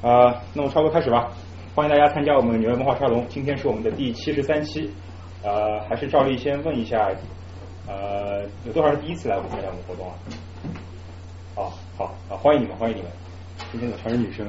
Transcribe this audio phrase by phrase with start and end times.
[0.00, 1.28] 啊，那么差不多开始吧。
[1.74, 4.88] 欢迎大家参加我们纽约文化沙龙，今天是我们的第七十三期。
[5.42, 7.10] 呃，还是照例先问一下，
[7.88, 10.14] 呃，有多少人第一次来我们参加我们活动啊？
[11.56, 13.10] 好，好，啊，欢迎你们，欢迎你们。
[13.72, 14.48] 今天的全是女生。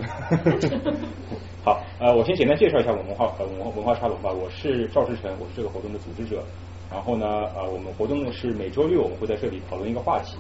[1.64, 4.32] 好，呃，我先简单介绍一下我们文化呃文化文化沙龙吧。
[4.32, 6.44] 我是赵志成，我是这个活动的组织者。
[6.92, 7.26] 然后呢，
[7.56, 10.38] 呃，我们活动呢是每周六我们会在这里讨论一个话题，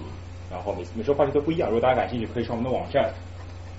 [0.52, 1.68] 然后每每周话题都不一样。
[1.70, 3.12] 如果大家感兴趣，可以上我们的网站。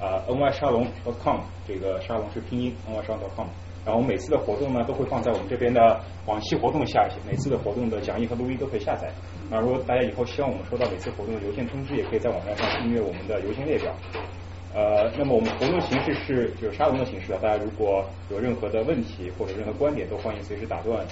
[0.01, 0.87] 呃，ny 沙龙
[1.23, 3.47] .com 这个沙龙是拼音 ny 沙龙 .com，
[3.85, 9.13] 然后我们每次的活动呢都会放在我们这边的往期活动下，每次的活动的讲义和录音都可以下载。
[9.51, 13.95] 那如果大家以后希望我们收到每次活动的邮件通知，也可以在网站上订阅我们的邮件列表。
[14.73, 21.05] 呃，那么我们活动形式是就是沙龙的形式啊，大家如果有任何的问题或者任何观点，都欢迎随时打断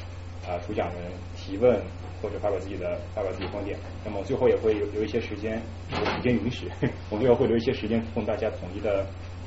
[0.46, 0.96] 啊主讲人
[1.36, 1.78] 提问。
[2.22, 6.68] 或者发表自己的发表自己观点，那么最后也会有留一些时间，如果时间允许，
[7.10, 9.06] 我们最后会留一些时间供大家统一的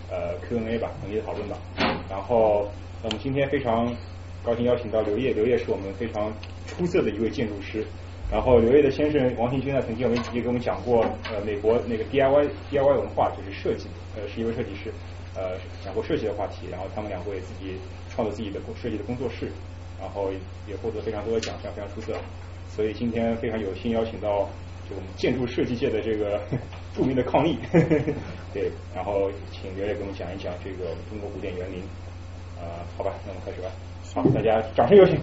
[0.10, 1.58] 呃 Q&A 吧，统一的讨论吧。
[2.10, 2.70] 然后，
[3.04, 3.88] 那么今天非常
[4.44, 6.32] 高兴邀请到刘烨，刘烨是我们非常
[6.68, 7.86] 出色的一位建筑师。
[8.32, 14.90] 然后刘烨的先生王新军呢，曾经我们也给我们讲过呃美国那个 DIY DIY 文化，就是设计，呃是一位设计师，
[15.36, 16.68] 呃讲过设计的话题。
[16.72, 17.76] 然后他们两位自己
[18.10, 19.52] 创造自己的设计的工作室，
[20.00, 20.32] 然后
[20.66, 22.14] 也获得非常多的奖项，非常出色。
[22.76, 24.48] 所以今天非常有幸邀请到
[24.90, 26.42] 就我们建筑设计界的这个
[26.96, 27.58] 著名的抗议，
[28.54, 31.80] 对，然后请刘烨给我们讲一讲这个中国古典园林，
[32.60, 33.70] 啊，好吧，那我们开始吧，
[34.14, 35.20] 好，大家掌声有请。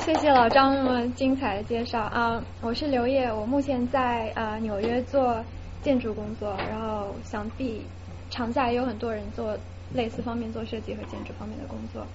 [0.00, 5.42] 谢谢老张那么精彩的介绍啊，我是刘烨，我目前在啊纽约做
[5.82, 7.82] 建筑工作，然后想必
[8.30, 9.56] 长假也有很多人做
[9.94, 12.06] 类似方面做设计和建筑方面的工作，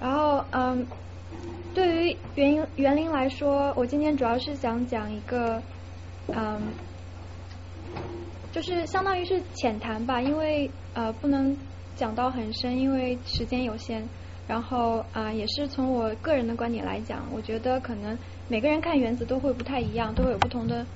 [0.00, 0.86] 然后嗯。
[1.74, 5.62] 对于园园林来说，我今天主要是想讲一个，
[6.28, 6.60] 嗯，
[8.52, 11.56] 就是相当于是浅谈吧，因为呃不能
[11.94, 14.02] 讲到很深，因为时间有限。
[14.48, 18.16] 然后啊，也是从我个人的观点来讲，我觉得可能
[18.48, 20.86] 每个人看园子都会不太一样，都会有不同的。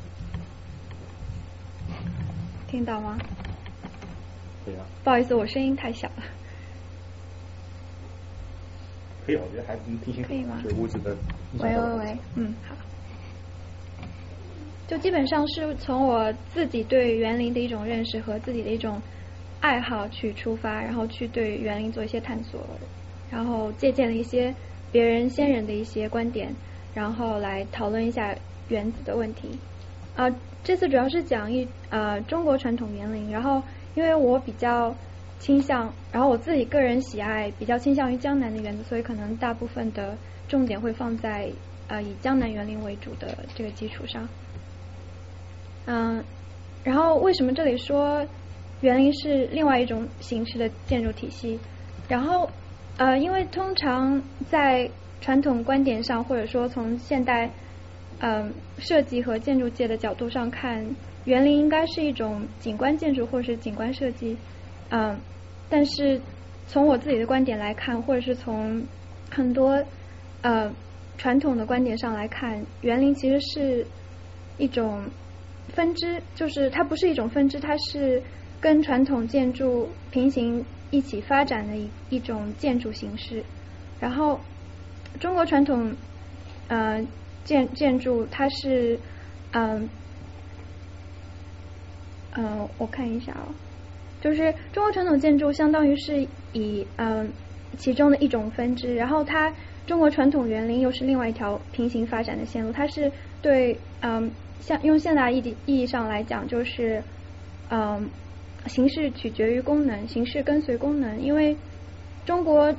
[2.66, 3.18] 听到吗？
[5.04, 6.22] 不好意思，我声音太小了。
[9.26, 10.28] 可以，我觉得还能听清楚。
[10.28, 10.60] 可以吗？
[10.62, 11.16] 这屋子的。
[11.58, 12.74] 喂喂喂，嗯，好。
[14.88, 19.00] 就基本上是从我自己对园林的一种认识和自己的一种
[19.60, 22.60] 爱好去出发，然后去对园林做一些探索，
[23.30, 24.54] 然后借鉴了一些
[24.90, 26.52] 别人先人的一些观点，
[26.92, 28.34] 然后来讨论一下
[28.68, 29.50] 园子的问题。
[30.16, 30.28] 啊，
[30.64, 33.62] 这次主要是讲一呃中国传统园林，然后
[33.94, 34.94] 因为我比较。
[35.42, 40.16] 倾向，然后我自己个人喜爱比较倾向于江南的园子，所以可能大部分的
[40.46, 41.50] 重点会放在
[41.88, 44.28] 呃以江南园林为主的这个基础上。
[45.86, 46.22] 嗯，
[46.84, 48.24] 然后为什么这里说
[48.82, 51.58] 园林是另外一种形式的建筑体系？
[52.08, 52.48] 然后
[52.96, 54.88] 呃，因为通常在
[55.20, 57.50] 传统观点上，或者说从现代
[58.20, 60.86] 嗯设计和建筑界的角度上看，
[61.24, 64.36] 园林应该是一种景观建筑或者是景观设计，
[64.92, 65.18] 嗯。
[65.68, 66.20] 但是
[66.68, 68.86] 从我自己的观点来看，或者是从
[69.30, 69.82] 很多
[70.42, 70.70] 呃
[71.16, 73.86] 传统的观点上来看，园林其实是
[74.58, 75.02] 一种
[75.68, 78.22] 分支，就是它不是一种分支，它是
[78.60, 83.42] 跟传统建筑平行一起发展的一一种建筑形式。
[83.98, 84.38] 然后
[85.18, 85.96] 中国传统
[86.68, 87.02] 呃
[87.44, 89.00] 建建筑，它是
[89.52, 89.88] 嗯
[92.32, 93.48] 嗯，我看一下啊。
[94.22, 97.28] 就是中国传统建筑，相当于是以嗯
[97.76, 99.52] 其中的一种分支，然后它
[99.84, 102.70] 中国传统园林又是另外一条平行发展的线路。
[102.70, 103.10] 它是
[103.42, 107.02] 对嗯像用现代意义意义上来讲，就是
[107.68, 108.08] 嗯
[108.66, 111.20] 形式取决于功能，形式跟随功能。
[111.20, 111.56] 因为
[112.24, 112.72] 中国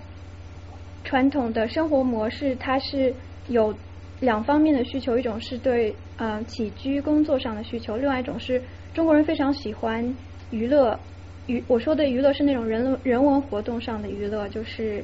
[1.04, 3.14] 传统的生活模式，它是
[3.50, 3.76] 有
[4.22, 8.64] 两方面的需求，一种是对嗯起居工作上的需求，另外一种是
[8.94, 10.16] 中国人非常喜欢
[10.52, 10.98] 娱乐。
[11.46, 15.04] 娱我说的娱乐是那种人人文活动上的娱乐，就是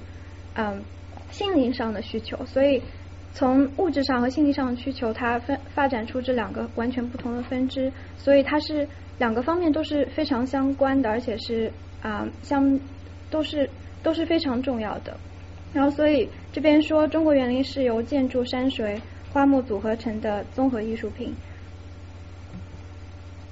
[0.54, 0.82] 嗯
[1.32, 2.46] 心灵上的需求。
[2.46, 2.82] 所以
[3.34, 7.92] 从物质上和心理上的需求，它分发展出这两个完全不同的分支。
[8.18, 8.88] 所以它是
[9.18, 11.72] 两个方面都是非常相关的，而且是
[12.02, 12.80] 啊相
[13.30, 13.70] 都是
[14.02, 15.18] 都是非常重要的。
[15.74, 19.02] 然后所以这边说中国园林是由建筑、山水、
[19.34, 21.36] 花木组合成的综合艺术品。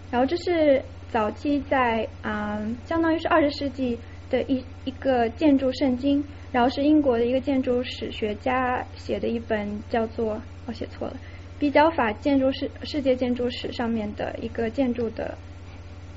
[0.09, 0.81] 然后这是。
[1.11, 3.97] 早期在啊，相当于是二十世纪
[4.29, 11.15] 的一一个建筑圣经，然后是英国的一个建筑史学家写的一本叫做我写错了，
[11.57, 15.37] 比较法建筑世世界建筑史上面的一个建筑的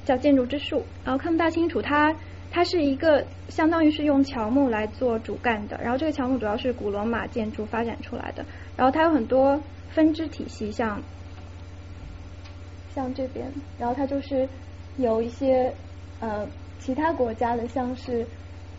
[0.04, 2.14] 叫建筑之树，然后看不大清楚，它
[2.50, 8.44] 它是一个相当于是用乔木来做主干的，然后这个乔木主要是古罗马建筑发展出来的，
[8.76, 11.00] 然后它有很多分支体系，像
[12.92, 13.46] 像这边，
[13.78, 14.48] 然后它就是
[14.96, 15.72] 有一些
[16.20, 16.46] 呃
[16.78, 18.26] 其他国家的，像是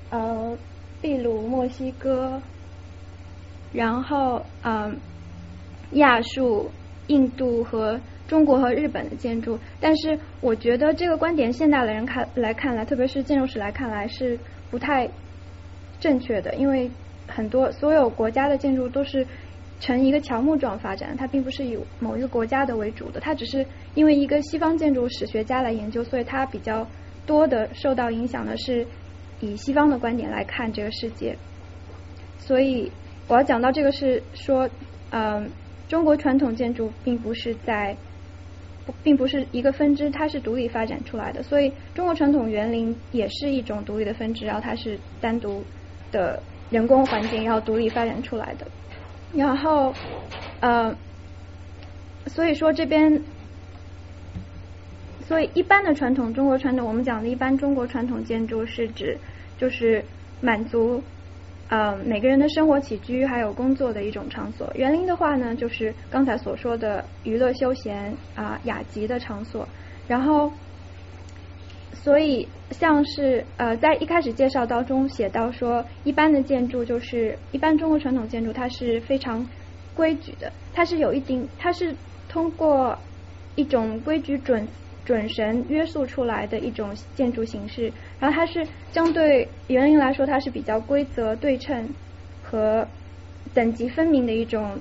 [0.09, 0.57] 呃
[1.01, 2.41] 秘鲁、墨西哥，
[3.73, 4.97] 然后嗯
[5.91, 6.69] 亚述、
[7.07, 7.99] 印度和。
[8.27, 15.09] 中国和日本的建筑，但是我觉得这个观点现代的人看来看来，特别是建筑史来看来是不太
[15.99, 16.89] 正确的，因为
[17.27, 19.27] 很多所有国家的建筑都是
[19.81, 26.87] 呈一个乔木状发展，它并不是以某一个国家的为主的，它只是因为一个西方建筑史学家来研究，所以它比较
[27.25, 28.87] 多的受到影响的是
[29.41, 31.35] 以西方的观点来看这个世界。
[32.37, 32.89] 所以
[33.27, 34.69] 我要讲到这个是说，
[35.09, 35.49] 嗯，
[35.89, 37.97] 中国传统建筑并不是在。
[39.03, 45.63] 并不是一个分支，它是独立发展出来的，所以中国传统园林也是一种独立的分支，然后它是单独
[46.11, 46.41] 的
[46.71, 48.65] 人工环境，然后独立发展出来的。
[49.33, 49.93] 然后，
[50.59, 50.95] 呃，
[52.27, 53.21] 所以说这边，
[55.25, 59.17] 所以一般的传统中国传统，我们讲的一般中国传统建筑是指
[59.57, 60.03] 就是
[60.41, 61.01] 满足。
[61.69, 64.69] 呃，每个人的生活起居还有工作的一种场所。
[64.75, 69.65] 园林的话呢，就是刚才所说的娱乐休闲啊雅集的场所。
[70.05, 70.51] 然后，
[72.03, 79.47] 所以像是呃，在一开始介绍当中写到说，一般的建筑就是一般中国传统建筑，它是非常
[79.95, 81.95] 规矩的，它是有一定，它是
[82.27, 82.97] 通过
[83.55, 84.67] 一种规矩准。
[85.03, 91.89] 准绳约束出来的一种建筑形式，然后它是相对园林来说，它是比较规则对称
[92.43, 92.87] 和
[93.51, 94.77] 等级分明的一种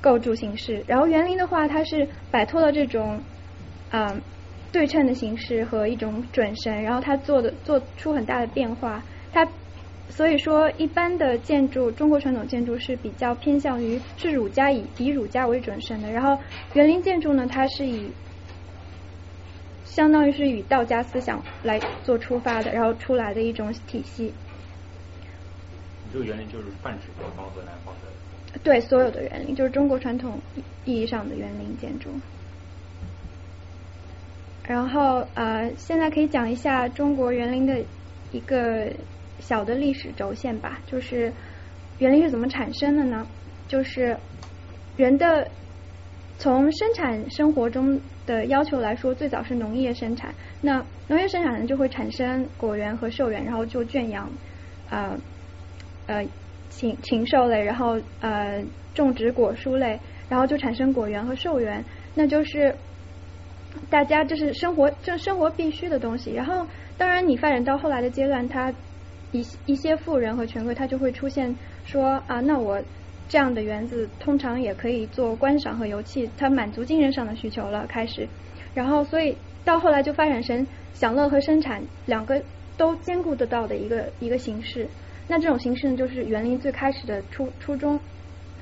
[0.00, 0.82] 构筑形式。
[0.88, 3.20] 然后园林的话，它是摆脱了这种
[3.92, 4.12] 啊
[4.72, 9.02] 对称的形式和一种准绳，然后它做的做出很大的变化。
[9.30, 9.46] 它
[10.08, 16.10] 所以说，一般的建筑，中国传统建筑是比较偏向于是儒家以以儒家为准绳的。
[16.10, 16.42] 然后
[16.74, 18.10] 园林建筑呢，它是以
[19.84, 24.32] 相当于是以道家思想来做出发的，然后出来的一种体系。
[26.04, 28.58] 你这个园林就是泛指北方和南方的。
[28.62, 30.38] 对，所有的园林就是中国传统
[30.84, 32.10] 意义上的园林建筑。
[34.66, 37.82] 然后呃，现在可以讲一下中国园林的
[38.30, 38.92] 一个
[39.38, 40.80] 小的历史轴线吧。
[40.86, 41.32] 就是
[41.98, 43.26] 园林是怎么产生的呢？
[43.68, 44.16] 就是
[44.96, 45.48] 人的
[46.38, 48.00] 从生产生活中。
[48.24, 50.32] 的要求来说，最早是农业生产。
[50.60, 54.30] 那农业生产呢，就会产生果园和兽园，然后就圈养
[54.88, 55.18] 呃
[56.06, 56.24] 呃
[56.70, 58.62] 禽禽兽类，然后呃
[58.94, 59.98] 种植果蔬类，
[60.28, 61.84] 然后就产生果园和兽园。
[62.14, 62.72] 那就是
[63.90, 66.32] 大家这是生活这生活必须的东西。
[66.32, 66.66] 然后
[66.96, 68.72] 当然你发展到后来的阶段，他
[69.32, 71.54] 一一些富人和权贵他就会出现
[71.84, 72.82] 说啊，那我。
[73.28, 77.86] 这样的园子通常也可以做观赏和游憩，它满足精神上的需求了。
[77.86, 78.28] 开始，
[78.74, 79.34] 然后所以
[79.64, 82.42] 到后来就发展成享乐和生产两个
[82.76, 84.86] 都兼顾得到的一个一个形式。
[85.28, 87.98] 那这种形式呢，就是园林最开始的初初衷，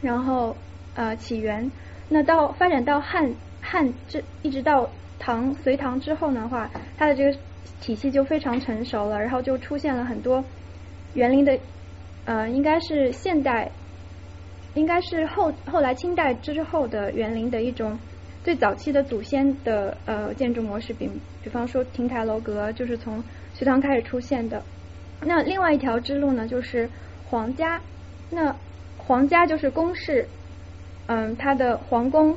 [0.03, 0.57] 然后
[0.95, 1.69] 呃起源。
[2.09, 4.89] 那到发展到汉汉这一直到
[5.21, 7.39] 唐隋唐之后的话，它的这个
[7.81, 10.43] 体系就非常成熟了，然后就出现了很多
[11.15, 11.57] 园林的
[12.25, 13.71] 呃应该是现代。
[14.75, 17.99] 应该是后后来清代之后的园林的一种
[18.45, 21.11] 最早期的祖先的呃建筑模式，比
[21.43, 23.21] 比方说亭台楼阁，就是从
[23.53, 24.63] 隋唐开始出现的。
[25.23, 26.89] 那另外一条之路呢，就是
[27.29, 27.81] 皇家。
[28.31, 28.55] 那
[28.97, 30.29] 皇家就是宫室，
[31.09, 32.37] 嗯，它的皇宫，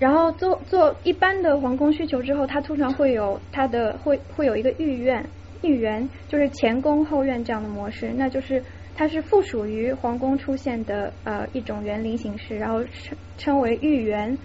[0.00, 5.24] 然后做做一般的皇宫需求之后，它通常会有它的会会有一个御苑、
[5.62, 8.64] 御园，就是前宫后院这样的模式，那就是。
[8.96, 14.36] 它是附属于皇宫出现的呃一种园林形式，然后称称为御园。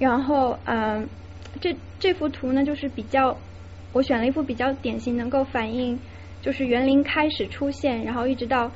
[0.00, 1.06] 然后嗯，
[1.60, 3.36] 这这幅图呢，就是比较
[3.92, 6.00] 我选了一幅比较典型，能够反映
[6.42, 8.72] 就是园林开始出现，然后一直到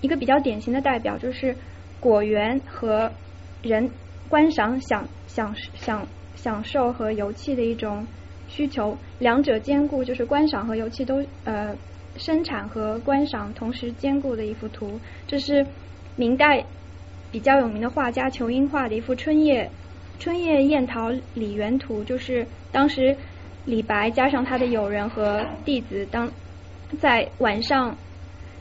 [0.00, 1.54] 一个比较典型的代表，就是
[1.98, 3.12] 果园和
[3.60, 3.90] 人
[4.30, 8.06] 观赏、享享享享受和游憩的一种
[8.48, 11.76] 需求，两者兼顾，就是观赏和游憩都呃。
[12.16, 15.64] 生产和观赏同时兼顾的一幅图，这是
[16.16, 16.64] 明代
[17.30, 19.70] 比较有名的画家仇英画的一幅《春夜
[20.18, 23.16] 春夜宴桃李园图》，就是当时
[23.64, 26.28] 李白加上他的友人和弟子，当
[26.98, 27.96] 在晚上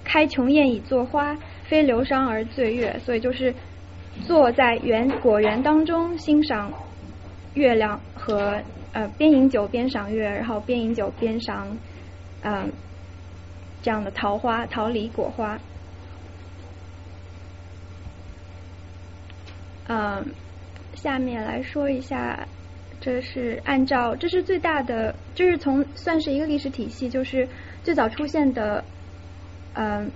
[0.04, 3.52] 开琼宴以作花，非流觞而醉月，所以就是
[4.26, 6.72] 坐在园果园当中欣赏
[7.54, 8.62] 月亮和
[8.94, 11.78] 呃边饮酒边赏月，然后边饮酒边赏
[12.42, 12.72] 嗯
[13.82, 15.58] 这样的桃花、桃李果花。
[19.88, 20.24] 嗯，
[20.94, 22.48] 下面来说一下，
[23.02, 27.50] 这是按照这是最大的，这是从算是一个历史体系，就是
[27.84, 28.84] 最早出现的，
[29.74, 30.12] 嗯，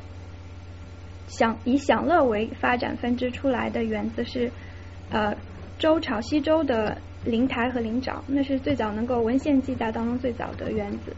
[1.37, 4.51] 享以享乐为发展分支出来的园子是
[5.09, 5.35] 呃
[5.79, 11.13] 周朝西周的灵台和灵沼，那是最早能够文献记载当中最早的园子，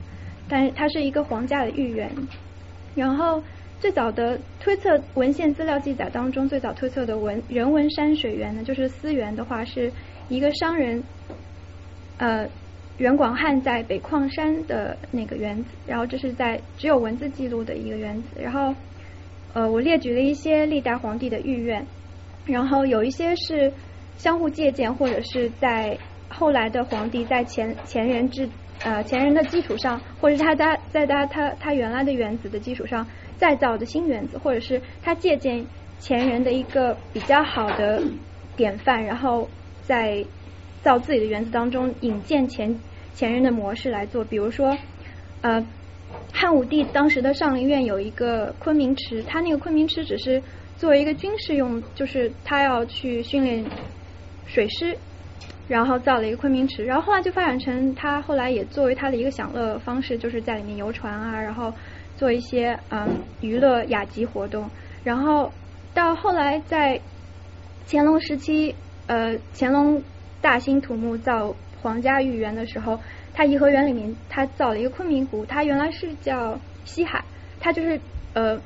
[0.47, 2.09] 但是它是一个皇家的御园，
[2.95, 3.43] 然后。
[3.77, 9.91] 最早的推测文献资料记载当中，最早推测的文人文山水园呢，就是思源的话，是
[10.29, 11.03] 一个商人，
[12.17, 12.47] 呃，
[12.97, 18.73] 袁广汉在北矿山的那个园子，然后这是在只有文字记录的一个园子，然后
[19.55, 21.87] 呃，我列举了一些历代皇帝的御苑，
[22.45, 23.71] 然后有一些是
[24.17, 25.97] 相互借鉴，或者是在
[26.29, 28.49] 后来的皇帝在前前人之
[28.83, 33.07] 呃前人的基础上，或者他在在他他他原来的原子的基础上。
[33.37, 35.65] 再造的新原子，或者是他借鉴
[35.99, 38.01] 前人的一个比较好的
[38.55, 39.49] 典范，然后
[39.83, 40.23] 在
[40.81, 42.79] 造自己的原子当中引荐前
[43.13, 44.23] 前人的模式来做。
[44.23, 44.77] 比如说，
[45.41, 45.67] 呃，
[46.33, 50.41] 汉武帝当时的上林苑有一个昆明池，他那个昆明池只是
[50.77, 53.65] 作为一个军事用，就是他要去训练
[54.45, 54.97] 水师，
[55.67, 56.83] 然后造了一个昆明池。
[56.83, 61.73] 然后后来就发展成他后来也作为他的一个享乐方式，就是在里面游船啊，然后。
[62.17, 64.69] 做一些嗯娱乐雅集活动，
[65.03, 65.51] 然后
[65.93, 66.97] 到后来在
[67.89, 68.73] 乾隆时期，
[69.07, 70.01] 呃乾隆
[70.39, 72.97] 大兴土木造皇家御园的时候，
[73.35, 77.23] 他颐和园里面他造了一个昆明湖，它原来是叫西海，
[77.59, 77.99] 它就是
[78.33, 78.59] 呃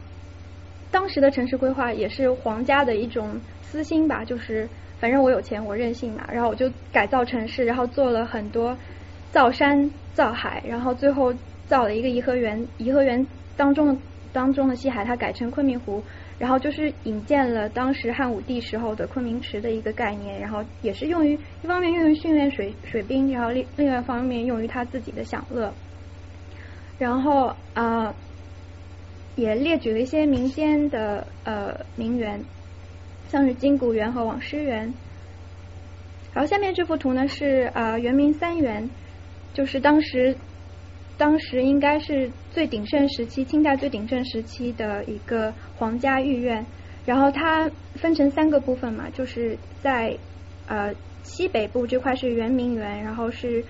[0.92, 8.78] 当时的城市规划也是皇家的一种私心吧，就是反正我有钱我任性嘛，然后我就改造城市，然后做了很多
[9.32, 11.34] 造山造海，然后最后
[11.68, 13.26] 造了一个颐和园，颐和园。
[13.58, 13.98] 当中的
[14.32, 16.02] 当中的西海，它改成昆明湖，
[16.40, 25.74] 然后就是引荐了当时汉武帝时候的昆明池的一个概念，然后也是用于一方面用于训练水水兵，然后另另外一方面用于他自己的享乐。
[26.98, 28.16] 然后啊，
[29.36, 32.42] 也列举了一些民间的呃名园，
[33.28, 34.94] 像是金谷园和网师园。
[36.34, 38.90] 然后下面这幅图呢是啊圆明三园，
[39.54, 40.38] 就是当时。
[41.20, 46.66] 当时应该是最鼎盛时期，清代最鼎盛时期的一个皇家御苑。
[47.06, 50.18] 然后它分成三个部分嘛，就是在
[50.68, 53.66] 呃西北部这块是圆明园，然后是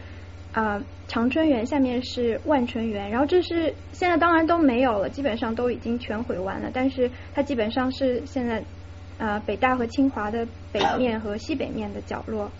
[0.51, 3.09] 啊长春园，下面是万春园。
[3.09, 6.69] 然后这是现在当然都没有了，基本上都已经全毁完了。
[6.71, 8.63] 但是它基本上是现在
[9.17, 12.51] 呃北大和清华的北面和西北面的角落，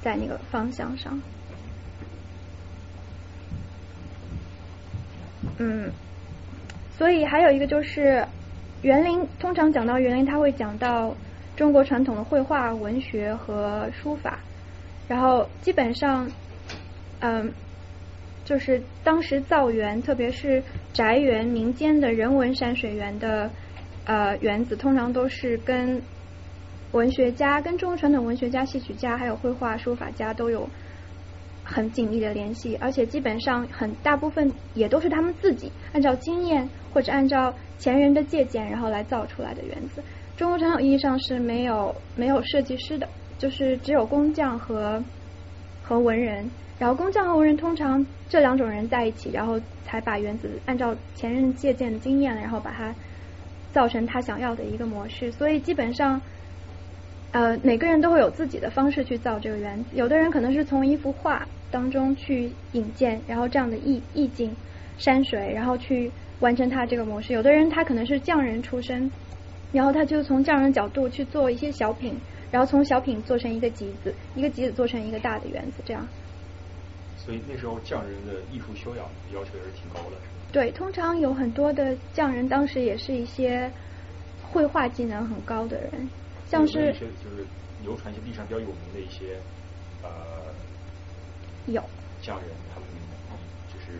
[0.00, 1.20] 在那个方向上。
[5.58, 5.90] 嗯，
[6.96, 8.24] 所以还有一个就是
[8.82, 11.14] 园林，通常讲到园林，他会讲到
[11.56, 14.38] 中国传统的绘画、文学和书法。
[15.08, 16.30] 然后基本上，
[17.20, 17.52] 嗯，
[18.44, 20.62] 就是当时造园，特别是
[20.92, 23.50] 宅园、民间的人文山水园的
[24.04, 26.00] 呃园子，通常都是跟
[26.92, 30.68] 文学家、跟中国传统文学家、戏曲家，还有绘画、书法家都有。
[31.70, 40.02] 很紧密的联系，而且基本上很大部分也都是他们自己按照经验或者按照前人的借鉴，然后来造出来的园子。
[40.34, 43.06] 中国传统意义上是没有没有设计师的，
[43.38, 45.04] 就是只有工匠和
[45.82, 46.50] 和文人。
[46.78, 52.94] 然后工匠和文人通常这两种人在一起，然后才把原子按照前人借鉴的经验，然后把它
[53.72, 55.30] 造成他想要的一个模式。
[55.32, 56.18] 所以基本上。
[57.30, 59.90] 呃，每个人都会有自己的方式去造这个园子。
[59.92, 64.56] 有的人可能是从一幅画当中去引荐，然后这样的意意境、
[64.96, 67.34] 山水，然后去完成他这个模式。
[67.34, 69.10] 有的人他可能是匠人出身，
[69.72, 72.14] 然后他就从匠人角度去做一些小品，
[72.50, 76.08] 然后从小品做成一个集子，一个集子做成一个大的园子，这样。
[77.18, 79.04] 所以那时候匠人的艺术修养
[79.34, 80.16] 要求也是挺高的。
[80.50, 83.70] 对，通常有很多的匠人当时也是一些
[84.50, 86.08] 绘画技能很高的人。
[86.48, 87.46] 像是就是
[87.82, 89.38] 流传一些历史上比较有名的一些
[90.02, 90.08] 呃
[91.66, 91.84] 有
[92.22, 92.88] 匠人，他们
[93.72, 93.98] 就是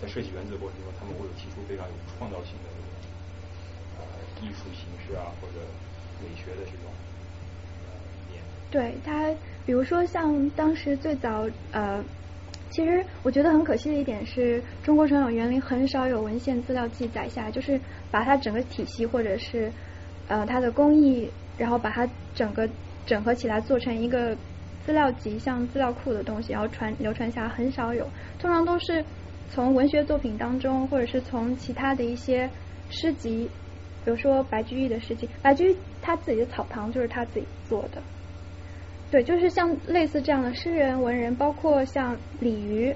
[0.00, 2.88] 在设计原子的过程中，他们会有提出非常有创造性的这种
[3.98, 4.04] 呃
[4.40, 5.64] 艺术形式啊或者
[6.22, 6.90] 美学的这种
[8.30, 8.40] 面。
[8.70, 9.30] 对他，
[9.66, 12.02] 比如说像当时最早呃，
[12.70, 17.78] 其实我觉得很可惜的一点是中国传统园林很少有文献资料记载下，就是
[18.10, 19.70] 把它整个体系或者是
[20.26, 21.30] 呃它的工艺。
[21.60, 22.66] 然后把它整个
[23.04, 24.34] 整合起来，做成一个
[24.86, 29.04] 资料集像资料库的东西，然后传流传下来很少有，通常都是
[29.50, 32.48] 从文学作品当中，或者是从其他的一些
[32.88, 33.50] 诗集，
[34.04, 38.00] 比如说白居易的诗集，白居易他自己的草堂就是他自己做的。
[39.10, 42.94] 对，就是像类似这样的诗人、文人，包括像李渔，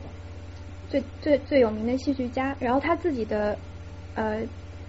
[0.88, 3.58] 最最最有名的戏剧家，然后他自己的
[4.14, 4.40] 呃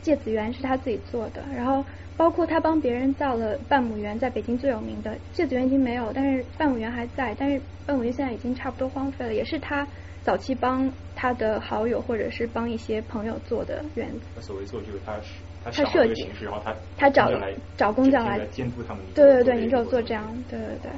[0.01, 1.83] 芥子园是他自己做的，然后
[2.17, 9.85] 包括他帮别人造了半亩园，在北京最有名的芥子园已经没有，但是半亩园还在，但是半亩园现在已经差不多荒废了，也是他
[10.23, 14.21] 早期帮他的好友或者是帮一些朋友做的园子。
[14.35, 15.17] 那所谓做就是他
[15.63, 17.29] 他他设计形式，然后他他找
[17.75, 19.03] 找工匠来监督他们。
[19.13, 20.91] 对对对，你只有做这样，对对对。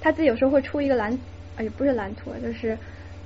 [0.00, 1.12] 他自己有时候会出一个蓝，
[1.56, 2.76] 啊也不是蓝图，就是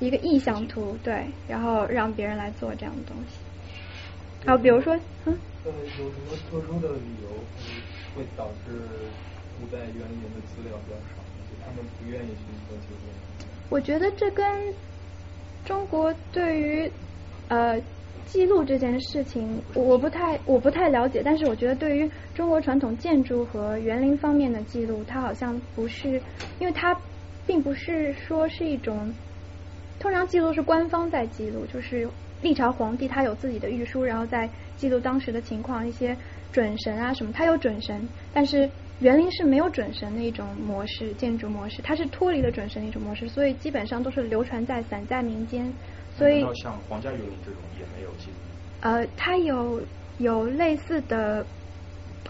[0.01, 3.39] 一个意向图，对，然后让别人来做这样的东西。
[4.45, 4.95] 然后比如说，
[5.27, 7.29] 嗯，呃，有什么特殊的理由
[8.17, 8.81] 会导致
[9.61, 11.23] 古代园林的资料比较少？
[11.49, 12.35] 就他们不愿意去
[12.69, 13.47] 做记录？
[13.71, 14.45] 我觉得这跟
[15.65, 16.91] 中国对于
[17.49, 17.81] 呃
[18.27, 26.21] 记录这件事情，我不太我不太了解，但是我觉得对于中国传统建筑和园林方面的记录，它好像不是，
[26.59, 26.97] 因为它
[27.47, 29.15] 并不是说是一种，
[30.01, 32.09] 通常记录是官方在记录，就是
[32.43, 36.17] 历朝皇帝他有自己的御书，然后在记录当时的情况，一些
[36.53, 38.69] 准神啊什么，他有准神，但是
[39.01, 45.73] 园林是没有准神的一种模式，建筑模式，它是脱离了准神的一种模式，所以基本上都是流传在散在民间，
[46.17, 48.37] 所以像皇家园林这种也没有记录。
[48.81, 49.81] 呃，它有
[50.19, 51.47] 有类似的。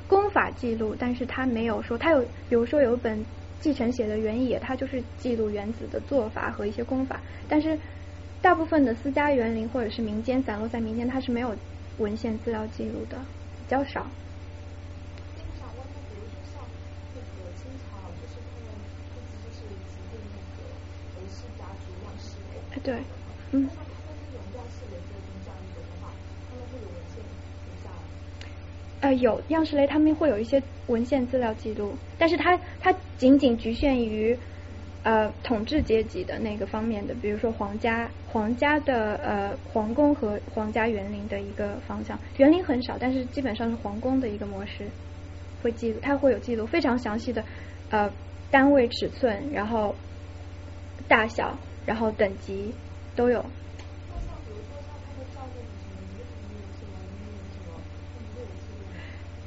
[0.09, 3.25] 功法记录，但是他没有说他有，比如说有一本
[3.61, 7.19] 继承写的《原野》，它就是记录原子的做法和一些功法。
[7.49, 7.78] 但是
[8.42, 11.56] 大部分的私家园林或者是民间散落在民间，它是没有
[11.99, 13.16] 文献资料记录的，
[13.58, 14.11] 比较少。
[22.83, 23.05] 对，
[23.52, 23.70] 嗯。
[29.00, 34.38] 呃，有样式类，他们会有一些文献资料记录，但是它它仅仅局限于
[35.03, 44.88] 呃统治阶级的那个方面的，比如说皇家皇家的呃皇宫和皇家园林的一个方向，园林很少，但是基本上是皇宫的一个模式
[45.62, 47.45] 会记录，它会有记录非常详细的
[47.91, 48.11] 呃
[48.51, 49.95] 单位尺寸，然后
[51.09, 52.73] 大小，然后等级
[53.17, 53.45] 都有。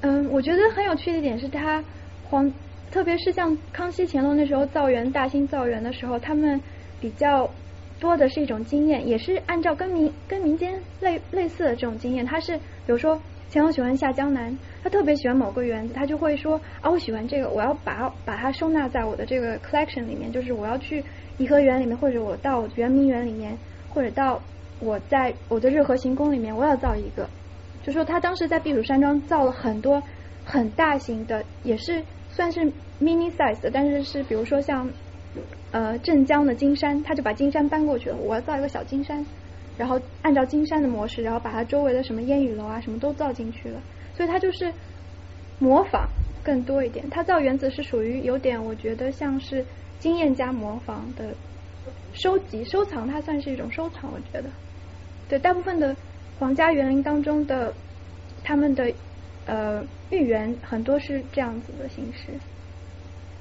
[0.02, 1.84] 嗯，我觉得很有趣的一点是，它
[2.30, 2.54] 皇，
[2.96, 6.62] 特别是像康熙、乾隆那时候造园、大兴造园的时候，他们
[7.02, 7.50] 比较
[8.00, 12.26] 多的是一种经验，也是按照跟民跟民间类类似的这种经验。
[12.26, 21.04] 他是比如说乾隆喜欢下江南，他特别喜欢某个园子，他就会说啊，我喜欢这个，我要把把它收纳在我的这个 collection 里面，就是我要去
[21.38, 23.58] 颐和园里面，或者我到圆明园里面，
[23.90, 24.42] 或者到
[24.80, 27.30] 我在我的日和行宫里面，我要造一个。
[27.84, 30.02] 就说他当时在避暑山庄造了很多
[30.46, 32.02] 很大型的，也是
[32.36, 32.60] 算是
[33.02, 34.90] mini size 的，但是是比如说像
[35.72, 39.26] 呃镇江的金山，他就把金山搬过去了，我要造一个小金山，
[39.78, 43.80] 然后按照金山的模式，然后把它周围的什么烟雨楼啊什么都造进去了，
[44.16, 44.74] 所以他就是
[45.60, 46.08] 模仿
[46.44, 47.10] 更多一点。
[47.10, 49.66] 他造园子是属于有点，我觉得像是
[50.00, 51.34] 经验加模仿的
[52.14, 54.50] 收集收藏，它算是一种收藏，我觉得
[55.30, 55.96] 对大部分的。
[56.38, 57.74] 皇家园林当中的
[58.44, 58.92] 他们的
[59.46, 62.34] 呃御园很多是这样子的形式。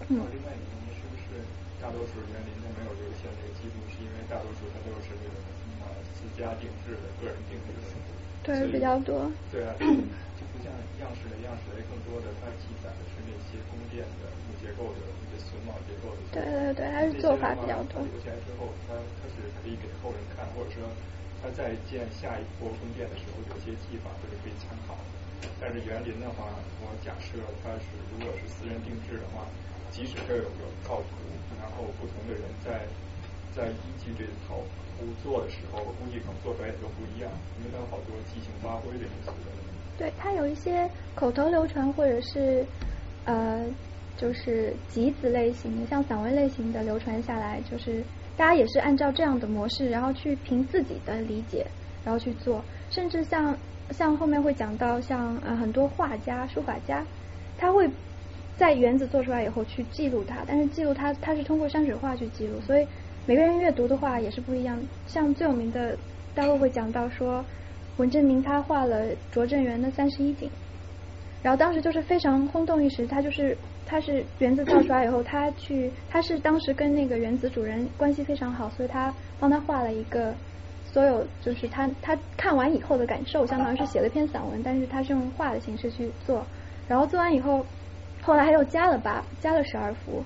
[0.08, 0.20] 嗯。
[0.20, 1.40] 另外一个是不是
[1.80, 3.80] 大多数园林都没有留下这个记录？
[3.92, 5.36] 是因为大多数它都是这种
[5.82, 7.88] 呃私家定制的、个人定制的。
[8.44, 9.24] 对，比较多。
[9.48, 10.68] 对啊，就不像
[11.00, 16.20] 样式的样式类，更多的它记载的是那些宫殿的木结构的一些榫卯结构的。
[16.36, 18.04] 对对对，它是做法比较多。
[18.04, 20.84] 留下来之后，它它是可以给后人看，或者说。
[21.44, 25.04] 他在建下一波宫殿的时候，有些技法都是可以参考的。
[25.60, 29.46] 但是园林的话，我假设它是如果是私人定制的话，
[29.90, 31.16] 即使这有个套图，
[31.60, 32.86] 然后不同的人在
[33.54, 34.60] 在依据这套
[34.98, 39.32] 图做的时候，估计可能做出来也都不一样，因为它有好多即兴发挥的因素。
[39.96, 42.64] 对，它有一些口头流传，或者是
[43.24, 43.64] 呃，
[44.16, 48.02] 就是集子类型的，像散文类型的流传下来，就是。
[48.36, 51.64] 大家也是按照这样的模式，然后去凭自己的理解，
[52.04, 52.60] 然后去做。
[52.90, 53.56] 甚至像
[53.90, 57.04] 像后面会讲到，像呃很多画家、书法家，
[57.58, 57.88] 他会
[58.56, 62.86] 在园子做出来以后去记录它，但是记录它，它是通过山水画去记录，所以
[63.26, 64.80] 每个人阅读的话也是不一样。
[65.06, 65.96] 像最有名的，
[66.34, 67.44] 待会会讲到说，
[67.96, 70.50] 文征明他画了拙政园的三十一景，
[71.42, 80.34] 然后当时就是非常轰动一时，他就是他是原子造出来以后，他去他是当时跟那个原子主人关系非常好，所以他帮他画了一个
[80.94, 86.46] 所有就是他他看完以后的感受，相当于是写了一篇散文，但是他是用画的形式去做，
[86.86, 87.66] 然后做完以后，
[88.22, 90.22] 后来还又加了八加了十二幅，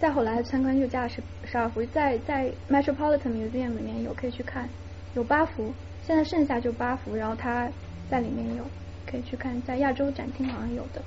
[0.00, 4.68] 再后来参观就加了十十二幅，在在 Metropolitan Museum 里面有可以去看，
[5.14, 7.70] 有八幅，现在剩下就八幅，然后他
[8.10, 8.64] 在里面有。
[9.10, 11.00] 可以去看，在亚洲展厅好像有的，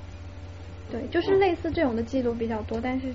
[0.90, 3.14] 对，就是类似这种的记录比较多，但是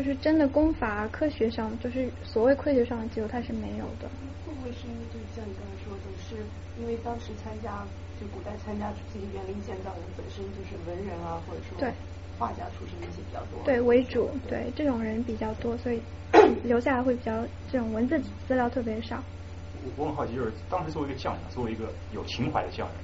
[0.00, 4.08] 就是真的功法科学上，就是所谓科学上的记录，它是没有的。
[4.46, 6.36] 会不会是因为就是像你刚才说的，是
[6.80, 7.84] 因为当时参加
[8.18, 11.92] 就古代参加这些园林建造的本身就是文人啊，或者说对
[12.38, 16.00] 画家出身一些比较多，对为主，对这种人比较多，所以
[16.64, 19.22] 留下来会比较这种文字资料特别少。
[19.84, 22.96] 我我很好奇，就是当时作为一个匠人，作为一个有情怀的匠人。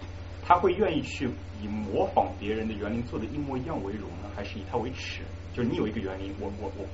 [0.49, 1.29] 他会愿意去
[1.61, 5.23] 以模仿别人的园林做的一模一样为荣呢，还是以他为耻？
[5.57, 6.85] 就是你有一个园林，我我我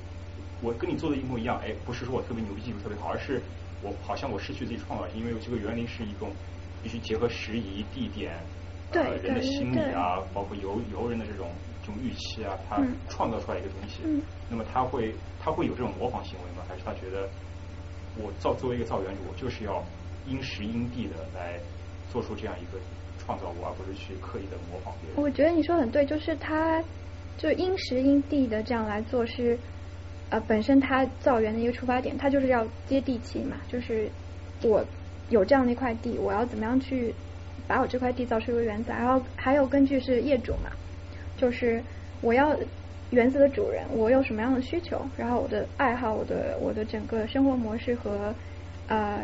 [0.61, 3.41] 我跟你做的一模一样，哎，不是说我特别牛逼，技术特别好，而是
[3.81, 6.31] 我好像我失去自己创造性，因为这个园林是一种
[6.81, 8.39] 必须结合时宜、地点、
[8.93, 11.49] 呃人的心理啊，包括游游人的这种
[11.81, 13.99] 这种预期啊，他创造出来一个东西。
[14.49, 16.63] 那么他会他会有这种模仿行为吗？
[16.69, 17.27] 还是他觉得
[18.15, 19.83] 我造作为一个造园主，我就是要
[20.25, 21.59] 因时因地的来
[22.09, 22.79] 做出这样一个。
[23.25, 25.15] 创造物，而不是去刻意的模仿别人。
[25.15, 26.83] 我觉得你说很对，就是他
[27.37, 29.57] 就因时因地的这样来做，是
[30.29, 33.57] 呃本身它造园的一个出发点，它就是要接地气嘛。
[33.67, 34.09] 就是
[34.61, 34.83] 我
[35.29, 37.13] 有这样的一块地，我要怎么样去
[37.67, 38.91] 把我这块地造出一个园子？
[38.91, 40.71] 然后还有根据是业主嘛，
[41.37, 41.81] 就是
[42.21, 42.57] 我要
[43.11, 48.33] 园子的主人，我有什么样的需求，然后我的爱好，我的我的整个生活模式和
[48.87, 49.21] 呃。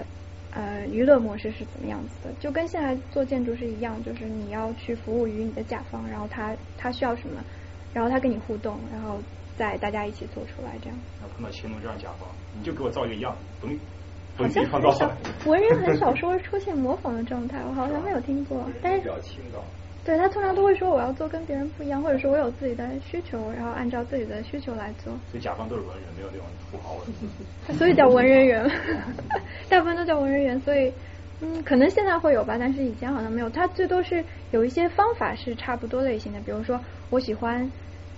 [0.51, 2.33] 呃，娱乐模式是怎么样子的？
[2.39, 7.39] 就跟现在做建筑是一样，就是你要去服务于你的甲方，然后他他需要什么，
[7.93, 9.17] 然后他跟你互动，然后
[9.57, 10.97] 再大家一起做出来这样。
[11.21, 13.77] 那碰到乾隆这样甲方，你就给我造一个样，不用
[14.37, 15.11] 好像很少，
[15.45, 18.63] 文人很少说出现模仿的状态，我好像没有听过。
[18.81, 19.59] 但是比较轻的。
[20.05, 25.11] 对他通常都会说我要做跟别人不一样，或者说我有自己的需求，然后按照自己的需求来做。
[25.29, 27.05] 所以甲方都是文人，没有那种土豪文。
[27.77, 28.71] 所以叫文人园，
[29.67, 30.59] 大部分都叫文人园。
[30.61, 30.91] 所以
[31.41, 33.49] 嗯，可能现在会有吧，但是以前好像没有。
[33.49, 37.71] 他最多是有一些方法是差不多类型的，比如说我喜欢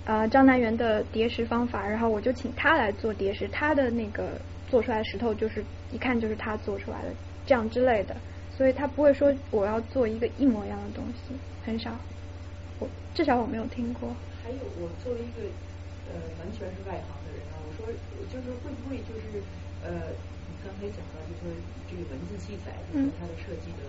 [0.04, 7.14] 呃张南园的叠石方法，然后我就请他来做叠石，他的那个做出来的石头就是一看就是他做出来的，
[7.46, 8.16] 这样之类的。
[8.50, 11.34] 所以他不会说我要做一个一模一样的东西。
[11.64, 11.90] 很少，
[12.80, 14.14] 我至少我没有听过。
[14.42, 15.42] 还有，我作为一个
[16.10, 17.86] 呃完全是外行的人啊，我说
[18.28, 19.40] 就是会不会就是
[19.84, 20.10] 呃，
[20.62, 21.50] 刚才讲到就说
[21.90, 23.82] 这个文字记载，就是它的设计的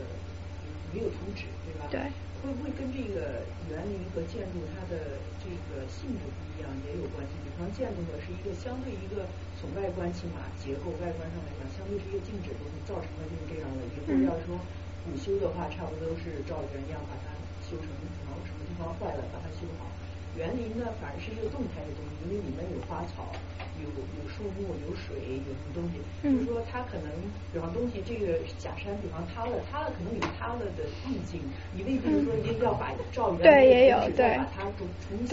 [0.92, 1.86] 没有图纸，对吧？
[1.90, 2.02] 对。
[2.44, 7.32] 会不会跟这个园林和建筑它的这个性质不一样也有关系？
[7.46, 9.24] 比方建筑呢是一个相对一个
[9.56, 13.80] 从外观起码结构外观上来讲，相对是一个静止东西，造成了就是这样的。
[13.94, 14.60] 以后要说
[15.08, 17.32] 古修的话，差不多都是照原样把它。
[17.64, 17.88] 修成
[18.28, 19.88] 然后什么地方坏了把它修好。
[20.38, 23.30] 园林呢反而是一个动态的东西，因为里面有花草，
[23.78, 26.02] 有有树木，有水，有什么东西。
[26.26, 27.10] 就是说它可能，
[27.54, 31.38] 比方东西这个假山，比方塌了，塌了可能有塌了的意境。
[31.78, 33.62] 你未必说一定要把照原来
[34.02, 35.28] 的对把它重重新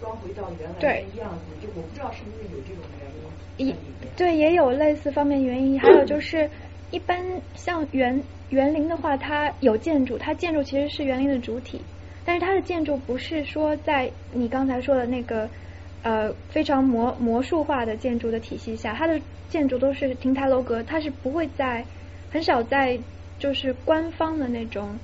[0.00, 1.50] 装回到原来的样子。
[1.60, 3.74] 就我不知道是不是有这种原因。
[4.16, 5.80] 对，也有类似方面原因。
[5.80, 6.48] 还有就是，
[6.90, 7.20] 一般
[7.54, 8.22] 像园。
[8.50, 11.80] 园林的话，它有建筑，它建筑其实是园林的主体，
[12.24, 15.48] 但是它的建筑不是说在你刚才说的那个
[16.02, 21.84] 呃非常魔魔术化的建筑的体系下，它的建筑都是亭台楼阁，它是不会在
[22.30, 22.98] 很少在
[23.38, 24.98] 就是官方的那种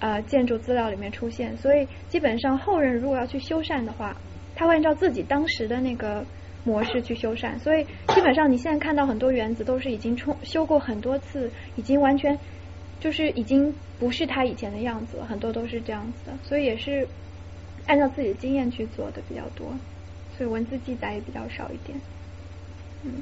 [0.00, 4.16] 呃建筑资料里面出现，所以基本上后人如果要去修缮的话，
[4.54, 6.24] 他会按照自己当时的那个
[6.64, 12.36] 模式去修缮，所以基本上你现在看到很多园子都是已经冲修过很多次，已经完全。
[12.98, 17.06] 就是已经不是他以前的样子了，很多都是这样子的，所以也是
[17.86, 19.68] 按照自己的经验去做的比较多，
[20.36, 21.96] 所以文字记载也比较少一点。
[23.04, 23.12] 嗯。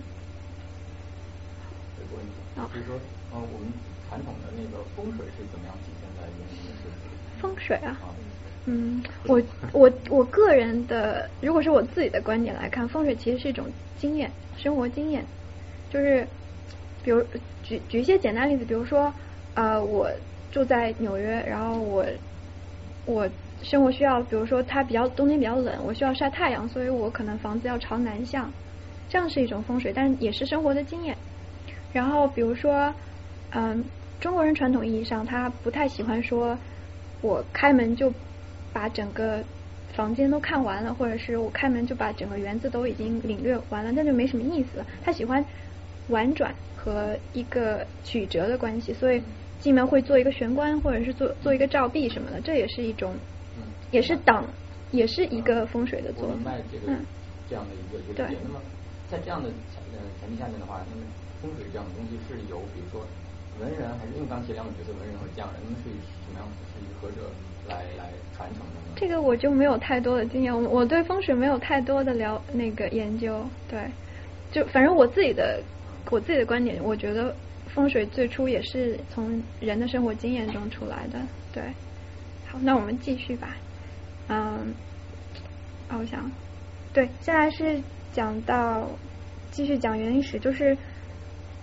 [1.98, 2.32] 有个问题，
[2.72, 2.96] 就是说，
[3.32, 3.68] 嗯，我们
[4.08, 7.40] 传统的那个风水是怎么样体现在园林的设计？
[7.40, 8.00] 风水啊，
[8.66, 13.66] 嗯，我我我个人的，如果是我自己的观点来看，风水其实是一种
[13.98, 15.24] 经验，生活经验，
[15.90, 16.26] 就是
[17.02, 17.22] 比如
[17.62, 19.12] 举举一些简单例子，比如说。
[19.54, 20.10] 呃，我
[20.50, 22.04] 住在纽约，然后我
[23.06, 23.28] 我
[23.62, 28.52] 生活需要，比如说它比较冬天比较冷，我需要晒太阳，所以我可能房子要朝南向，
[29.08, 31.16] 这样是一种风水，但也是生活的经验。
[31.92, 32.92] 然后比如说，
[33.52, 33.84] 嗯，
[34.20, 36.58] 中国人传统意义上他不太喜欢说
[37.20, 38.12] 我开门就
[38.72, 39.42] 把整个
[39.92, 44.86] 房间都看完了，或者是我开门就把整个园子都已经领略完了，那就没什么意思了。
[45.04, 45.44] 他喜欢
[46.08, 49.22] 婉转和一个曲折的关系，所以
[49.64, 53.14] 进门会做一个玄关，或者是做做一个照壁什么的，这也是一种，
[53.90, 54.44] 也是挡，
[54.90, 56.36] 也是一个风水的作用。
[56.70, 56.92] 这个
[57.48, 58.36] 这样的一个一个点。
[58.44, 58.60] 那么
[59.10, 61.08] 在这样的呃前提下面的话，那么
[61.40, 63.00] 风水这样的东西是由比如说
[63.58, 67.32] 文人还是因为刚才两种角色文人和匠人，是以什么样是以何者
[67.66, 68.92] 来来传承的呢？
[68.94, 73.80] 这个我就没有太多的经验，我我对风水没有太多的了那个研究，对，
[74.52, 75.62] 就反正我自己的
[76.10, 77.34] 我自己的观点，我觉得
[77.74, 81.20] 风水最初也是从人的生活经验中出来的，
[81.52, 81.62] 对。
[82.46, 83.56] 好，那我们继续吧，
[84.28, 84.72] 嗯，
[85.88, 86.30] 啊，我想，
[86.92, 87.80] 对，现在是
[88.12, 88.88] 讲到
[89.50, 90.76] 继续讲园林史，就是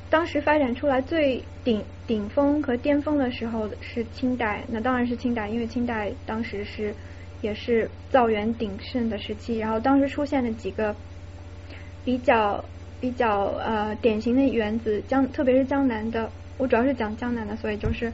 [0.10, 6.94] 当时发展出来最顶顶峰和巅峰的时候是清代，那当然是清代，因为清代当时是
[7.42, 10.94] 也是造园鼎盛的时期，然后当时出现了几个
[12.04, 12.64] 比较
[13.02, 18.14] 比较呃典型的园子，江特别是江南的，我主要是讲江南的，所以就是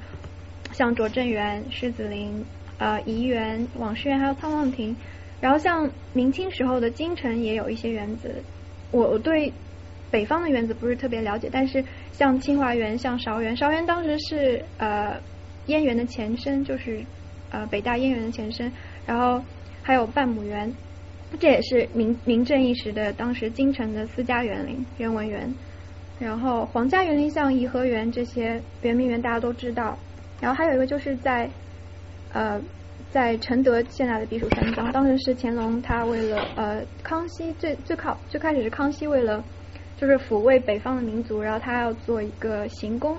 [0.71, 2.43] 像拙政园、狮子林。
[2.79, 4.95] 呃，怡园、网师园还有沧浪亭，
[5.41, 8.29] 然后像明清时候的京城也有一些园子。
[8.91, 9.51] 我我对
[10.11, 15.19] 北方的园子不是特别了解，但是像清华园、像韶园，韶园当时是呃
[15.65, 17.03] 燕园的前身，就是
[17.49, 18.71] 呃北大燕园的前身。
[19.07, 19.43] 然后
[19.81, 20.71] 还有半亩园，
[21.39, 25.53] 这也是名名震一时的当时京城的私家园林，人文园。
[26.19, 29.97] 然后皇家园林像颐和园这些圆明园大家都知道。
[30.41, 31.49] 然后还有一个就是在。
[32.33, 32.61] 呃，
[33.09, 39.43] 在承德现在的避暑山庄，当时是乾隆他为了呃康熙最最靠最开始是康熙为了
[39.95, 43.17] 就是抚慰北方的民族，然后他要做一个行宫，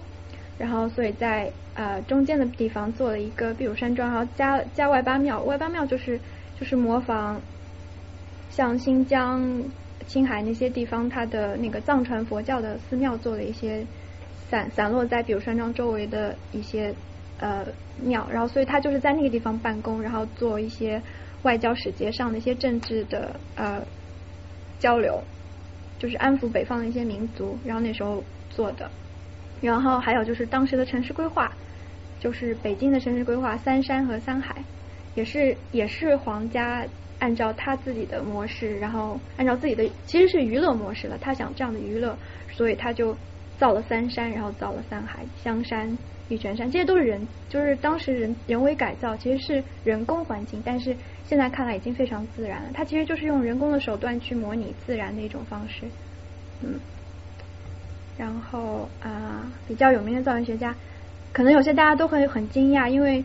[0.58, 6.20] 然后所以在呃中间的地方做了一个避暑山庄，然后加加外八庙，外八庙就是
[6.60, 7.40] 就是模仿
[8.50, 9.62] 像新疆、
[10.06, 13.87] 青海那些地方，它的那个藏传佛教的寺庙做了一些
[14.50, 16.94] 散散落在比如山庄周围的一些。
[17.40, 17.64] 呃，
[18.02, 21.00] 庙，然后所以他就是在那个地方办公，然后做一些
[21.42, 23.80] 外交使节上的一些政治的呃
[24.80, 25.22] 交流，
[26.00, 28.90] 就是安抚北方的一些民族，然后那时候做的。
[29.61, 31.52] 然后还有就是当时的城市规划，
[32.18, 34.56] 就是北京的城市规划，三山和三海，
[35.14, 36.84] 也是也是皇家
[37.18, 42.16] 按照他自己的模式，然后按照自己的其实是娱乐模式了，他想这样的娱乐，
[42.50, 43.16] 所以他就
[43.59, 45.96] 造了三山，然后造了三海，香山。
[46.31, 52.68] 玉泉山，这些都是人，就是当时人人为改造，其实是人工环境，但是现在看来已经非常自然了。
[52.74, 55.87] 它其实就是用人工的手段去模拟自然的一种方式，
[56.62, 56.78] 嗯。
[58.18, 60.74] 然后啊，比较有名的造园学家，
[61.33, 63.24] 可能有些大家都会很惊讶，因为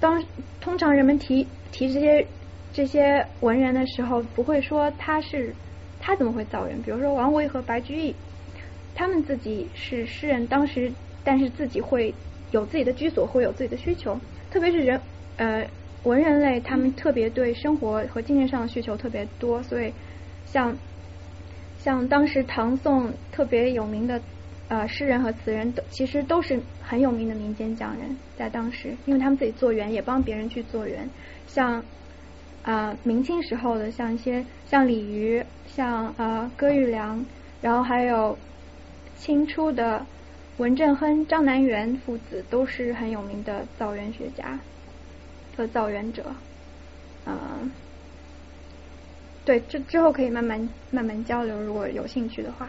[0.00, 0.24] 当
[0.62, 2.26] 通常人们提提这些
[2.74, 5.54] 这些文人的时候，不会说他是
[5.98, 8.14] 他怎么会造园，比如说王维和白居易，
[8.94, 10.92] 他们自己是诗人，当时。
[11.26, 12.12] 但是自己会
[12.50, 15.00] 有自己的居所，会有自己的需求，特别是人
[15.38, 15.66] 呃
[16.02, 19.90] 文人类，他们特别对生活和精神上的需求特别多，所以
[20.44, 20.76] 像
[21.78, 24.20] 像当时唐宋特别有名的
[24.68, 31.08] 呃诗人和词人，都其实都是很有名的民间匠人，在当时，因为他们自己做园，也帮别人去做园。
[31.46, 31.82] 像
[32.64, 37.24] 啊明清时候的，像一些像李渔，像呃歌玉良，
[37.62, 38.36] 然后还有
[39.16, 40.04] 清初的。
[40.56, 44.56] 文正亨、张南元父子都是很有名的造园学家
[45.56, 46.32] 和造园者，
[47.26, 47.68] 嗯，
[49.44, 52.68] 对，这之后可以慢慢慢慢交流，如果有兴趣的话，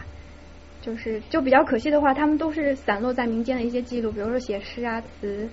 [0.82, 5.48] 就是就比较可惜的话，他们都是散落在民间的一些记录，比如说写诗啊词，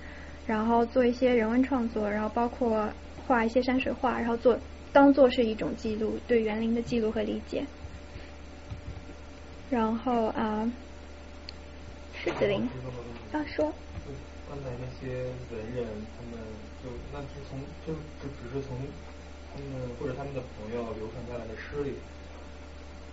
[0.47, 2.89] 然后做一些人文创作，然后包括
[3.27, 4.57] 画一些山水画，然后做
[4.91, 7.63] 当做是一种记录，对园林的记录和理解，
[9.69, 10.71] 然后啊。
[12.15, 12.61] 狮子林，
[13.33, 13.73] 啊说。
[14.47, 15.83] 刚才那些文人，
[16.15, 16.39] 他们
[16.79, 18.77] 就那是从就就只是从
[19.51, 21.95] 他们或者他们的朋友流传下来的诗里，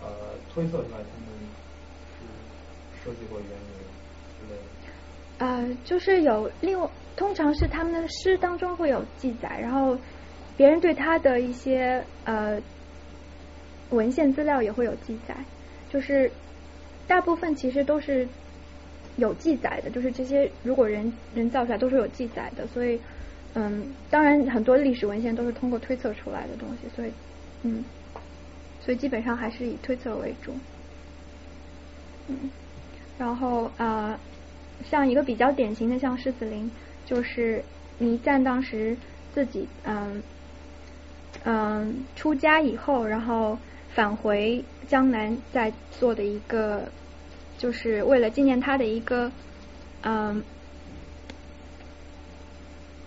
[0.01, 1.27] 呃推测出来他们
[2.15, 2.23] 是
[3.03, 3.75] 设计过园林
[4.39, 4.63] 之类的。
[5.41, 9.99] 呃，就是有另外，通常是他们的诗当中会有记载，然后
[10.57, 12.63] 别人对他的一些呃
[13.91, 15.35] 文献资料也会有记载，
[15.93, 16.31] 就是
[17.09, 18.29] 大部分其实都是。
[19.17, 22.99] 有记载的，就是这些，如果人人造出来都是有记载的，所以，
[23.53, 27.13] 嗯，当然很多历史文献都是通过推测出来的东西，所以，
[27.65, 27.85] 嗯，
[28.81, 30.55] 所以基本上还是以推测为主，
[32.29, 32.51] 嗯，
[33.19, 34.19] 然后啊，
[34.89, 36.71] 像一个比较典型的，像狮子林，
[37.05, 37.65] 就是
[37.99, 38.97] 倪瓒当时
[39.35, 40.23] 自己嗯
[41.45, 43.59] 嗯出家以后，然后
[43.95, 46.91] 返回江南在做的一个，
[47.59, 49.31] 就是为了纪念他的一个
[50.03, 50.43] 嗯，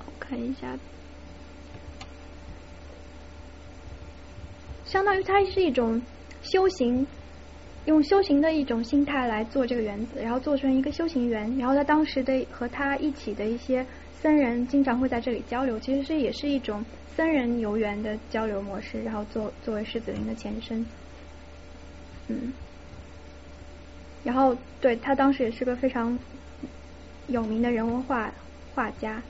[0.06, 0.78] 我看一下。
[4.86, 6.00] 相当于它是一种
[6.44, 7.08] 修行，
[7.86, 11.58] 用修行的一种心态来做这个园子，然后做成一个修行园。
[11.58, 13.86] 然后他当时的和他一起的一些
[14.22, 16.84] 僧人经常会在这里交流，其实是也是一种
[17.16, 19.02] 僧人游园的交流模式。
[19.04, 20.86] 然后作作为狮子林的前身，
[22.30, 22.54] 嗯，
[24.24, 26.18] 然后对他当时也是个非常
[27.28, 28.32] 有名的人文画
[28.74, 29.22] 画家。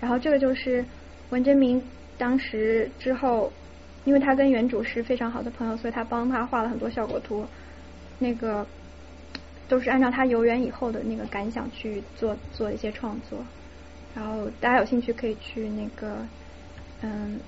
[0.00, 0.84] 然后这个就是
[1.30, 1.82] 文征明
[2.16, 3.52] 当时之后。
[4.04, 7.44] 因为他跟原主是非常好的朋友，所以他帮他画了很多效果图，
[8.18, 8.66] 那个
[9.68, 13.38] 都是按照他游园以后的那个感想去做做一些创作。
[14.14, 16.16] 然后大家有兴趣可以去那个
[17.02, 17.38] 嗯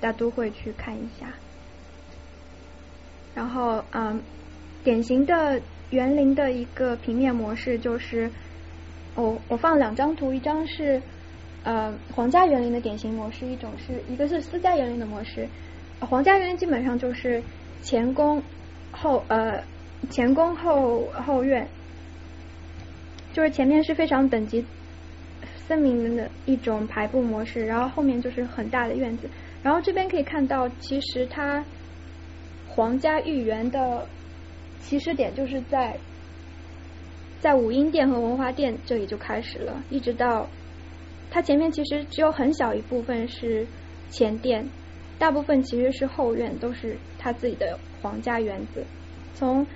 [0.00, 1.32] 大都会去看一下。
[3.34, 4.20] 然后嗯，
[4.82, 8.28] 典型的园林的一个平面模式就是，
[9.14, 11.00] 我我放两张图，一张是
[11.62, 15.46] 呃皇家园林的典型模式，一种是一个是私家园林的模式。
[16.00, 17.40] 皇家园林基本上就是
[17.82, 18.42] 前宫
[18.90, 19.62] 后呃
[20.08, 21.68] 前宫后后院，
[23.32, 24.64] 就是前面是非常等级
[25.66, 29.28] 森林的一种排布模式，然后后面就是很大的院子。
[29.62, 31.64] 然后这边可以看到，其实它
[32.68, 34.06] 皇家御园的
[34.80, 35.96] 起始点就是在
[37.38, 40.48] 在武英殿和文华殿这里就开始了，一直到
[41.30, 43.66] 它前面其实只有很小一部分是
[44.10, 44.66] 前殿。
[45.18, 48.82] 大部分其实是后院，都是他自己的皇家园子。
[49.34, 49.66] 从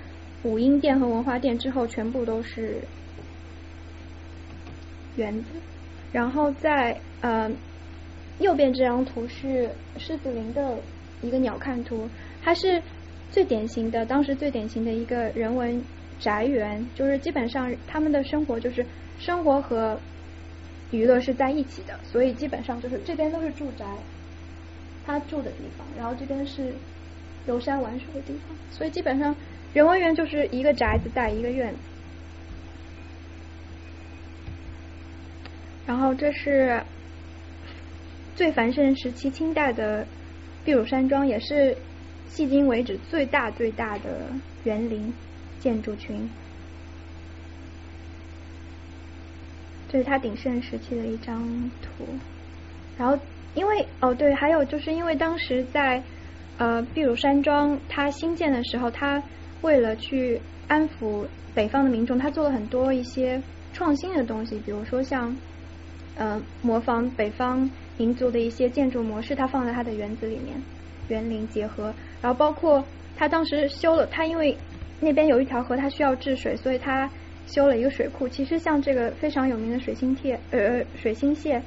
[0.45, 2.77] 武英殿和文华殿之后，全部都是
[5.17, 5.45] 园子。
[6.13, 7.51] 然后在呃
[8.39, 10.77] 右边这张图是狮子林的
[11.21, 12.07] 一个鸟瞰图，
[12.43, 12.81] 它是
[13.31, 15.83] 最典型的，当时最典型的一个人文
[16.19, 18.85] 宅园，就是基本上他们的生活就是
[19.17, 19.99] 生活和
[20.91, 23.85] 娱乐是在一起的，所以基本上就是这边都是住宅。
[25.07, 26.73] 他住的地方，然后这边是
[27.47, 29.35] 游山玩水的地方，所以基本上
[29.75, 31.79] 人文园就是一个宅子带一个院子。
[35.85, 36.81] 然后这是
[38.37, 40.07] 最繁盛时期清代的
[40.63, 41.75] 避暑山庄，也是
[42.31, 44.31] 迄今为止最大最大的
[44.63, 45.13] 园林
[45.59, 46.29] 建筑群。
[49.89, 52.05] 这是它鼎盛时期的一张图，
[52.97, 53.19] 然后。
[53.55, 56.03] 因为哦对，还有就是因为当时在
[56.57, 59.23] 呃避暑山庄它新建的时候，它
[59.65, 61.25] 为了去安抚
[61.55, 63.41] 北方的民众，他做了很多一些
[63.73, 65.35] 创新的东西，比如说像
[66.15, 70.55] 呃模仿北方民族的一些建筑模式，它放在它的园子里面，
[71.07, 72.85] 园林结合，然后包括
[73.17, 74.55] 他当时修了，他因为
[74.99, 77.09] 那边有一条河，它需要治水，所以它
[77.47, 78.29] 修了一个水库。
[78.29, 81.61] 其实像这个非常有名的水星贴呃水星蟹。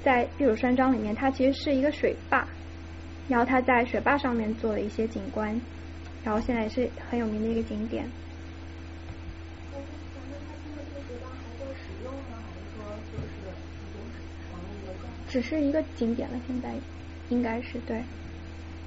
[0.00, 2.46] 在碧乳山庄里面，它其实是一个水坝，
[3.28, 5.60] 然后它在水坝上面做了一些景观，
[6.24, 8.04] 然后现在也是很有名的一个景点。
[15.28, 16.70] 只是一个景点了，现在
[17.28, 18.02] 应该是对。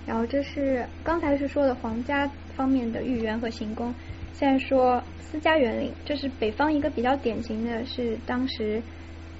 [0.07, 3.93] 然后这是刚才是说的皇家方面的御园和行宫，
[4.33, 8.81] 现在说私家园林，这是北方一个比较典型的是当时。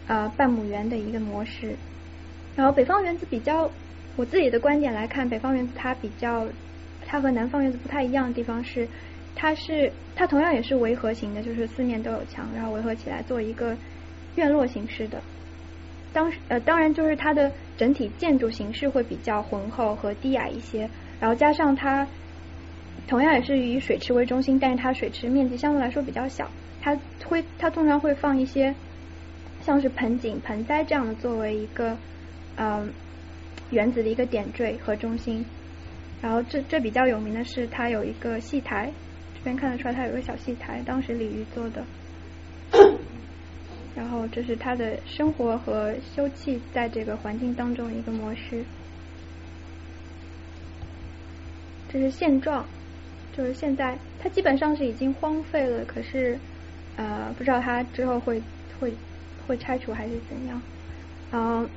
[0.08, 1.74] 呃，半亩园的一个模式，
[2.56, 3.70] 然后北方园子比较，
[4.18, 6.46] 我自己的观点来看，北方园子它比较，
[7.12, 8.88] 它和南方院子不太一样的地方是，
[9.36, 13.76] 它是它同样也是围合型的，就是四面都有墙，然后围合起来做一个
[14.38, 15.22] 院落形式的。
[16.14, 22.08] 当呃当然就是它的整体建筑形式会比较浑厚和低矮一些，然后加上它
[23.10, 26.50] 同样也是以水池为中心，但是它水池面积相对来说比较小，
[26.82, 28.74] 它会它通常会放一些。
[29.64, 31.96] 像是盆景、盆栽这样的，作为一个
[32.56, 32.92] 嗯
[33.70, 35.46] 园子的一个点缀和中心。
[36.22, 38.92] 然后这这比较有名的是，它有一个戏台，
[39.34, 41.84] 这边看得出来它有个小戏台，当时李渔做的。
[43.96, 48.64] 然后这是他的生活和休憩在这个环境当中的一个模式。
[51.92, 52.66] 这是现状，
[53.36, 56.40] 就是现在它基本上是已经荒废了，可是
[56.96, 58.42] 呃不知道它之后会
[58.80, 58.94] 会。
[59.48, 60.62] 会拆除还是怎样？
[61.32, 61.68] 嗯，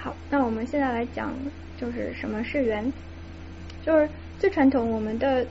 [0.00, 1.34] 好，那我们现在来讲，
[1.76, 2.92] 就是什么是园，
[3.84, 5.44] 就是最传统我们的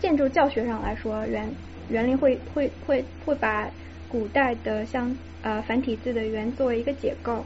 [0.00, 1.48] 建筑教学上来说，园
[1.88, 3.70] 园林会会会会把
[4.08, 7.44] 古代的像呃繁体字的“园”作为一个解构，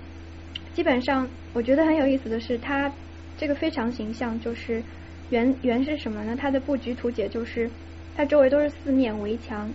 [0.75, 2.91] 基本上我觉得很有意思的是，它
[3.37, 4.83] 这个非常形象，就是
[5.29, 6.35] 圆圆是什么呢？
[6.35, 7.71] 它的布局图解就是
[8.17, 9.71] 它周围都是四面围墙，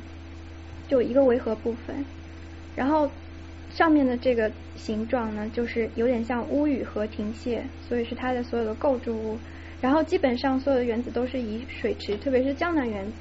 [0.87, 2.03] 就一个围合部分，
[2.75, 3.11] 然后
[3.69, 9.37] 上面的这个形状呢，就是有点像屋宇和亭榭，所以是它的所有的构筑物。
[9.81, 13.13] 然后基本上所有的原子都是以水池，特别是江南原子，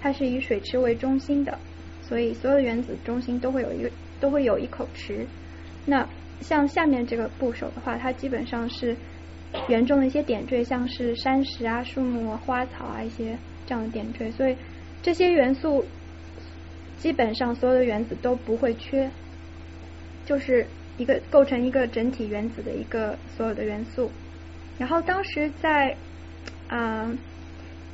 [0.00, 1.58] 它是以水池为中心的，
[2.02, 3.90] 所以所有的原子中心都会有一个
[4.20, 5.26] 都会有一口池。
[5.86, 6.06] 那
[6.40, 8.94] 像下面这个部首的话，它基本上是
[9.68, 14.56] 园中的一些点缀，像是山石啊、树木、啊、花草啊一些这样的点缀，所以
[15.02, 15.84] 这些元素
[16.98, 19.10] 基本上所有的原子都不会缺，
[20.26, 20.66] 就是
[21.00, 24.10] 一个构成一个整体原子的一个所有的元素。
[24.78, 25.96] 然后当时在
[26.68, 27.10] 啊，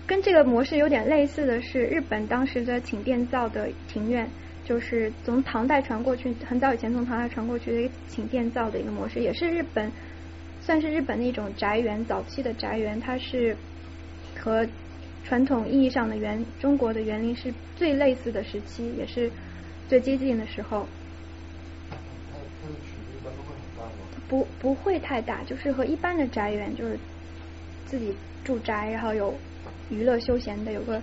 [0.06, 4.28] 跟这个模式有点类似的是，日本当时的请殿造的庭院。
[4.66, 9.88] 就是从唐代传过去，很早以前从唐代传过去的一个请殿造的一个模式，也是日本
[10.60, 13.56] 算是日本的一种宅园，早期的宅园，它是
[14.36, 14.66] 和
[15.22, 19.30] 传统意义上的园中国的园林是最类似的时期，也是
[19.88, 20.84] 最接近的时候。
[24.28, 26.98] 不不会太大，就是和一般的宅园，就是
[27.84, 28.14] 自己
[28.44, 29.34] 住宅，然后有
[29.90, 31.00] 娱乐休闲的，有个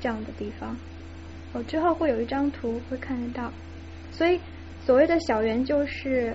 [0.00, 0.76] 这样的地方。
[1.52, 3.52] 我之后会有一张图会看得到，
[4.10, 4.40] 所以
[4.84, 6.34] 所谓的小园就是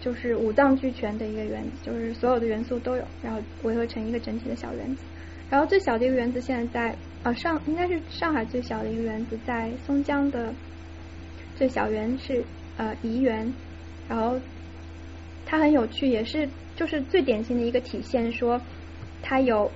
[0.00, 5.02] 就是五脏俱全的一个园子，就是所有的元素都有，然后围合成一个整体的小园子。
[5.48, 10.52] 然后最小的一个原子现在在啊上应该是上海最小的一个原子在松江的
[11.56, 12.42] 最小园是
[12.76, 13.52] 呃颐园，
[14.08, 14.40] 然后
[15.52, 18.58] 它很有趣，也是就是最典型的一个体现，说
[19.20, 19.70] 它有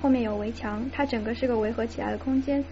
[0.00, 2.64] 后面有围墙，它整个是个围合起来的空间，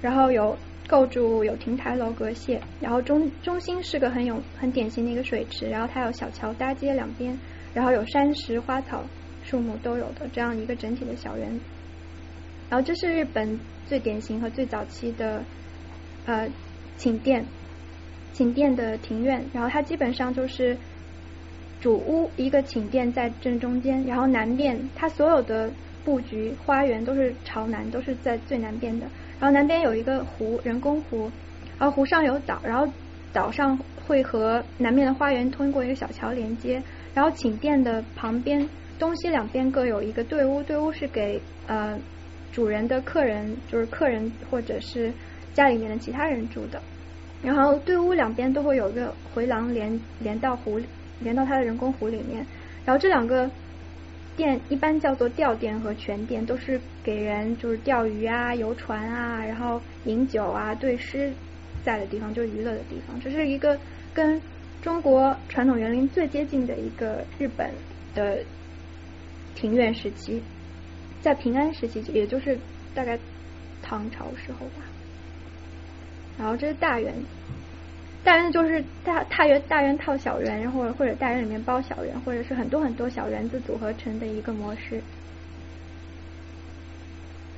[0.00, 0.58] 然后有。
[0.88, 7.38] 构筑有亭台楼阁榭，然后中中心是个很有很典型的一个水池，然后它有小桥搭接两边，
[7.72, 9.04] 然后有山石花草
[9.44, 11.48] 树木都有的这样一个整体的小园。
[12.68, 15.44] 然后这是日本最典型和最早期的
[16.26, 16.50] 呃
[16.98, 17.46] 寝殿，
[18.34, 20.76] 寝殿的庭院，然后它基本上就是
[21.82, 25.68] 主屋一个寝殿在正中间，然后南边它所有的
[26.04, 29.06] 布局花园都是朝南，都是在最南边的。
[29.40, 31.28] 然后南边有一个湖，人工湖，
[31.80, 32.86] 然后湖上有岛，然后
[33.32, 33.76] 岛上
[34.06, 36.80] 会和南面的花园通过一个小桥连接。
[37.14, 41.98] 然后寝殿的旁边东西两边各有一个对屋，对屋是给呃
[42.52, 45.12] 主人的客人，就是客人或者是
[45.52, 46.80] 家里面的其他人住的。
[47.42, 50.80] 然后对屋两边都会有一个回廊连连到湖，
[51.22, 52.46] 连到它的人工湖里面。
[52.84, 53.50] 然后这两个。
[54.34, 61.30] 店一般叫做钓店和泉店，都是给人就是钓鱼啊、游船啊，然后饮酒啊、对诗
[61.84, 63.20] 在的地方，就是娱乐的地方。
[63.20, 63.78] 这是一个
[64.14, 64.40] 跟
[64.80, 67.70] 中国传统园林最接近的一个日本
[68.14, 68.38] 的
[69.54, 70.40] 庭院时期，
[71.20, 72.58] 在平安时期，也就是
[72.94, 73.18] 大概
[73.82, 74.82] 唐朝时候吧。
[76.38, 77.12] 然后这是大园。
[78.24, 85.02] 大园就是大大圆大圆套小圆，然后或者大园里面包小圆，或者是很多很多小园子组合成的一个模式。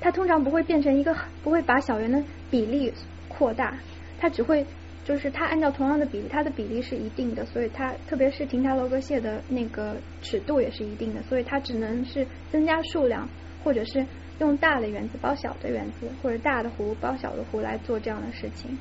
[0.01, 2.93] 它通常不会变成一个，不会把小园的比例
[3.29, 3.75] 扩大，
[4.19, 4.67] 它只会
[5.05, 13.29] 就是它按照同样的比例，它的比例是一定的，所以它特别是亭台楼阁榭的那个尺度也是一定的，所以它只能是增加数量，
[13.63, 14.07] 或者是
[14.41, 18.79] 用大的园子包小的园子，或者大的湖包小的湖来做这样的事情。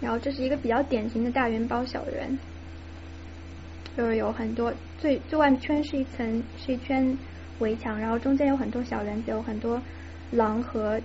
[0.00, 2.38] 然后这是一个比较典型的大圆包小圆，
[3.96, 7.16] 就是有很多最最外圈是一层是一圈
[7.58, 9.80] 围墙，然后中间有很多小园子，有很多
[10.30, 11.00] 廊和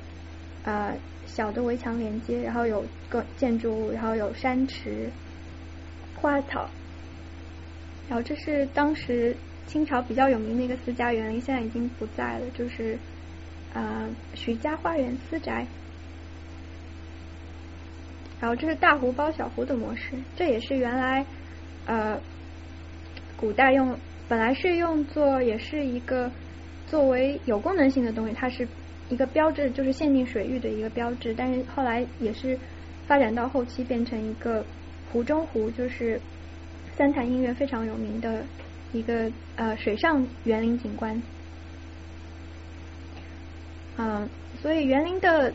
[0.63, 5.09] 呃小的围墙连接，然后有个建筑物，然后有山池、
[6.15, 6.69] 花草。
[8.07, 9.35] 然后这是当时
[9.67, 12.97] 清朝比较有名的一个私家园林，现在已经不在了，就是
[13.73, 15.65] 呃徐家花园私宅。
[18.41, 21.25] 然后这是大湖包小湖的模式，这也是原来
[21.85, 22.19] 呃
[23.37, 26.29] 古代用本来是用作也是一个
[26.85, 28.67] 作为有功能性的东西，它是
[29.09, 31.33] 一个标志，就是限定水域的一个标志。
[31.33, 32.59] 但是后来也是
[33.07, 34.63] 发展到后期变成一个
[35.11, 36.19] 湖中湖，就是
[36.95, 38.43] 三潭印月非常有名的
[38.91, 41.19] 一个呃水上园林景观。
[43.97, 44.29] 嗯，
[44.61, 45.53] 所以园林的。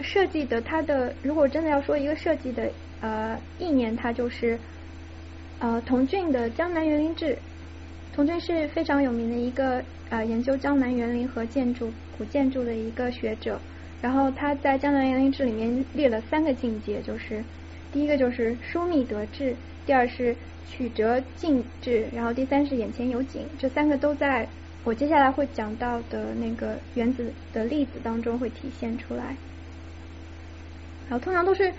[0.00, 2.70] 设计的它的，如果真的要说一个设计的
[3.00, 4.58] 呃意念，它就是
[5.58, 7.34] 呃童俊的《江南园林志》。
[8.14, 13.60] 童俊是非常有名的一个呃研究江南园林和建筑古建筑的一个学者。
[14.00, 17.42] 然后他在《江南园林志》里面列了三个境界，就是
[17.92, 20.34] 第一个就是疏密得志，第二是
[20.70, 23.42] 曲折尽致，然后第三是眼前有景。
[23.58, 24.48] 这三个都在
[24.84, 29.36] 我接下来会讲到的那个原子的例子当中会体现出来。
[31.08, 31.72] 然后通常都是，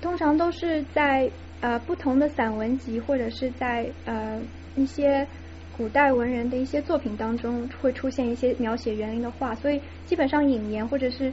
[0.00, 1.30] 通常都是在
[1.60, 4.40] 呃不同的散文集或者是在呃
[4.74, 5.24] 一些
[5.76, 11.32] 古代文人的一些作品当中会出现一些描写园林的画，所以基本上引言或者是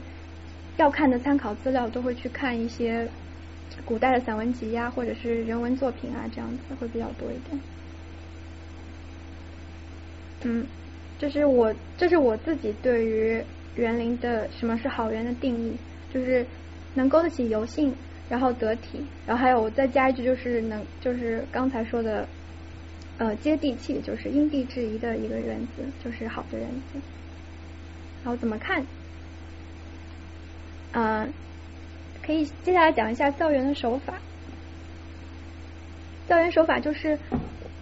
[0.76, 3.08] 要看的参考资料都会去看一些
[3.84, 7.60] 古代的散文集呀，或者是人文作品啊，这样子会比较多一点。
[10.44, 10.64] 嗯，
[11.18, 13.42] 这是我这是我自己对于
[13.74, 15.72] 园林的什么是好园的定义，
[16.14, 16.46] 就是。
[16.94, 17.94] 能勾得起油性，
[18.28, 22.26] 然后得体，然后还有我再加一句，就是能，就是刚才说的，
[23.18, 26.98] 呃，接地气，就是因地制宜的一个原子，就是好的原子。
[28.24, 28.84] 然后怎么看？
[30.92, 31.32] 嗯，
[32.22, 34.14] 可以接下来讲一下造园的手法。
[36.26, 37.18] 造园手法就是，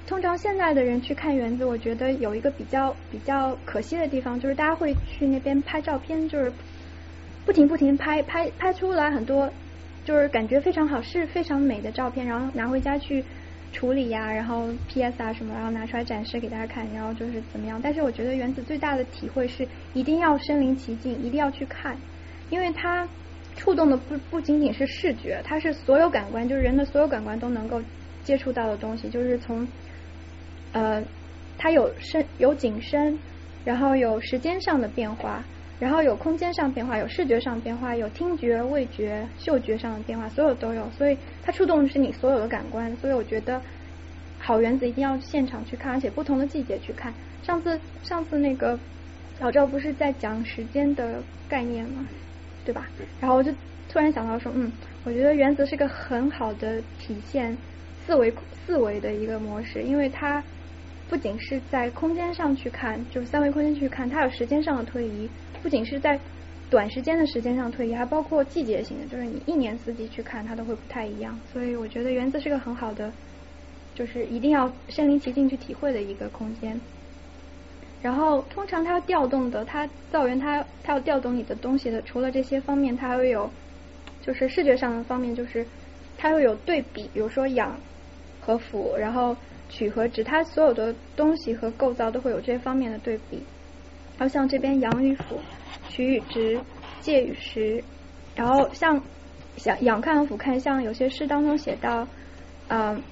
[0.06, 6.52] 通常现在的人去看园子，我觉得有一个比较比较可惜的地方，就是大家会去那边拍照片，就是。
[7.46, 9.48] 不停不停拍拍拍出来很多，
[10.04, 13.24] 就是感觉非常好，是非常美的照片，然后拿回家去
[13.72, 17.80] 处理呀，然后 PS 啊什么，然后拿出来展示给大家看，然后就是怎么样？
[17.80, 21.96] 但是我觉得原子最大的体会是，一定要身临其境，一定要去看，
[22.50, 23.08] 因为它
[23.54, 27.80] 触动的不不仅仅是视觉，它是所有感官，就是人的所有感官都能够
[28.24, 29.66] 接触到的东西，就是从
[30.72, 31.00] 呃，
[31.56, 33.16] 它有深有景深，
[33.64, 35.44] 然后有时间上的变化。
[35.78, 40.88] 然后有空间上变化，有视觉上变化，有听觉、味觉、嗅觉上的变化，所有都有。
[40.90, 42.94] 所以它触动的是你所有的感官。
[42.96, 43.60] 所以我觉得
[44.38, 47.12] 好园子一定要现场去看，而且不同的季节去看。
[47.42, 48.78] 上次上次那个
[49.38, 52.06] 老赵不是在讲时间的概念吗？
[52.64, 52.88] 对吧？
[53.20, 53.52] 然后我就
[53.88, 54.72] 突然想到说，嗯，
[55.04, 57.56] 我觉得原子是个很好的体现
[58.06, 58.32] 四维
[58.66, 60.42] 四维的一个模式，因为它
[61.08, 65.28] 不仅是在空间上去看，就是三维空间去看，它有时间上的推移。
[65.62, 66.18] 不仅是在
[66.70, 71.38] 短时间的时间上退役，还包括季节性的，就是你一年四季去看它都会不太一样。
[71.52, 73.12] 所以我觉得园子是个很好的，
[73.94, 76.80] 就是一定要身临其境去体会的一个空间。
[78.02, 83.48] 然后通常它调动的，它造园它它要调动你的东西的，除了这些方面，它还会有
[84.20, 85.66] 就是视觉上的方面，就是
[86.18, 87.76] 它会有对比，比如说氧
[88.40, 89.36] 和腐，然后
[89.68, 93.42] 曲和直，它所有的东西和构造都会有这些方面的对比。
[94.18, 95.38] 然后像这边阳与腐，
[95.88, 96.58] 曲与直，
[97.00, 97.82] 介与实，
[98.34, 99.00] 然后像
[99.56, 102.06] 像仰看俯看，像有些诗当中写到，
[102.68, 103.02] 嗯，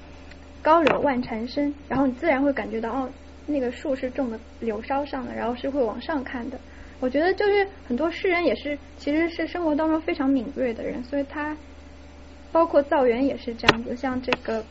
[0.63, 3.11] 高柳万缠身，然后你自然会感觉到哦，
[3.47, 6.59] 那个树是种的柳梢上的，然后是会往上看的。
[7.01, 11.57] 我觉得就是很多诗人也是，其实是生活当中非常敏锐的人，所以他
[12.51, 14.65] 包括造园也是这样子，像这个。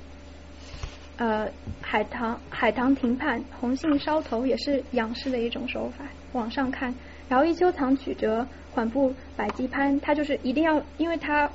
[1.23, 1.49] 呃，
[1.81, 6.03] 海棠海棠亭畔，红杏梢头，也是仰视的一种手法，
[6.33, 6.93] 往上看。
[7.29, 11.49] 然后一秋藏曲折，缓步百济攀，它就是一定要，因为它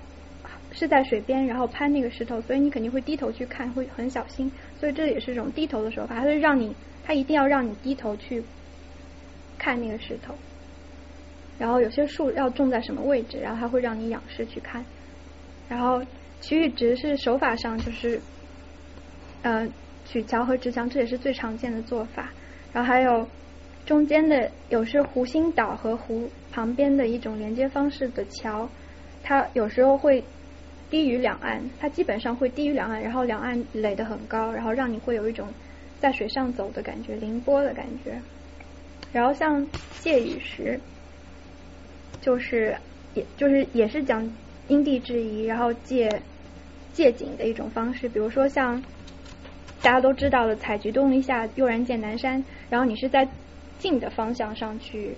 [0.72, 4.50] 是在水边，然后攀那个石头，所以你肯定会低头去看，会很小心。
[4.80, 8.42] 所以这也是一种低头的手法，它是让你，它一定要让你低头去
[9.58, 10.34] 看那个石头。
[11.58, 14.82] 然后有些树要种在什么位置，然后它会让你仰视去看。
[15.68, 16.02] 然后
[16.40, 18.18] 曲与直是手法上就是。
[19.42, 19.68] 呃，
[20.04, 22.32] 曲桥和直墙，这也是最常见的做法。
[22.72, 23.26] 然后还有
[23.86, 28.68] 中间的，有时湖心岛和湖旁边的一种连接方式的桥，
[29.22, 30.22] 它有时候会
[30.90, 35.48] 低于两岸，它基本上会低于两岸，然后两岸垒得很高，然后让你会有一种
[36.00, 38.20] 在水上走的感觉，凌波的感觉。
[39.12, 39.66] 然后像
[40.00, 40.78] 借雨石，
[42.20, 42.76] 就是
[43.14, 44.28] 也就是也是讲
[44.66, 46.20] 因地制宜，然后借
[46.92, 48.82] 借景的一种方式，比如说像。
[49.80, 52.44] 大家都知道的，采菊东篱下，悠然见南山。
[52.68, 53.26] 然后你是在
[53.78, 55.14] 近的方向上去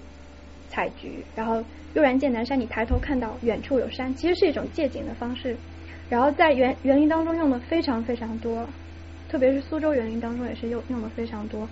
[0.69, 5.57] 采菊，然后悠然见南山，你抬头看到远处有山，其实是一种借景的方式。
[6.11, 8.69] 然后在园园林当中用的非常非常多，
[9.31, 11.67] 特别是苏州园林当中也是用用的非常多。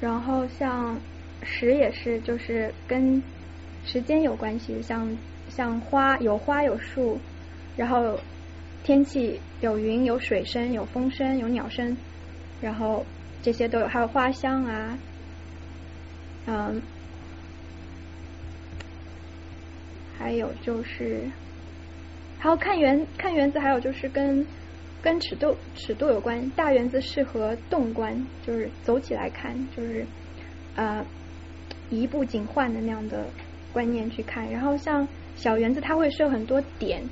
[0.00, 0.96] 然后像
[1.42, 3.22] 石也是，就是跟
[3.86, 5.16] 时间有关系，像
[5.48, 7.18] 像花有花有树，
[7.74, 8.20] 然后。
[8.84, 11.96] 天气有云，有水声，有风声，有鸟声，
[12.60, 13.04] 然后
[13.42, 14.98] 这些都有，还有花香啊，
[16.46, 16.82] 嗯，
[20.18, 21.22] 还有就是，
[22.38, 24.46] 还有看园看园子，还有就是跟
[25.00, 28.14] 跟尺度尺度有关，大园子适合动观，
[28.46, 30.04] 就是走起来看，就是
[30.76, 31.02] 呃
[31.88, 33.24] 移步景换的那样的
[33.72, 37.02] 观念去看，然后像小园子，它会设很多点。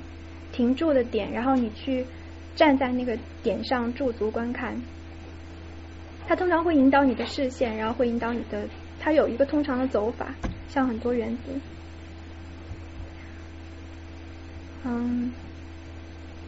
[0.53, 2.05] 停住的点，然后你去
[2.55, 4.81] 站在那个点上驻足观看。
[6.25, 8.65] 它通常会引导你的视线，然后会引导你的，
[9.01, 10.33] 它有一个通常的走法，
[10.69, 11.41] 像很多原子。
[14.85, 15.33] 嗯，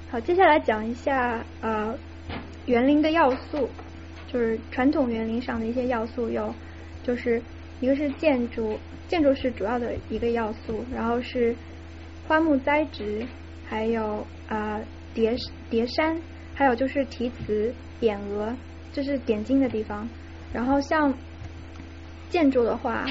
[0.09, 1.97] 好，接下来讲一下呃
[2.65, 3.69] 园林的要素，
[4.27, 6.53] 就是传统园林上的一些要素，有
[7.03, 7.41] 就是
[7.81, 8.77] 一个是建筑，
[9.09, 11.55] 建筑是主要的一个要素，然后是
[12.27, 13.25] 花木栽植，
[13.67, 14.79] 还有啊
[15.13, 15.35] 叠
[15.69, 16.19] 叠山，
[16.53, 18.53] 还有就是题词匾额，
[18.93, 20.07] 这是点睛的地方。
[20.53, 21.13] 然后像
[22.29, 23.05] 建筑的话。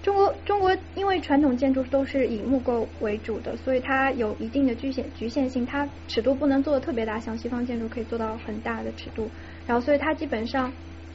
[0.00, 9.28] 中国中国因为传统建筑都是以木构为主的，所以它有一定的局限局限性，它尺度不能做的特别大，像西方建筑可以做到很大的尺度。
[9.66, 10.72] 然后，所以它基本上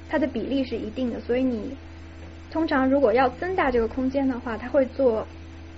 [0.10, 1.76] 它的比例是一定的，所以你
[2.52, 5.26] 通常如果要增大这个空间的话，它会做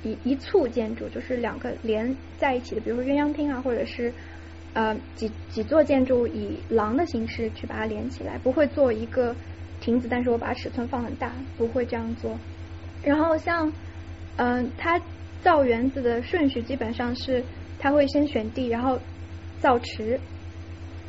[0.06, 4.14] 一一簇建筑，就是两个连在一起的，比如说鸳鸯厅啊，或者是
[4.74, 9.36] 呃几几座建筑以廊的形式去把它连起来，不会做一个
[9.82, 12.38] 亭子，但是我把尺寸放很大，不会这样做。
[13.04, 13.74] 然后像，
[14.38, 15.02] 嗯，它
[15.42, 17.44] 造园子的顺序基本上是，
[17.80, 19.00] 它会先选地，然后
[19.60, 20.20] 造池，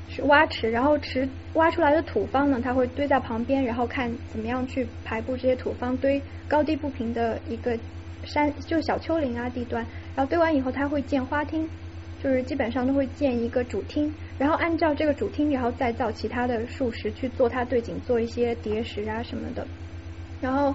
[0.08, 7.78] 是挖池，然后池挖出来的土方呢，它会堆在旁边，然后看怎么样去排布这些土方，堆高低不平的一个
[8.26, 11.66] 山，就小丘陵啊地段，然后堆完以后，它会建花厅，
[12.22, 19.66] 就是基本上都会建一个主厅，然后按照这个主厅，然后再造其他的树石去做它对景，做一些叠石啊什么的，
[20.40, 20.74] 然后。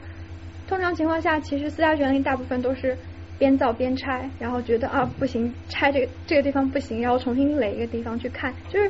[0.67, 2.97] 通常情况下，其实私家园林大部分都是
[3.37, 8.89] 边造边拆，然后觉得啊不行，拆这个这个地方不行，然后重新垒一个地方去看，就是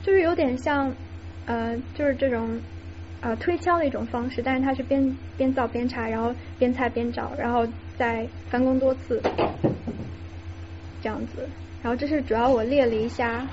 [0.00, 0.94] 就是有点像
[1.46, 2.60] 呃就是这种
[3.20, 7.66] 呃推敲的一种方式，但是它是边边造边拆，然后边拆边找，然后
[7.96, 9.20] 再翻工多次
[11.02, 11.48] 这样子。
[11.82, 13.46] 然后这是主要我列了一下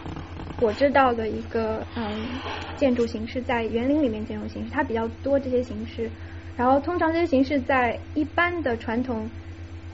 [0.59, 2.27] 我知道的一个嗯
[2.75, 6.09] 建筑形式，在园林里面建筑形式，它比较多这些形式。
[6.57, 9.29] 然后，通常这些形式在一般的传统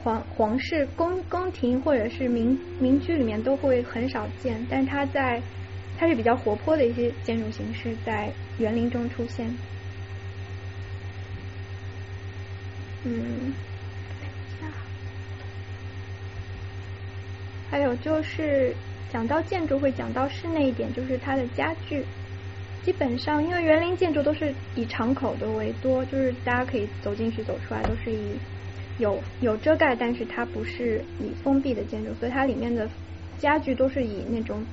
[0.04, 5.42] 皇皇室宫宫廷或者是民民居里面都会很少见，但是它在
[6.02, 9.48] 它是比较活泼的一些建筑形式在园林中出现。
[13.04, 13.54] 嗯，
[17.70, 18.76] 还有就是
[19.14, 22.04] 讲到建筑会讲到室内一点，就是它的家具。
[22.82, 28.40] 基本上，因为园林建筑都是以敞口的为多，就是大家可以走进去、走出来，都是以
[28.98, 32.90] 有有遮盖，但是它不是以封闭的建筑，所以它里面的
[33.38, 34.66] 家具都是以那种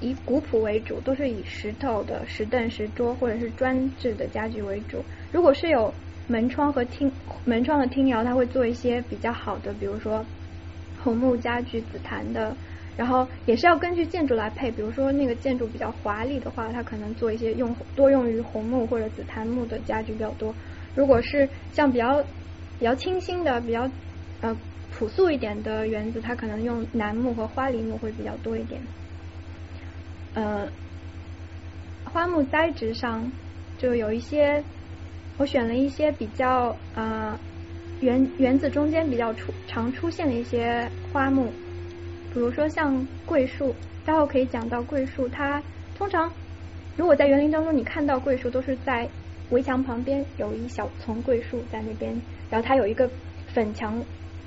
[0.00, 5.04] 以古朴为主，都是以石头的石凳、石桌或者是砖制的家具为主。
[5.32, 5.92] 如果是有
[6.28, 7.10] 门窗和厅
[7.44, 10.24] 门窗的厅窑，它会做一些比较好的，比如说
[11.02, 12.56] 红木家具、紫檀的。
[12.96, 20.54] 然后也是要根据建筑来配，比如说那个建筑比较华丽的话，它可能做一些用多用于红木或者紫檀木的家具比较多。
[20.94, 22.22] 如果是像比较
[22.78, 23.88] 比较清新的、比较
[24.42, 24.54] 呃
[24.92, 28.82] 朴素一点的园子，它可能用楠木和花梨木会比较多一点。
[30.34, 30.68] 呃，
[32.04, 33.30] 花木栽植上
[33.78, 34.62] 就有一些，
[35.38, 37.38] 我选了一些比较呃
[38.00, 41.52] 园园子中间比较出常出现的一些花木。
[42.32, 43.74] 比如说像桂树，
[44.04, 45.28] 待会可以讲到桂树。
[45.28, 45.60] 它
[45.98, 46.30] 通常
[46.96, 49.08] 如果在园林当中你看到桂树，都是在
[49.50, 52.14] 围墙旁边有一小丛桂树在那边，
[52.48, 53.10] 然后它有一个
[53.48, 54.00] 粉墙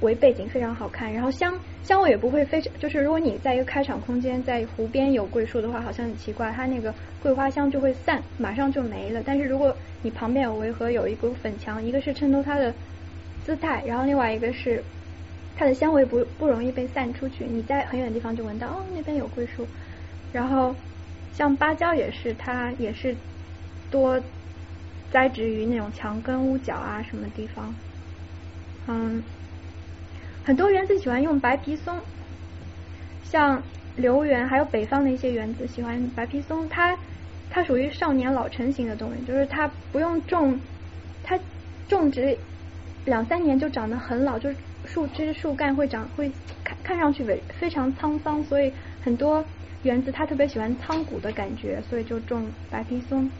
[0.03, 1.11] 为背景，非常好看。
[1.11, 9.21] 然后香香味也不会非常，就是如果你在一个开场空间，在湖边有桂树的话，好像很奇怪，它那个桂花香就会散，马上就没了。
[9.25, 12.73] 但是如果你旁边有围合有一股粉墙，一个是衬托它的
[13.43, 14.83] 姿态，然后另外一个是。
[15.55, 19.67] 它的香味不不容易被散出去，你在很远的地方就闻到哦，那边有桂树。
[20.31, 20.75] 然后
[21.31, 23.15] 像芭蕉也是，它也是
[23.91, 24.19] 多
[25.11, 27.71] 栽植于那种墙根、屋角啊什么地方。
[28.87, 29.23] 嗯，
[30.43, 31.99] 很多园子喜欢用白皮松，
[33.23, 33.63] 像
[33.95, 36.97] 留园还有北方的一些园子喜欢白皮松，它
[37.49, 40.59] 它属于少年老成型的动物，就是它不用种，
[41.23, 41.39] 它
[41.87, 42.37] 种植
[43.05, 44.55] 两三年就长得很老，就是。
[44.85, 46.29] 树枝、树干会长，会
[46.61, 48.69] 看看上去非非常沧桑，所以
[49.01, 49.41] 很多
[49.83, 53.31] 园子它特别喜欢苍古的感觉，所以就种白皮松。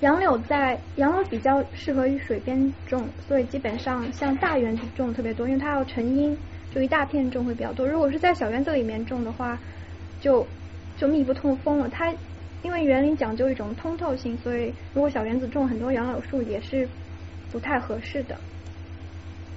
[0.00, 6.36] 杨柳在杨柳比较适合于水边种，所以基本上像大园子种特别多，因为它要成荫，
[6.74, 7.86] 就一大片种会比较多。
[7.86, 9.58] 如果是在小园子里面种的话，
[10.20, 10.46] 就
[10.96, 11.88] 就密不透风了。
[11.88, 12.14] 它
[12.62, 16.88] 因为园林讲究一种通透性，所以如果小园子种很多杨柳树也是
[17.52, 18.36] 不太合适的。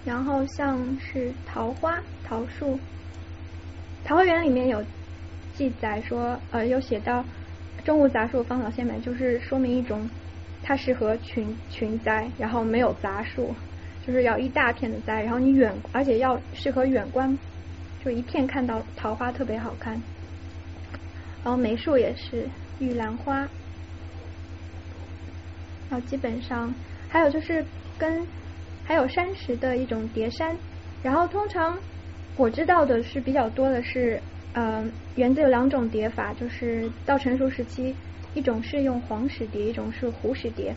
[0.03, 2.77] 然后像是桃花、桃树，
[4.03, 4.83] 桃花源里面有
[5.55, 7.23] 记载说，呃，有写到
[7.85, 10.09] 中无杂树，芳草鲜美，就是说明一种
[10.63, 13.53] 它适合群群栽，然后没有杂树，
[14.05, 17.37] 就是要一大片的栽，然后你远，而且要适合远观，
[18.03, 20.01] 就一片看到桃花特别好看。
[21.43, 22.47] 然后梅树也是
[22.79, 23.39] 玉兰花，
[25.89, 26.73] 然后基本上
[27.09, 27.65] 还有就是
[27.97, 28.25] 跟
[28.85, 30.55] 还有山石的一种叠山，
[31.03, 31.77] 然后通常
[32.37, 34.21] 我知道的是比较多的是，
[34.53, 37.93] 呃，园子有两种叠法，就是到成熟时期，
[38.33, 40.75] 一种是用黄石叠，一种是湖石叠。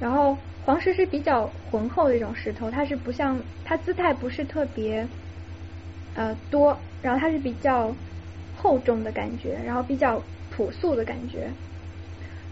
[0.00, 5.06] 然后黄石是比较浑厚的一种石头，它是不像它姿态不是特别
[6.14, 7.94] 呃多，然后它是比较。
[8.54, 11.50] 厚重的感觉，然后比较朴素的感觉，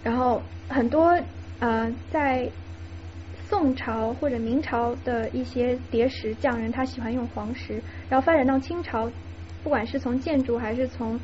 [0.03, 1.17] 然后很多
[1.61, 2.51] 呃在
[3.49, 9.09] 宋朝或者明朝的一些叠石匠人，他喜欢用黄石，然后发展到清朝，
[9.63, 11.21] 不管是从建筑还是从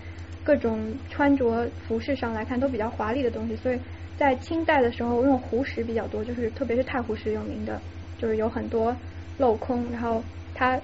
[0.47, 3.81] 各种穿着服饰上来看，都比较华丽的东西，所以
[4.17, 7.81] 在清代的时候用湖石比较多，就是特别是太湖石有名的，
[8.17, 8.97] 就是有很多
[9.41, 10.23] 镂空，然后
[10.55, 10.81] 它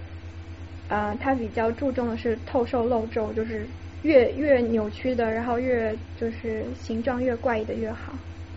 [0.89, 3.65] 啊它比较注重的是透瘦露皱，就是。
[4.03, 8.13] 越越扭曲的，然后越就是形状越怪异的越好，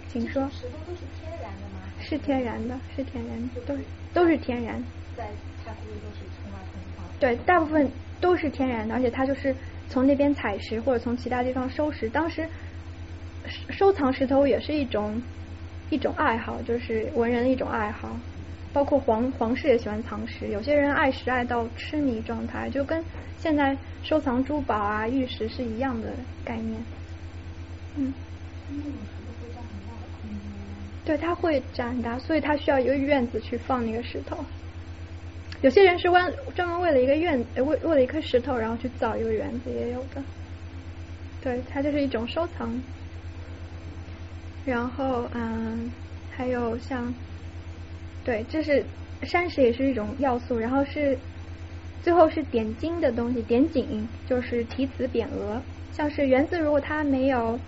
[0.09, 0.41] 请说。
[0.49, 1.81] 石头都是天然的吗？
[1.99, 3.77] 是天然的，是天然，都
[4.11, 4.83] 都是天然。
[5.15, 5.25] 在
[5.63, 7.05] 太湖里都是冲啊冲啊。
[7.19, 7.87] 对，大部分
[8.19, 9.55] 都是天然的，而且它就是
[9.89, 12.09] 从那边采石或者从其他地方收石。
[12.09, 12.47] 当时
[13.69, 15.21] 收藏石头也是一种
[15.89, 18.15] 一种爱好，就是文人的一种爱好。
[18.73, 23.01] 包括皇皇室也喜欢藏石，有些人爱石爱到痴迷状态，就跟
[23.39, 26.09] 现在收藏珠宝啊、玉石是一样的
[26.43, 26.83] 概念。
[27.95, 28.13] 嗯。
[31.05, 34.43] 对，它会长很大，所以它需要一个院子去放那个石头。
[35.65, 40.21] 有些人是专专门为了一个院，为为了一颗石头，然后去造一个园子，也有的。
[41.41, 42.79] 对，它就是一种收藏。
[44.63, 45.91] 然后，嗯，
[46.29, 47.11] 还有像。
[48.23, 48.85] 对，这是
[49.23, 51.17] 山石也是一种要素，然后是
[52.03, 55.59] 最后是点睛的东西，点景就是题词匾额，
[55.91, 57.59] 像是园子，如果它没有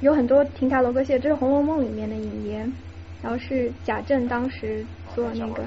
[0.00, 2.72] 有很多亭台楼阁榭，这是《红楼梦》里面的引言，
[3.20, 5.64] 然后是贾政当时做那个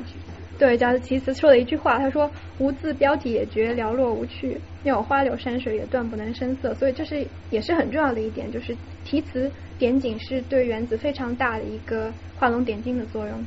[0.57, 2.29] 对贾的题词说了一句话，他说
[2.59, 12.11] 无字标题也觉寥落无趣，有花柳山水也断不能生色，所以这是也是很重要的一点，就是题词点景是对园子非常大的一个。
[12.37, 13.45] 画龙点睛的作用，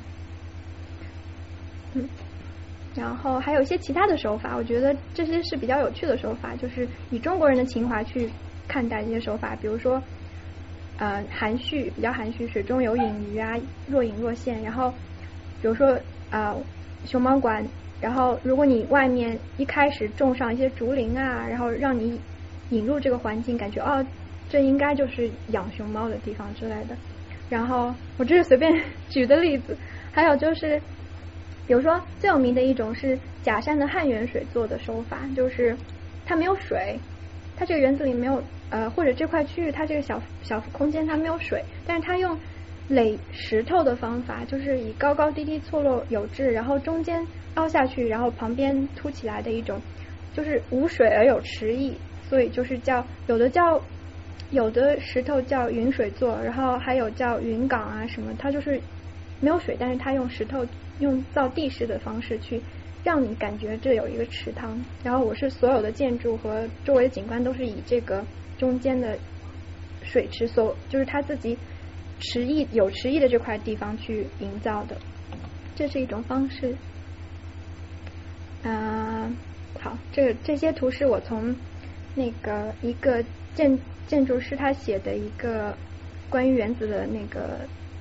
[1.92, 2.09] 嗯，
[2.96, 8.30] 然后还有一些其他的手法，我觉得这些是比较有趣的手法，就是以中国人的情怀去
[8.66, 10.02] 看待这些手法，比如说
[10.96, 14.90] 呃含蓄，比较含蓄，水中有隐鱼啊，若隐若现，然后
[15.61, 16.00] 比如说
[16.30, 16.56] 啊
[17.05, 17.66] 熊猫馆，
[18.01, 22.20] 然后如果你外面一开始种上一些竹林啊，然后让你
[22.70, 24.05] 引入这个环境，感觉哦
[24.49, 26.96] 这应该就是养熊猫的地方之类的。
[27.49, 28.72] 然后我这是随便
[29.09, 29.76] 举的例子，
[30.12, 30.78] 还有就是，
[31.66, 35.76] 比如说最有名的一种是假山的汉源水做的手法，就是
[36.26, 36.99] 它没有水，
[37.57, 42.38] 它这个园子里没有呃或者这块区域它这个小小空间它没有水，但是它用
[42.89, 49.80] 垒石头的方法，就是以高高低低错落有致，然后中间凹下去，然后旁边凸起来的一种，
[50.34, 51.95] 就是无水而有池意，
[52.28, 53.80] 所以就是叫有的叫。
[54.51, 58.80] 有的石头叫云水座，然后还有叫云岗啊什么，它就是
[59.41, 60.66] 没有水，但是它用石头
[61.01, 62.59] 用造地势的方式去
[63.05, 64.82] 让你感觉这有一个池塘。
[65.05, 68.24] 然后我是所有的建筑和周围的景观都是以这个
[68.57, 69.18] 中间的
[70.03, 71.59] 水池所，就是它自己
[72.21, 74.97] 迟意有迟意的这块地方去营造的，
[75.75, 76.75] 这是一种方式。
[78.62, 79.31] 啊，
[79.81, 81.55] 好，这个这些图是我从
[82.14, 83.79] 那个一个建。
[84.09, 85.77] 建筑师他写的一个
[86.31, 87.59] 关于原子的那个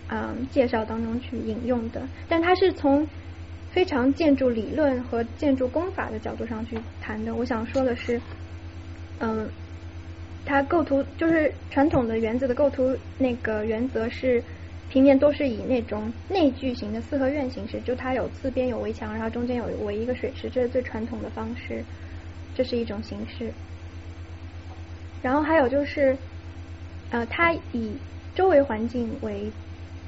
[0.07, 3.05] 嗯介绍当中去引用的，但他是从
[3.71, 7.35] 非常建筑理论和建筑工法的角度上去谈的。
[7.35, 8.21] 我想说的是，
[9.19, 9.49] 嗯，
[10.47, 14.41] 它构图就是传统的园子的构图那个原则是
[14.89, 21.83] 平面都是以那种内聚型的四合院形式，就它有四边有围墙，然后中间有围一个水池，这是最传统的方式，
[22.55, 23.51] 这是一种形式。
[25.21, 26.17] 然后还有就是，
[27.09, 27.97] 呃，它以
[28.33, 29.51] 周围环境为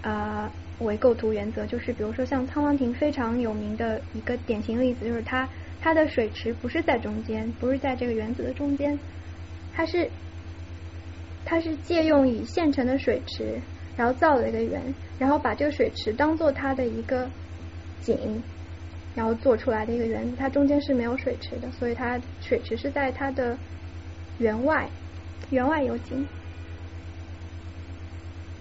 [0.01, 5.49] 啊为构图原则，就是比如说像沧浪亭非常有名的一个典型例子，就是它
[5.81, 8.97] 它的水池不是在中间，不是在这个园子的中间，
[9.73, 10.09] 它是
[11.49, 13.59] 它是借用以现成的水池，
[13.97, 14.79] 然后造了一个园，
[15.17, 17.27] 然后把这个水池当做它的一个
[18.01, 18.43] 景，
[19.15, 23.57] 然后做出来的一个原子，它中间是没有水池的，所以它水池是在它的
[24.37, 24.87] 园外，
[25.49, 26.23] 园外有井。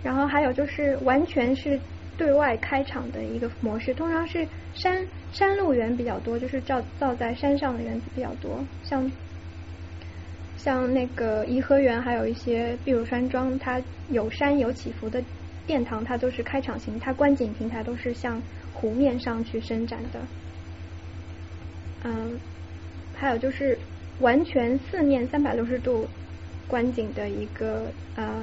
[0.03, 1.79] 然后还有就是完全是
[2.17, 9.13] 对外开场的一个模式，通常是山山路园比较多，就是造造在山上的原子比较多，像
[10.59, 13.81] 像那个颐和园，还有一些碧螺山庄，它
[14.11, 15.23] 有山有起伏的
[15.67, 18.43] 殿堂，它都是开场型，它观景平台都是向
[18.75, 20.21] 湖面上去伸展的。
[22.05, 22.39] 嗯，
[23.15, 23.79] 还有就是
[24.19, 26.07] 完全四面三百六十度
[26.67, 27.87] 观景的一个
[28.17, 28.43] 呃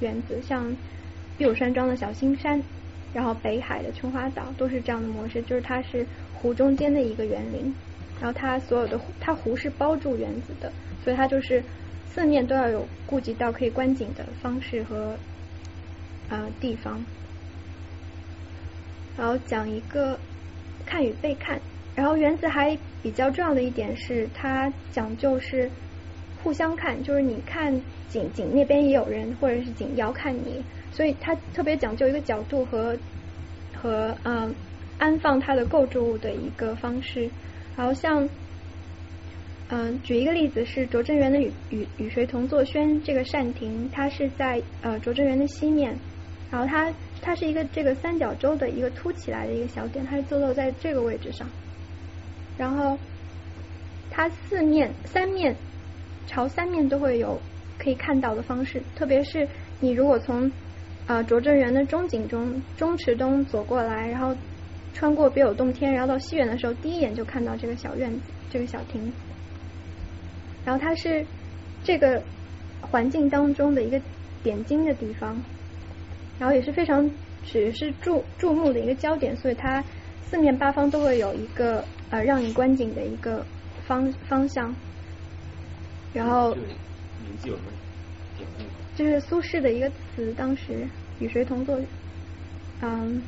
[0.00, 0.76] 园子，像
[1.38, 2.60] 碧螺山庄的小青山，
[3.14, 6.04] 然后北海的琼花岛都是这样的模式，就是它是
[6.34, 7.72] 湖中间的一个园林，
[8.22, 10.70] 然后它所有的它壶是包住原子的，
[11.02, 11.60] 所以它就是
[12.08, 15.16] 四面都要有顾及到可以观景的方式和
[16.28, 17.04] 呃地方。
[19.18, 20.16] 然后讲一个
[20.86, 21.60] 看与被看，
[21.96, 25.68] 然后原子还比较重要的一点是，它讲究是
[26.44, 27.74] 互相看，就是你看
[28.08, 32.96] 景景那边也有人，或者是景遥看你，所以它特别讲究一个角度和
[33.74, 34.54] 和嗯
[34.98, 37.28] 安放它的构筑物的一个方式。
[37.76, 38.28] 好像
[39.68, 45.96] 嗯举一个例子是拙政园的与与与谁同坐轩这个扇亭，它是在呃拙政园的西面，
[46.50, 51.48] 然后它它是一个这个三角洲的一个凸起来的一个小点，它是坐落在这个位置上。
[52.58, 52.98] 然后
[54.10, 55.56] 它四面三面
[56.26, 57.40] 朝三面都会有
[57.78, 59.48] 可以看到的方式，特别是
[59.80, 60.52] 你如果从
[61.06, 64.36] 呃拙政园的中景中中池东走过来，然后
[64.94, 68.20] 穿过别有洞天，然后到西园的时候，第一眼就看到这个小院子，
[68.50, 69.12] 这个小亭。
[70.64, 71.24] 然后它是
[71.82, 72.22] 这个
[72.80, 74.00] 环境当中的一个
[74.42, 75.40] 点睛的地方，
[76.38, 77.10] 然后也是非常
[77.44, 79.82] 只是注注目的一个焦点，所以它
[80.24, 83.44] 四面八方都会有一个呃让你观景的一个
[83.86, 84.74] 方方向。
[86.14, 87.68] 然后名字有什么
[88.36, 88.64] 典故？
[88.94, 90.86] 这是苏轼的一个词，当时
[91.18, 91.80] 与谁同坐？
[92.82, 93.22] 嗯，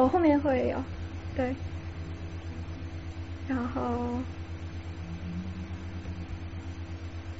[0.00, 0.82] 我、后面会有
[1.36, 1.54] 对，
[3.46, 4.18] 然后。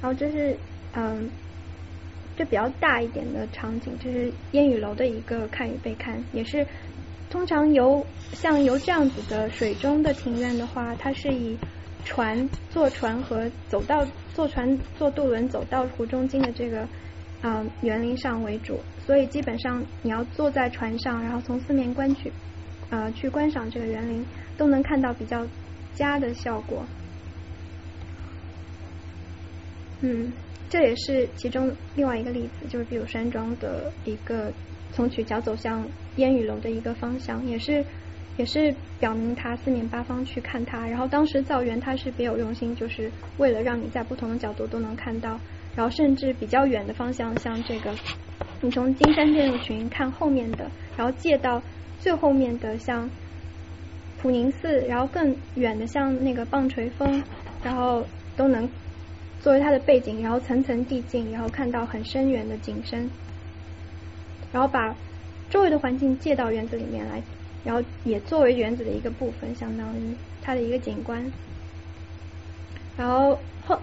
[0.01, 0.57] 然后这是
[0.93, 1.29] 嗯，
[2.35, 6.65] 这比较大一点的场景，这是烟雨楼的一个看与被看，也是
[7.29, 8.03] 通常由
[8.33, 11.55] 像由这样子的水中的庭院的话，它是以
[12.03, 14.03] 船坐船和走到
[14.33, 16.87] 坐船坐渡轮走到湖中间的这个
[17.41, 22.31] 啊园林上为主，所以基本上你要坐在船上，然后从四面观去
[22.89, 24.23] 啊去观赏这个园林，
[24.57, 25.45] 都能看到比较
[25.95, 26.85] 佳的效果。
[30.01, 30.31] 嗯，
[30.69, 34.51] 这也是其中另外一个例子，就是比如山庄的一个
[34.91, 35.87] 从曲桥走向
[36.17, 37.83] 烟雨楼的一个方向，也是
[38.37, 40.87] 也是表明它四面八方去看它。
[40.87, 45.39] 然后当时造园它是别有用心，就是为了让你在不同的角度都能看到。
[45.75, 47.93] 然后甚至比较远的方向，像这个
[48.61, 51.61] 你从金山建筑群看后面的，然后借到
[51.99, 53.09] 最后面的像
[54.21, 57.23] 普宁寺，然后更远的像那个棒槌峰，
[57.63, 58.05] 然后
[58.35, 58.69] 都能。
[59.43, 63.09] 作为它的背景，然后层层递进，然后看到很深远的景深，
[64.51, 64.95] 然后把
[65.49, 67.23] 周围的环境借到园子里面来，
[67.63, 71.31] 然后也作为园子的一个部分，相当于它的一个景观。
[72.95, 73.81] 然后后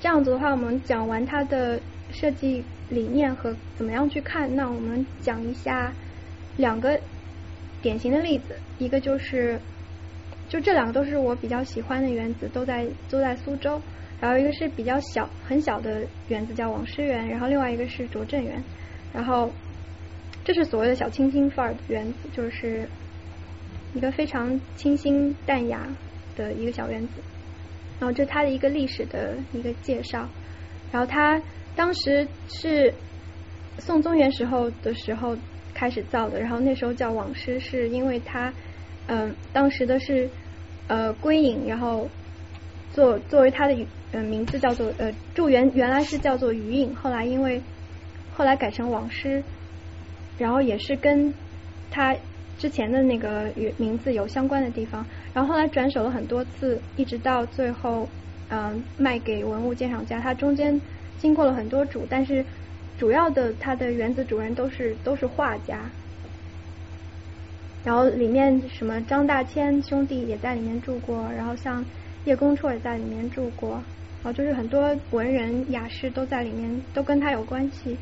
[0.00, 1.80] 这样子的话，我们讲完它的
[2.10, 5.92] 设计理念和怎么样去看，那我们讲一下
[6.56, 7.00] 两个
[7.82, 9.58] 典型的例子，一个就是
[10.48, 13.80] 就这两个都是我比较喜欢的园子，都在都在苏州。
[14.18, 18.62] 然后一个是比较小很小的园子叫网师园，然后另外一个是拙政园，
[19.12, 19.50] 然后
[20.42, 22.88] 这是所谓的小清新范儿园子，就是
[23.92, 25.86] 一个非常清新淡雅
[26.34, 27.20] 的一个小园子。
[27.98, 30.28] 然后这是他的一个历史的一个介绍。
[30.92, 31.40] 然后他
[31.74, 32.92] 当时是
[33.78, 35.36] 宋宗元时候的时候
[35.74, 38.52] 开始造的，然后那时候叫网师，是因为他
[39.06, 40.28] 嗯当时的是
[40.88, 42.08] 呃归隐，然后
[42.92, 43.76] 作作为他的。
[44.12, 47.60] 嗯，名字叫做呃，祝原原来是叫做余影，后来因为
[48.32, 49.42] 后来改成王师，
[50.38, 51.34] 然后也是跟
[51.90, 52.14] 他
[52.56, 55.04] 之前的那个名字有相关的地方，
[55.36, 58.08] 然后后来转手了很多次，一直到最后
[58.48, 60.80] 嗯卖给文物鉴赏家，它中间
[61.18, 62.42] 经过了很多主，但是
[62.96, 65.90] 主要的它的原子主人都是都是画家，
[67.84, 71.84] 然后里面什么张大千兄弟也在里面住过，然后像
[72.24, 73.82] 叶公绰也在里面住过。
[74.24, 77.94] 然后就是很多文人雅士都在里面，都跟他有关系。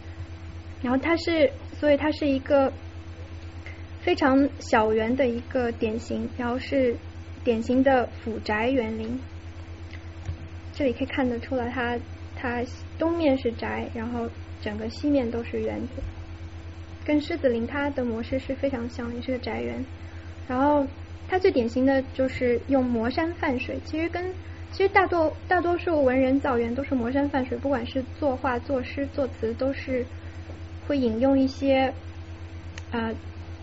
[0.82, 2.72] 然后他是，所以他是一个
[4.02, 6.28] 非常小园的一个典型。
[6.38, 6.96] 然后是
[7.44, 9.20] 典型的府宅园林。
[10.72, 11.96] 这里可以看得出来，它
[12.34, 12.64] 它
[12.98, 14.28] 东面是宅，然后
[14.60, 16.02] 整个西面都是园子，
[17.04, 19.84] 跟狮子林它的模式是非常像，也是个宅园。
[20.48, 20.84] 然后
[21.28, 24.32] 它最典型的就是用磨山泛水，其实跟
[24.72, 30.04] 其实大多大多数文人造园都是磨山泛水，不管是作画、作诗、作词，都是
[30.88, 31.94] 会引用一些
[32.90, 33.12] 啊，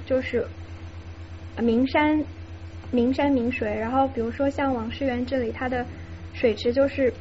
[0.05, 0.47] 就是
[1.57, 2.23] 名山
[2.91, 3.73] 名山名水。
[3.73, 5.85] 然后比如说像网师园这里，它的
[6.33, 7.13] 水池就是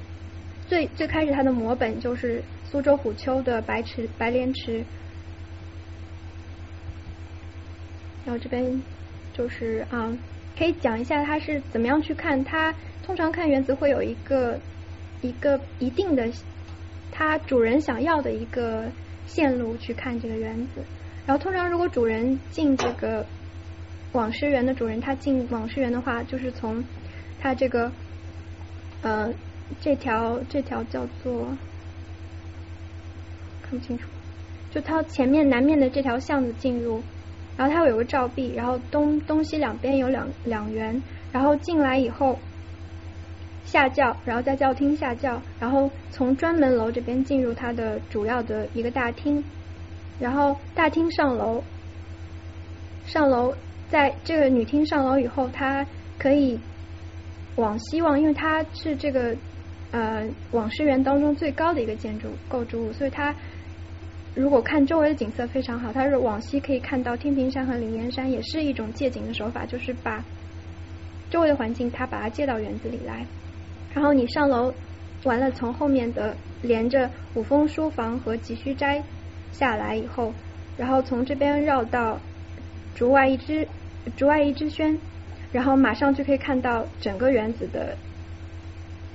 [0.68, 4.84] 最最开始它的摹本就是苏州虎丘的白池白莲池，
[8.24, 8.82] 然后这边
[9.32, 10.12] 就是啊，
[10.58, 12.74] 可以讲一下它是怎么样去看它。
[13.02, 14.60] 通常看园子会有一个
[15.20, 16.30] 一个一定的
[17.10, 18.84] 它主人想要的一个
[19.26, 20.82] 线路去看这个园子，
[21.26, 23.26] 然后通常如果主人进这个
[24.12, 26.82] 网师园的主人他进网师园的话，就是从
[27.40, 27.90] 他这个
[29.02, 29.32] 呃
[29.80, 31.46] 这条这条叫做
[33.62, 34.04] 看不清楚，
[34.70, 37.02] 就他前面南面的这条巷子进入，
[37.56, 41.02] 然后它有个照壁，然后东东西两边有两两园，
[41.32, 42.38] 然后进来以后。
[43.62, 49.44] 下轿，然后在轿厅下轿，然后从专门楼这边进入它的主要的一个大厅，
[50.18, 51.62] 然后大厅上楼，
[53.06, 53.54] 上楼
[53.90, 55.84] 在这个女厅上楼以后，它
[56.16, 56.58] 可以
[57.56, 59.36] 往西望，因为它是这个
[59.90, 63.34] 呃往师园当中最高的一个建筑构筑物，所以它
[64.34, 70.24] 如果看周围的景色非常好，它是往西可以看到天平山和灵岩山，也是一种借景的手法，就是把
[71.28, 73.26] 周围的环境它把它借到园子里来。
[73.92, 74.72] 然后你上楼
[75.24, 79.02] 完了，从后面的连着五峰书房和急需斋
[79.50, 80.32] 下来以后，
[80.76, 82.20] 然后从这边绕到
[82.94, 83.66] 竹外一枝
[84.16, 84.98] 竹外一枝轩，
[85.52, 87.96] 然后马上就可以看到整个园子的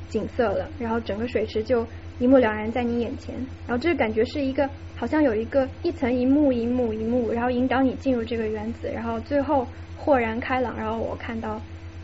[0.09, 0.69] 景色了。
[0.79, 1.85] 然后整个水池就
[2.19, 3.35] 一目了然在你眼前。
[3.67, 9.67] 然后这个感觉是一个好像有一个一层一幕一幕一幕，然后引导你进入这个园子，然后最后
[9.97, 10.77] 豁然开朗。
[10.77, 11.59] 然后我看到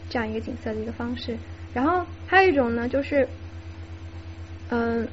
[0.10, 1.38] 这样一个景色的一个方式。
[1.74, 3.28] 然后还有一种呢，就是，
[4.70, 5.08] 嗯，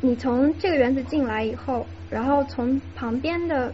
[0.00, 3.72] 你从这个园子进来以后，然后从旁边的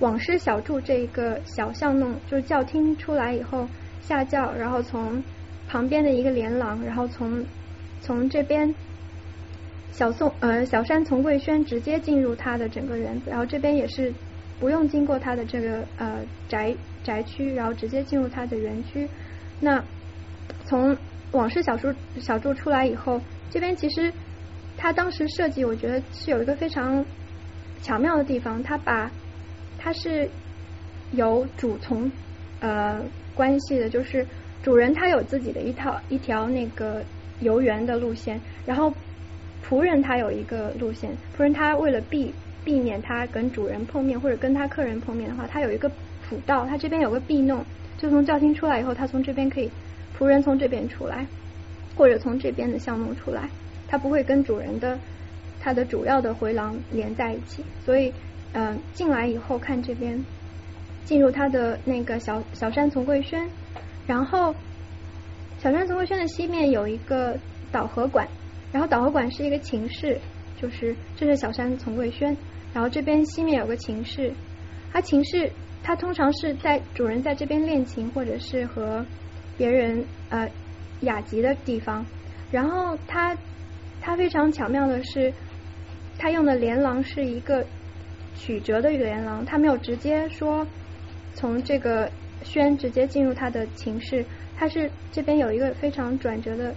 [0.00, 3.68] 往师小筑这一个小巷弄，就是教厅出来以后
[4.00, 5.22] 下轿，然后从
[5.68, 7.44] 旁边的一个连廊，然后从
[8.00, 8.74] 从这边
[9.90, 14.12] 小宋呃小山从贵轩直接进入他的整个园子，然后这边也是
[14.60, 19.08] 不用经过他的这个呃宅宅区，然后直接进入他的园区。
[19.60, 19.82] 那
[20.64, 20.96] 从
[21.32, 23.20] 往事小筑小筑出来以后，
[23.50, 24.12] 这边其实
[24.76, 27.04] 他当时设计，我觉得是有一个非常
[27.82, 28.62] 巧妙的地方。
[28.62, 29.10] 他把
[29.78, 30.28] 它是
[31.12, 32.10] 有主从
[32.60, 33.00] 呃
[33.34, 34.26] 关系的，就是
[34.62, 37.02] 主人他有自己的一套一条那个
[37.40, 38.92] 游园的路线，然后
[39.66, 41.10] 仆人他有一个路线。
[41.36, 45.88] 仆人他为了避避免他跟主人碰面或者跟他客人碰面的话，他有一个
[46.28, 47.64] 辅道，他这边有个避弄，
[47.96, 49.70] 就从教厅出来以后，他从这边可以。
[50.18, 51.24] 仆人从这边出来，
[51.94, 53.48] 或者从这边的巷弄出来，
[53.86, 54.98] 他不会跟主人的
[55.60, 58.12] 他的主要的回廊连在一起，所以
[58.52, 60.24] 嗯进来以后看这边
[61.04, 63.48] 进入他的那个小小山从贵轩，
[64.06, 64.54] 然后
[65.58, 67.38] 小山从贵轩的西面有一个
[67.70, 68.26] 导河馆，
[68.72, 70.18] 然后导河馆是一个琴室，
[70.60, 72.36] 就是这是小山从贵轩，
[72.74, 74.32] 然后这边西面有个琴室，
[74.92, 75.50] 它琴室
[75.82, 79.04] 它通常是在主人在这边练琴或者是和
[79.56, 80.48] 别人呃
[81.00, 82.04] 雅集的地方，
[82.50, 83.36] 然后他
[84.00, 85.32] 他非常巧妙的是，
[86.18, 87.64] 他用的连廊是一个
[88.38, 90.66] 曲折的一个连廊，他没有直接说
[91.34, 92.10] 从这个
[92.44, 94.24] 轩直接进入他的情室，
[94.56, 96.72] 他是这边有一个非常转折的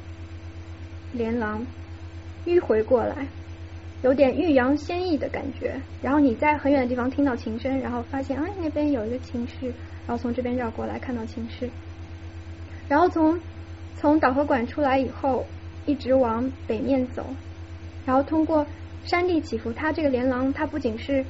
[1.13, 1.65] 连廊
[2.45, 3.27] 迂回过来，
[4.01, 5.79] 有点欲扬先抑的感觉。
[6.01, 9.67] 然后你在很远的地方听到琴声，然后发现啊那边有一个琴室，
[10.07, 11.69] 然后从这边绕过来看到琴室。
[12.89, 13.39] 然后从
[13.97, 15.45] 从导河馆出来以后，
[15.85, 17.25] 一直往北面走，
[18.05, 18.65] 然后通过
[19.05, 21.23] 山地起伏，它这个连廊它不仅是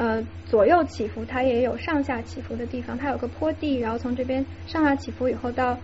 [0.00, 5.76] 呃左右起伏，它也有上下起伏的地方，它有个坡地，然后从这边上下起伏以后到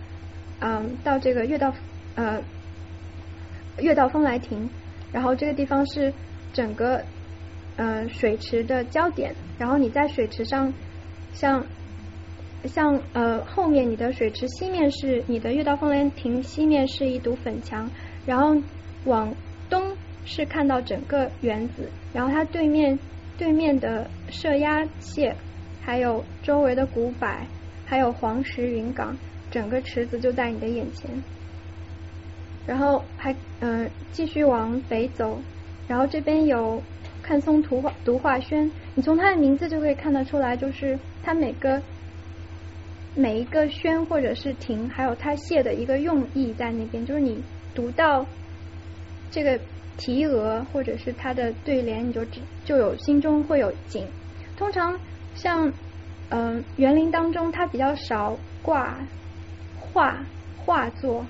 [0.59, 1.71] 嗯到这个月道
[2.15, 2.41] 呃
[3.77, 4.67] 月道风来亭，
[5.11, 6.11] 然后这个地方是
[6.51, 7.03] 整个
[7.75, 10.73] 呃水池的焦点，然后你在水池上
[11.33, 11.63] 像。
[12.65, 17.89] 像呃后面你的水池西面是你的月道风莲亭西面是一堵粉墙，
[18.25, 18.57] 然后
[19.05, 19.33] 往
[19.69, 19.95] 东
[20.25, 22.97] 是看到整个园子，然后它对面
[23.37, 25.33] 对面的射鸭榭，
[25.81, 27.27] 还有周围的古柏，
[27.85, 29.15] 还有黄石云岗，
[29.51, 31.09] 整个池子就在你的眼前。
[32.65, 35.39] 然后还嗯继续往北走，
[35.87, 36.81] 然后这边有
[37.21, 41.81] 看松图画读画轩，你从它的名字就可以看得出来，就是它每个
[43.15, 47.41] 每一个轩或者是亭，还有它写的一个用意在那边，就是你
[47.73, 48.25] 读到
[49.31, 49.57] 这个
[49.97, 52.23] 题额或者是它的对联，你就
[52.63, 54.05] 就有心中会有景。
[54.55, 54.99] 通常
[55.35, 55.73] 像
[56.29, 58.97] 嗯园林当中，它比较少挂
[59.79, 60.25] 画
[60.57, 61.25] 画作。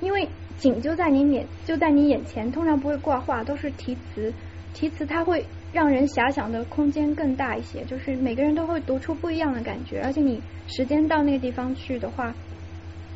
[0.00, 4.32] 因为景就在你眼就在你眼前，通常不会挂画，都是题词。
[4.72, 10.00] 题词它会让人遐想的空间更大一些，就是每个人都会读出不一样的感觉。
[10.00, 12.32] 而且你时间到那个地方去的话，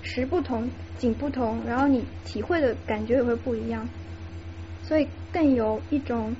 [0.04, 3.88] 时不同，景不同，然后你体会的感觉也会不一样，
[4.84, 6.36] 所以更有一种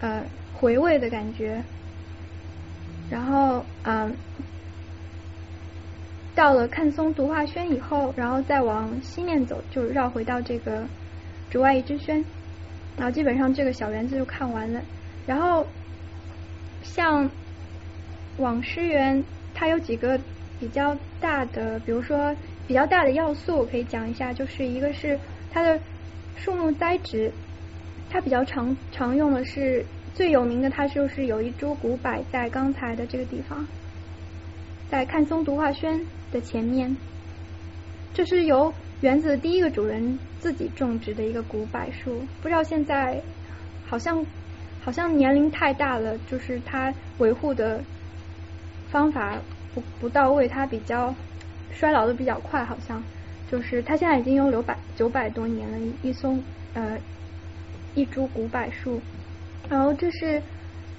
[0.00, 1.62] 呃回味的感觉。
[3.10, 4.14] 然后嗯。
[6.34, 10.84] 到了看松读画轩以后，然后再往西面走，就绕回到这个
[11.50, 12.22] 竹外一之轩，
[12.94, 14.82] 然后基本上这个小园子就看完了。
[15.26, 15.66] 然后
[16.82, 17.30] 像
[18.36, 20.20] 网师园，它有几个
[20.60, 22.36] 比较大的，比如说
[22.66, 25.18] 比较大的要素，可以讲一下，就是一个是
[25.52, 25.78] 它的
[26.36, 27.32] 树木栽植，
[28.10, 33.66] 它比较常常用的是最有名的，它就是有一株古柏在刚才的这个地方，
[34.90, 36.04] 在看松读画轩。
[36.32, 36.96] 的前面，
[38.12, 43.22] 这是由园子的第一个主人自己种植的一个古柏树，不知道现在
[43.86, 44.26] 好像
[44.82, 47.80] 好像年龄太大了，就是它维护的
[48.90, 49.38] 方法
[49.72, 51.14] 不不到位，它比较
[51.78, 53.02] 衰老的比较快，好像
[53.50, 56.42] 就是它现在已经有九百九百多年了，一松
[56.74, 56.98] 呃
[57.94, 59.00] 一株古柏树，
[59.68, 60.42] 然后这是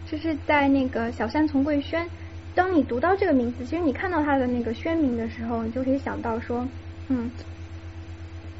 [0.09, 2.07] 这是在那个小山丛桂轩。
[2.55, 6.67] 当你读到这个名字，其实你看到它的那个宣名的时候，你就可以想到说，
[7.07, 7.29] 嗯，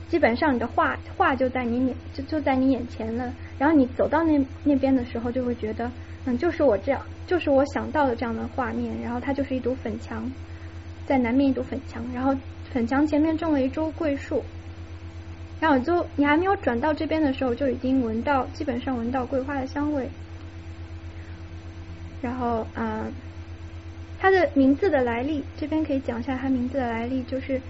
[0.08, 3.34] 基本上你的画画就在你眼就就在你眼前了。
[3.58, 5.92] 然后你走到那那边的时候，就会觉得，
[6.26, 9.02] 嗯，就是我这样，就是我想到的这样的画面。
[9.02, 10.32] 然后它就是一堵粉墙，
[11.08, 12.36] 在南面一堵粉墙，然后
[12.72, 14.44] 粉墙前面种了一株桂树。
[15.60, 20.08] 然后就你还没有转到这边的时候，就已经闻到基本上闻到桂花的香味。
[22.22, 23.08] 然后啊。
[24.20, 27.62] 它的名字的来历，这边可以讲一下它名字的来历，就是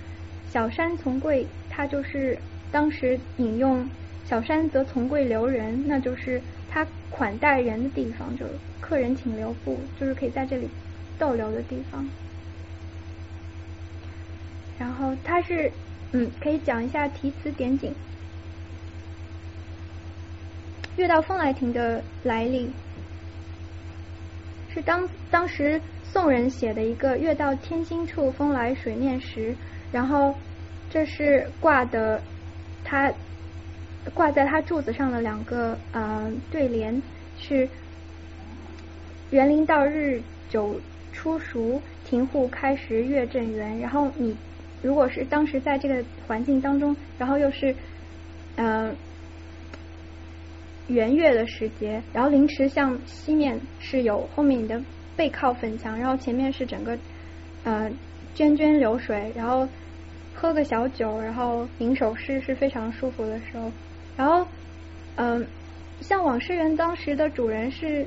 [0.50, 2.38] 小山从贵，它就是
[2.72, 3.86] 当时引用
[4.24, 8.46] 小山则从贵留人，那就是他款待人的地方，就
[8.80, 10.70] 客人请留步，就是可以在这里
[11.20, 12.08] 逗留的地方。
[14.80, 15.72] 然后它是，
[16.12, 17.94] 嗯，可以讲一下题词点景，
[20.96, 22.70] 月到风来亭的来历，
[24.74, 25.82] 是当当时。
[26.10, 29.54] 宋人写的一个“月到天心处，风来水面时”，
[29.92, 30.34] 然后
[30.90, 32.20] 这是挂的，
[32.84, 33.12] 它
[34.14, 37.00] 挂在他柱子上的两个呃对联
[37.38, 37.68] 是
[39.32, 40.80] “园林到日久
[41.12, 43.78] 初熟，庭户开时月正圆”。
[43.78, 44.34] 然后你
[44.82, 47.76] 如果是当时在这个环境当中，然后又是
[48.56, 48.96] 嗯
[50.88, 54.82] 圆月的时节，然后凌迟向西面是有后面你的。
[55.18, 56.95] 背靠粉墙，然后前面是整个
[57.64, 57.90] 呃
[58.36, 59.68] 涓涓流水，然后
[60.36, 63.72] 喝个小酒，然后吟首诗是非常舒服的时候。
[64.16, 64.48] 然后
[65.16, 65.44] 嗯，
[66.02, 68.06] 像网师园当时的主人是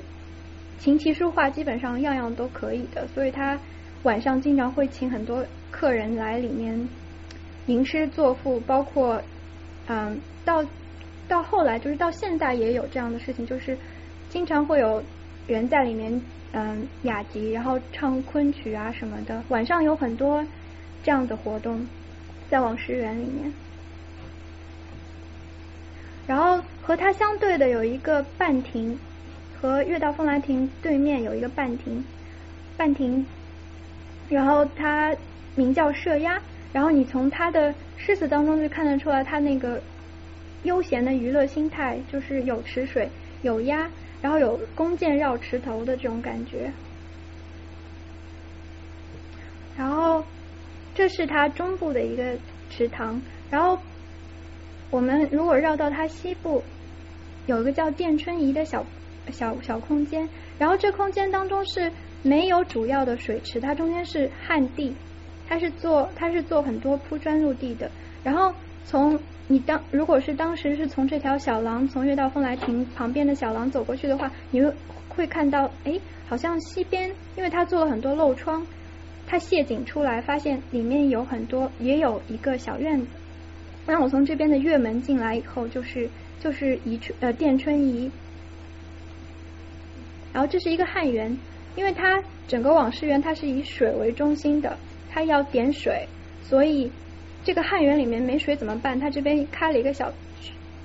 [0.79, 3.59] 琴棋书画基本上样样都可以的，所以他
[4.05, 5.45] 晚上经常会请很多
[5.81, 6.87] 客人来里面
[7.65, 9.23] 吟诗作赋，包括
[9.87, 10.63] 嗯到
[11.27, 13.79] 到后来就是到现在也有这样的事情，就是
[14.29, 15.03] 经常会有
[15.47, 16.21] 人在里面。
[16.53, 20.45] 嗯，雅集，然后唱昆曲啊什么的，晚上有很多
[21.01, 21.87] 这样的活动，
[22.51, 23.53] 在往师园里面。
[26.27, 28.99] 然后和它相对的有一个半亭，
[29.61, 32.05] 和月到风来亭对面有一个半亭，
[32.77, 33.25] 半亭，
[34.29, 35.15] 然后它
[35.55, 36.41] 名叫射鸭，
[36.73, 39.83] 然后你从它的诗词当中就看得出来，它那个
[40.63, 43.09] 悠闲的娱乐心态，就是有池水，
[43.43, 43.91] 有鸭。
[44.23, 46.71] 然后有弓箭绕池头的这种感觉，
[49.79, 50.23] 然后
[50.95, 52.37] 这是它中部的一个
[52.69, 53.79] 池塘，然后
[54.91, 56.63] 我们如果绕到它西部，
[57.47, 58.85] 有一个叫殿春仪的小
[59.33, 60.29] 小小空间，
[60.59, 61.91] 然后这空间当中是
[62.23, 64.95] 没有主要的水池，它中间是旱地，
[65.51, 67.91] 它是做它是做很多铺砖入地的，
[68.25, 68.55] 然后
[68.87, 69.21] 从。
[69.53, 74.73] 你当如果是当时是从这条小廊，从月到风来亭旁边的小廊走过去的话，你会
[75.09, 75.99] 会看到，哎，
[76.29, 78.65] 好像西边，因为它做了很多漏窗，
[79.27, 83.09] 它卸井出来，发现里面有很多，也有一个小院子。
[83.87, 86.09] 那我从这边的月门进来以后，就是
[86.39, 88.09] 就是宜春呃殿春仪，
[90.33, 91.37] 然后这是一个汉园，
[91.75, 94.79] 因为它整个网师园它是以水为中心的，
[95.11, 96.07] 它要点水，
[96.43, 96.91] 所以
[97.43, 98.99] 这个汉园里面没水怎么办？
[98.99, 100.13] 它这边开了一个小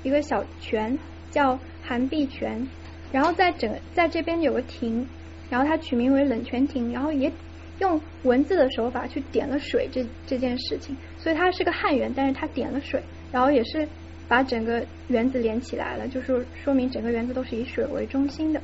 [0.04, 0.98] 一个小泉，
[1.32, 2.68] 叫寒碧泉，
[3.12, 5.08] 然后在整在这边有个亭，
[5.50, 7.32] 然后它取名为冷泉亭，然后也
[7.80, 13.88] 用文字的手法去点了水这这件事情，所以它是个汉园，但是它点了水，然后也是
[14.28, 18.62] 把整个园子连起来了，就是说明整个园子都是以水为中心的。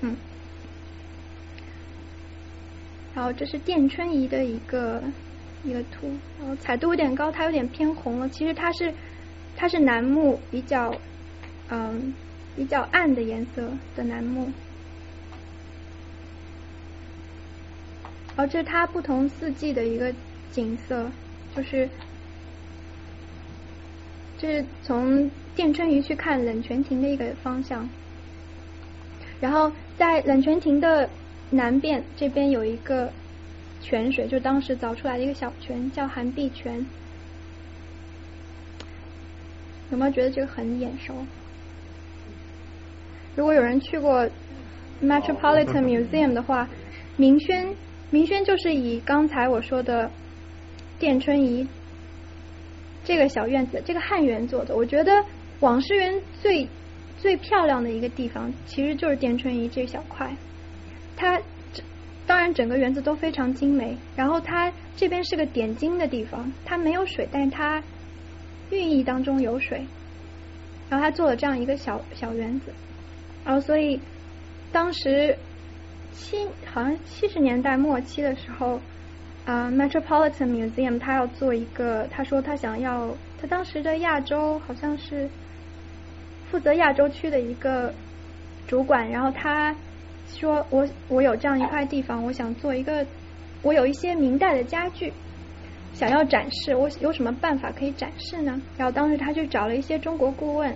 [0.00, 0.16] 嗯，
[3.14, 5.02] 然后这是殿春仪的一个
[5.64, 6.10] 一个图，
[6.40, 8.28] 然后彩度有点高，它有点偏红了。
[8.28, 8.92] 其实它是
[9.56, 10.94] 它是楠木，比较
[11.68, 12.14] 嗯
[12.56, 14.50] 比较暗的颜色的楠木。
[18.34, 20.12] 然后这是它不同四季的一个
[20.50, 21.06] 景色，
[21.54, 21.86] 就是
[24.38, 27.86] 这是从殿春仪去看冷泉亭的一个方向。
[29.38, 31.10] 然后在冷泉亭的
[31.52, 33.12] 南边这边有一个
[33.82, 36.84] 泉水，就当时凿出来的一个小泉，叫寒碧泉。
[39.90, 41.14] 有没有觉得这个很眼熟？
[43.36, 44.26] 如果有人去过
[45.02, 46.68] Metropolitan Museum 的话，
[47.18, 47.76] 明轩
[48.10, 50.10] 明轩就是以刚才我说的
[50.98, 51.68] 殿春仪
[53.04, 54.74] 这个小院子，这个汉园做的。
[54.74, 55.24] 我觉得
[55.60, 56.66] 网师园最
[57.18, 60.34] 最漂亮的一个地方，其实就是殿春仪这小块。
[61.16, 61.40] 它
[62.26, 67.82] 当然整个园子都非常精美，然后它这边是个点睛的地方，它没有水，但是它
[68.70, 69.86] 寓意当中有水。
[70.90, 72.72] 然后他做了这样一个小小园子，
[73.44, 73.98] 然后所以
[74.70, 75.36] 当时
[76.12, 78.80] 七好像七十年代末期的时候，
[79.46, 85.28] 啊，Metropolitan Museum 他要做一个，他说他想要，他当时的亚洲好像是。
[86.50, 87.94] 负责亚洲区的一个
[88.66, 89.74] 主管，然后他
[90.42, 93.06] 说：“我我有这样一块地方，我想做一个，
[93.62, 95.12] 我有一些明代的家具，
[95.94, 100.74] 想要展示，我有什么办法可以展示呢？”然后当时他去找了一些中国顾问，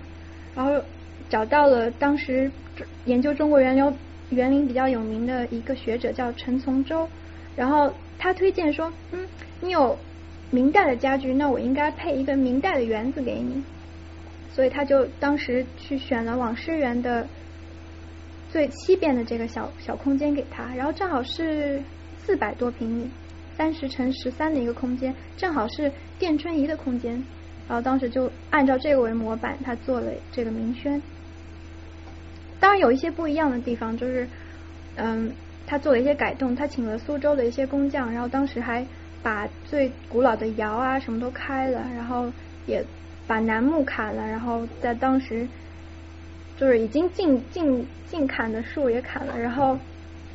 [0.55, 0.81] 然后
[1.27, 2.49] 找到了当时
[3.03, 3.93] 研究中国园林
[4.29, 7.05] 园林比较有名的一个学者叫陈从周，
[7.57, 9.27] 然后他推荐说：“嗯，
[9.59, 9.97] 你有
[10.49, 13.61] 明代的家具，那我应该配一个明代的园子给你。”
[14.55, 17.27] 所以他就当时去选了网师园的
[18.51, 21.81] 最西边的这个小小空间给他，然后正好是
[22.17, 23.09] 四百多平米，
[23.57, 27.13] 三十乘十三的一个空间，正好是电春仪的空间。
[27.67, 31.01] 然后当时就按照这个为模板，他做了这个明轩。
[32.59, 34.27] 当然有一些不一样的地方，就是
[34.95, 35.31] 嗯，
[35.65, 38.85] 他做了一些改动，他请了苏州的一些工匠，然后当时还
[39.21, 42.31] 把最古老的窑啊什么都开了，然后
[42.65, 42.83] 也。
[43.27, 45.45] 把楠木砍了，然后在当时
[46.57, 49.77] 就是已经禁禁禁砍的树也砍了，然后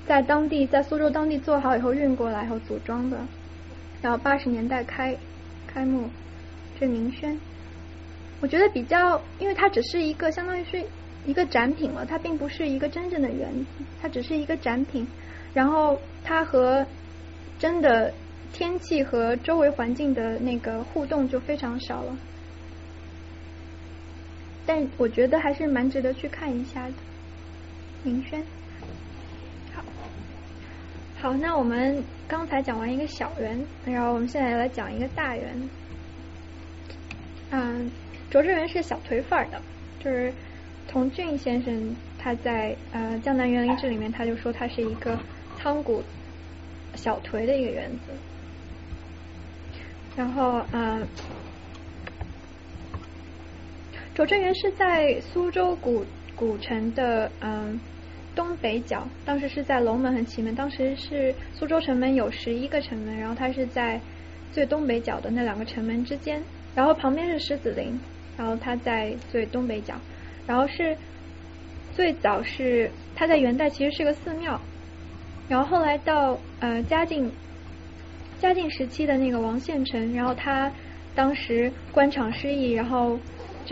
[0.07, 3.19] 在当地在苏州当地做好以后运过来以后组装的，
[4.01, 5.17] 然后八十年代开
[5.67, 6.09] 开幕，
[6.79, 7.39] 这明轩，
[8.41, 10.85] 我觉得比较，因为它只是一个相当于是
[11.27, 15.07] 一个展品了，它并不是一个真正的园子，它只是一个展品，
[15.53, 16.87] 然后它和
[17.59, 18.13] 真的
[18.53, 22.17] 天气和周围环境的那个互动就非常少了。
[24.73, 26.95] 但我觉得还是蛮值得去看一下的，
[28.05, 28.43] 明轩。
[29.75, 29.85] 好，
[31.21, 35.69] 好，那我们刚才讲完一个小园，然后我们现在来讲一个大园。
[37.51, 37.91] 嗯，
[38.31, 39.61] 拙政园是小颓范儿的，
[40.03, 40.33] 就是
[40.89, 45.19] 童俊先生他在呃《江南园林志》里面他就说它是一个
[45.59, 46.03] 苍古
[46.95, 48.15] 小颓的一个园子，
[50.17, 51.07] 然后嗯。
[54.15, 56.05] 拙政园是在苏州古
[56.37, 57.81] 古城的嗯
[58.35, 60.55] 东北角，当时是在龙门和祁门。
[60.55, 63.99] 当时是苏州城门有十一个城门，然后它是在
[64.53, 66.43] 最东北角的那两个城门之间，
[66.75, 67.99] 然后旁边是狮子林，
[68.37, 69.95] 然后它在最东北角，
[70.47, 70.95] 然后是
[71.95, 74.61] 最早是它在元代其实是个寺庙，
[75.49, 77.33] 然后后来到呃嘉靖
[78.39, 80.71] 嘉靖时期的那个王献臣，然后他
[81.15, 83.19] 当时官场失意，然后。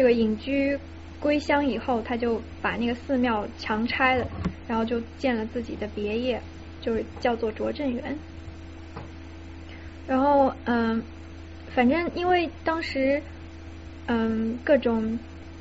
[0.01, 0.79] 这个隐居
[1.21, 4.27] 归乡以后，他就把那个寺庙强拆了，
[4.67, 6.41] 然后就建了自己的别业，
[6.81, 8.19] 就是叫做拙政园。
[10.07, 11.03] 然后嗯，
[11.75, 13.23] 反正因为当时
[14.07, 15.19] 嗯各种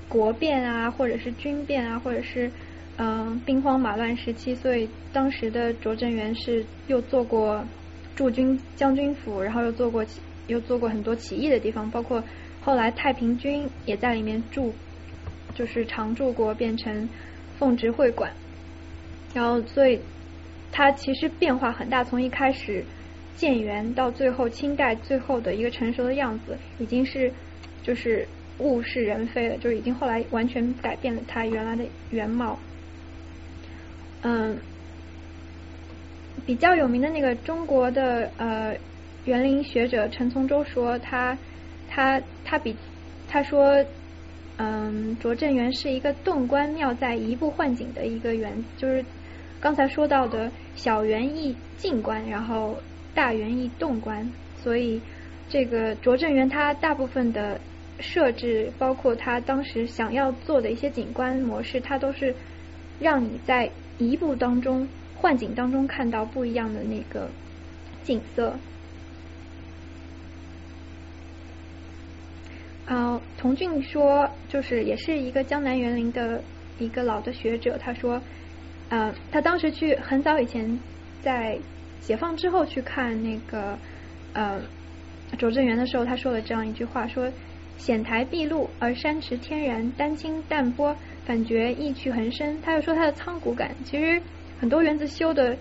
[0.08, 2.50] 国变啊，或者是军变啊，或者是
[2.96, 7.62] 嗯兵荒马乱时期，所以当时的拙政园是又做过
[8.16, 10.06] 驻军将军府，然后又做过
[10.48, 12.24] 又做过很多起义的地方，包括
[12.62, 14.74] 后来太平军也在里面住，
[15.56, 17.08] 就是常住过，变成
[17.58, 18.32] 奉旨会馆。
[19.34, 20.00] 然后，所以
[20.72, 22.84] 它其实变化很大，从一开始
[23.36, 27.32] 建园到最后清代最后的一个成熟的样子，已经是
[27.84, 28.28] 就是
[28.58, 32.60] 物是人非了，就是已经后来完全改变了它原来的原貌。
[34.22, 34.58] 嗯，
[36.46, 38.76] 比较有名的那个中国的呃
[39.26, 41.38] 园林学者陈从周说，他
[41.88, 42.76] 他他比
[43.28, 43.86] 他说。
[44.62, 49.06] 嗯，拙政园是一个洞观妙在移步换景的一个园，就是
[49.62, 52.76] 刚才说到的小园艺静观，然后
[53.16, 54.30] 大园艺动观。
[54.62, 55.02] 所以
[55.48, 57.58] 这个拙政园它大部分的
[58.02, 62.36] 设置，包括它当时想要做的一些景观模式，它都是
[63.00, 64.86] 让你在移步当中
[65.16, 67.30] 换景当中看到不一样的那个
[68.04, 68.54] 景色。
[72.90, 76.42] 啊，童俊说，就是也是一个江南园林的
[76.80, 78.20] 一个老的学者，他说，
[78.90, 80.80] 呃，他当时去很早以前
[81.22, 81.56] 在
[82.00, 83.78] 解放之后去看那个
[84.34, 84.60] 呃
[85.38, 87.32] 拙政园的时候，他说了这样一句话，说
[87.78, 90.96] 险台碧路而山池天然，丹青淡波，
[91.28, 92.60] 感觉意趣横生。
[92.64, 94.20] 他又说他的苍古感，其实
[94.60, 95.56] 很多园子修的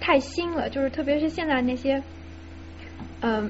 [0.00, 2.02] 太新了，就是特别是现在那些
[3.20, 3.48] 嗯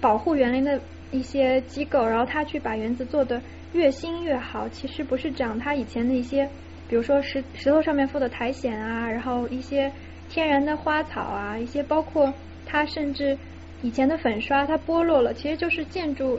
[0.00, 0.80] 保护园林的。
[1.10, 3.40] 一些机构，然后他去把园子做的
[3.72, 5.58] 越新越好，其实不是讲。
[5.58, 6.48] 他以前的一些，
[6.88, 9.90] 比如说石石头上面附的苔藓啊，然后一些
[10.28, 12.32] 天然的花草啊，一些包括
[12.66, 13.36] 他甚至
[13.82, 16.38] 以前的粉刷，它剥落了，其实就是建筑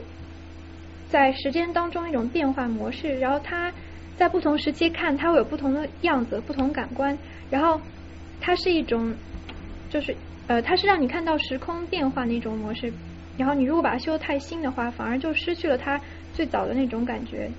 [1.08, 3.18] 在时间当中一种变化模式。
[3.18, 3.72] 然后它
[4.16, 7.18] 在不同时期看，它会有不同的样子、不同感官。
[7.50, 7.80] 然后
[8.40, 9.14] 它是一种，
[9.88, 10.14] 就是
[10.46, 12.92] 呃，它是让你看到时空变化的一种模式。
[13.40, 15.98] 然后你如果把它修的太新的话，反而就失去了它
[16.34, 17.50] 最早的那种感觉。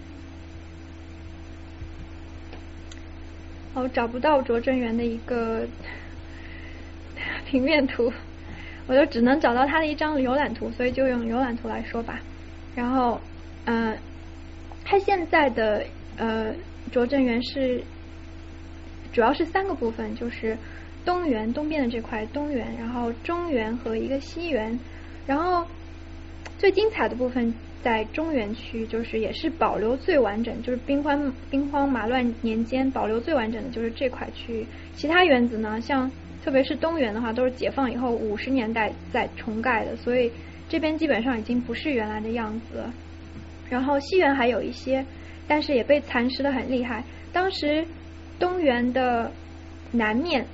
[3.74, 5.68] 哦，找不到拙政园的一个
[7.50, 8.14] 平面图，
[8.86, 12.20] 我就只能找到它的一张浏览图，所以就用浏览图来说吧。
[12.76, 13.20] 然后，
[13.66, 13.98] 嗯，
[14.86, 15.84] 它现在的
[16.16, 16.54] 呃
[16.92, 17.84] 拙政园是
[19.12, 20.56] 主要是三个部分，就是
[21.04, 24.78] 东园东边的这块东园，然后中园和一个西园。
[25.28, 25.66] 然后
[26.58, 27.54] 最精彩的部分
[27.84, 34.66] 在中原区，就是也是保留最完整，就是兵荒兵荒马乱年间保留最完整的就是这块区域。
[34.94, 36.12] 其他园子呢，像
[36.44, 40.32] 特别是东园的话，都是解放以后五十年代再重盖的，所以
[40.70, 42.78] 这边基本上已经不是原来的样子。
[42.78, 42.94] 了。
[43.70, 45.06] 然后西园还有一些，
[45.48, 47.04] 但是也被蚕食的很厉害。
[47.32, 47.86] 当时
[48.40, 49.32] 东园的
[49.92, 50.46] 南面。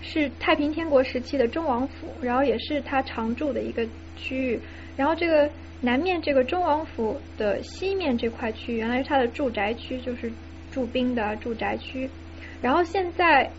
[0.00, 4.60] 是太平天国时期的中王府，然后也是他常住的一个区域。
[4.96, 5.50] 然后这个
[5.80, 10.32] 南面这个中王府的西面这块区，原来是他的住宅区，就是
[10.70, 12.08] 驻兵的住宅区。
[12.62, 13.50] 然后现在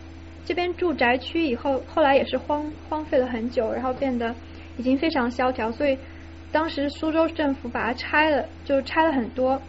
[0.44, 4.34] 这边住宅区以后，后来也是荒荒废了很久，然后变得
[4.76, 5.70] 已经非常萧条。
[5.70, 5.96] 所以
[6.50, 9.60] 当时苏州政府把它拆了，就拆了很多。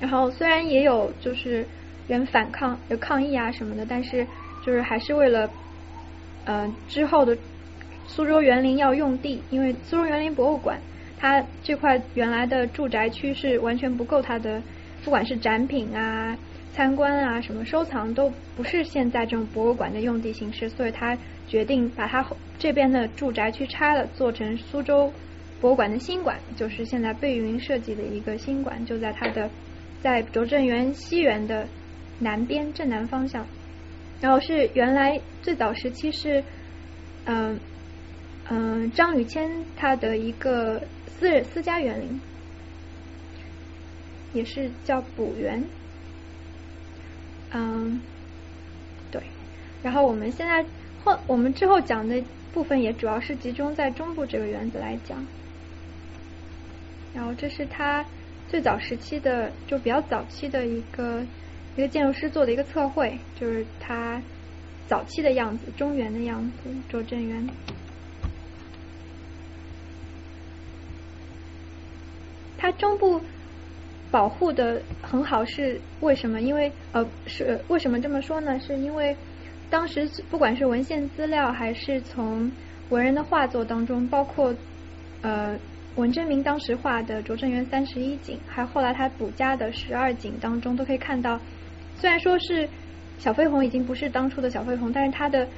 [0.00, 1.66] 然后虽然也有就是
[2.06, 4.26] 人反抗、有抗议啊什么的，但是
[4.64, 5.50] 就是还是为了。
[6.50, 7.36] 嗯，之后的
[8.06, 10.80] 苏州园林要用地，因为苏州园林博物馆，
[11.18, 14.62] 它这块原来的住宅区是完全不够它的，
[15.04, 16.38] 不管是展品啊、
[16.72, 22.24] 参观啊、什么收藏，都不是现在这种博物馆的用地形式，所以他决定把它
[22.58, 25.12] 这边的住宅区拆了，做成苏州
[25.60, 29.50] 博物馆的新馆，就是现在贝聿铭设计的一个新馆，就在它的
[30.00, 31.68] 在拙政园西园的
[32.20, 33.44] 南边正南方向。
[34.20, 36.42] 然后是原来最早时期是，
[37.24, 37.56] 嗯
[38.48, 42.20] 嗯张雨谦他的一个私人私家园林，
[44.32, 45.62] 也是叫补园，
[47.52, 48.00] 嗯
[49.12, 49.22] 对，
[49.84, 50.64] 然后我们现在
[51.04, 52.20] 后我们之后讲的
[52.52, 55.24] 部分也主要是集中在中部这个园子来讲，
[57.14, 58.04] 然后这是他
[58.48, 61.24] 最早时期的就比较早期的一个。
[61.78, 64.20] 一个建筑师做的一个测绘，就是他
[64.88, 67.48] 早期的样子，中原的样子，拙政园。
[72.56, 73.20] 它中部
[74.10, 76.40] 保护的很好，是为什么？
[76.40, 78.58] 因为呃，是为什么这么说呢？
[78.58, 79.16] 是因为
[79.70, 82.50] 当时不管是文献资料，还是从
[82.88, 84.52] 文人的画作当中，包括
[85.22, 85.56] 呃
[85.94, 91.38] 文征明当时画的拙政园三十一景，还后来他补加的十二景当中，都可以看到。
[92.00, 92.68] 虽然说是
[93.18, 95.48] 小飞鸿已经不是当初的小飞鸿，但是它的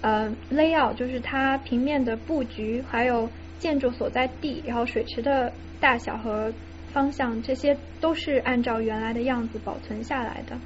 [0.00, 3.28] 呃 layout 就是它平面的布局，还有
[3.58, 6.52] 建筑所在地，然后水池的大小和
[6.92, 10.56] 方向，这些都是按照原来的样子保存下来的。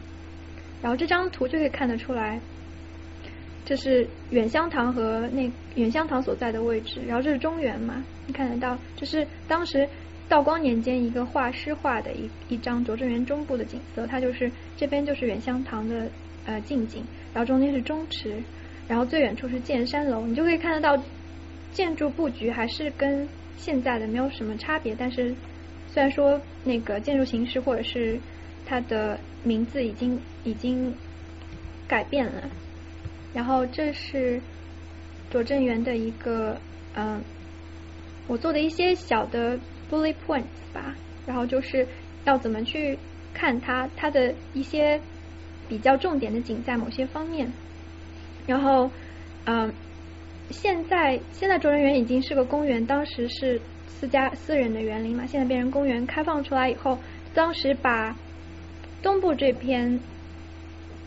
[0.82, 2.38] 然后这张图就可以看得出来，
[3.64, 9.88] 这是远香堂和那远香堂所在的位置，然后这是中原嘛，你看得到，这是当时
[10.28, 16.08] 道光年间一个画师画的一一张拙政园中部的景色，它就是这边就是远香堂的
[16.44, 17.02] 呃近景，
[17.32, 18.42] 然后中间是中池，
[18.86, 21.02] 然后最远处是剑山楼，你就可以看得到
[21.72, 23.26] 建筑布局还是跟
[23.56, 25.34] 现在的没有什么差别，但是
[25.88, 28.18] 虽然说那个建筑形式或者是
[28.66, 30.92] 它的名字已经已经
[31.86, 32.50] 改变了，
[33.32, 34.38] 然后这是
[35.30, 36.60] 拙政园的一个
[36.94, 37.22] 嗯，
[38.26, 39.58] 我做的一些小的
[39.90, 40.94] bullet points 吧，
[41.26, 41.86] 然后就是
[42.24, 42.98] 要怎么去
[43.34, 45.00] 看它它的一些
[45.68, 47.50] 比较重点的景在某些方面，
[48.46, 48.90] 然后
[49.44, 49.72] 嗯，
[50.50, 56.98] 现在现在拙政园已经是个公园，当时是私家私人的园林嘛，现在变成公园，开放出来以后，
[57.34, 58.16] 当时把
[59.02, 59.98] 东部这片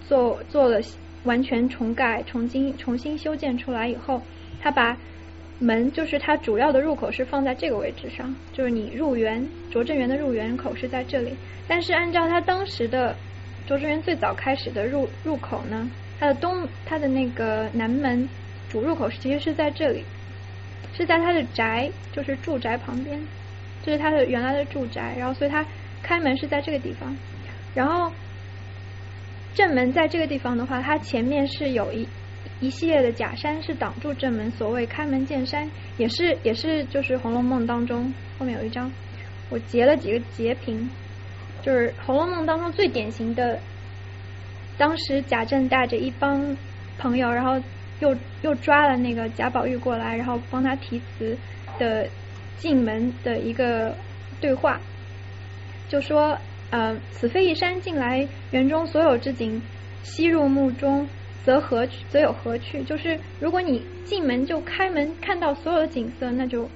[0.07, 0.79] 做做了
[1.23, 4.21] 完全重盖、重新重新修建出来以后，
[4.59, 4.97] 他把
[5.61, 11.35] 门就是它主要的入口是放在这个位置上，就是你入园拙政园的入园口是在这里。
[11.67, 13.15] 但是按照它当时的
[13.67, 15.89] 拙政园最早开始的入入口呢，
[16.19, 18.27] 它的东它的那个南门
[18.69, 20.03] 主入口其实是在这里，
[20.93, 23.21] 是在他的宅，就是住宅旁边，
[23.83, 25.63] 这是他的原来的住宅，然后所以他
[26.01, 27.15] 开门是在这个地方。
[27.75, 28.11] 然后
[29.53, 32.07] 正门在这个地方的话，它前面是有一
[32.61, 38.89] 一系列的假山是挡住正门，所谓开门见山，也是也是就是《红楼梦》当中后面有一张，
[39.49, 40.89] 我截了几个截屏，
[41.61, 43.59] 就是《红楼梦》当中最典型的，
[44.77, 46.55] 当时贾政带着一帮
[46.97, 47.61] 朋友，然后
[47.99, 51.35] 又又抓了那个贾宝玉过来，然后帮他题词
[51.77, 52.07] 的
[52.57, 53.93] 进门的一个
[54.39, 54.79] 对话，
[55.89, 56.37] 就说。
[56.73, 59.61] 呃，此非一山进来，园中所有之景，
[60.03, 61.05] 悉入目中，
[61.45, 61.87] 则何？
[62.09, 62.83] 则有何去？
[62.83, 66.67] 就是如果你进门就开门看到所有的景色，那就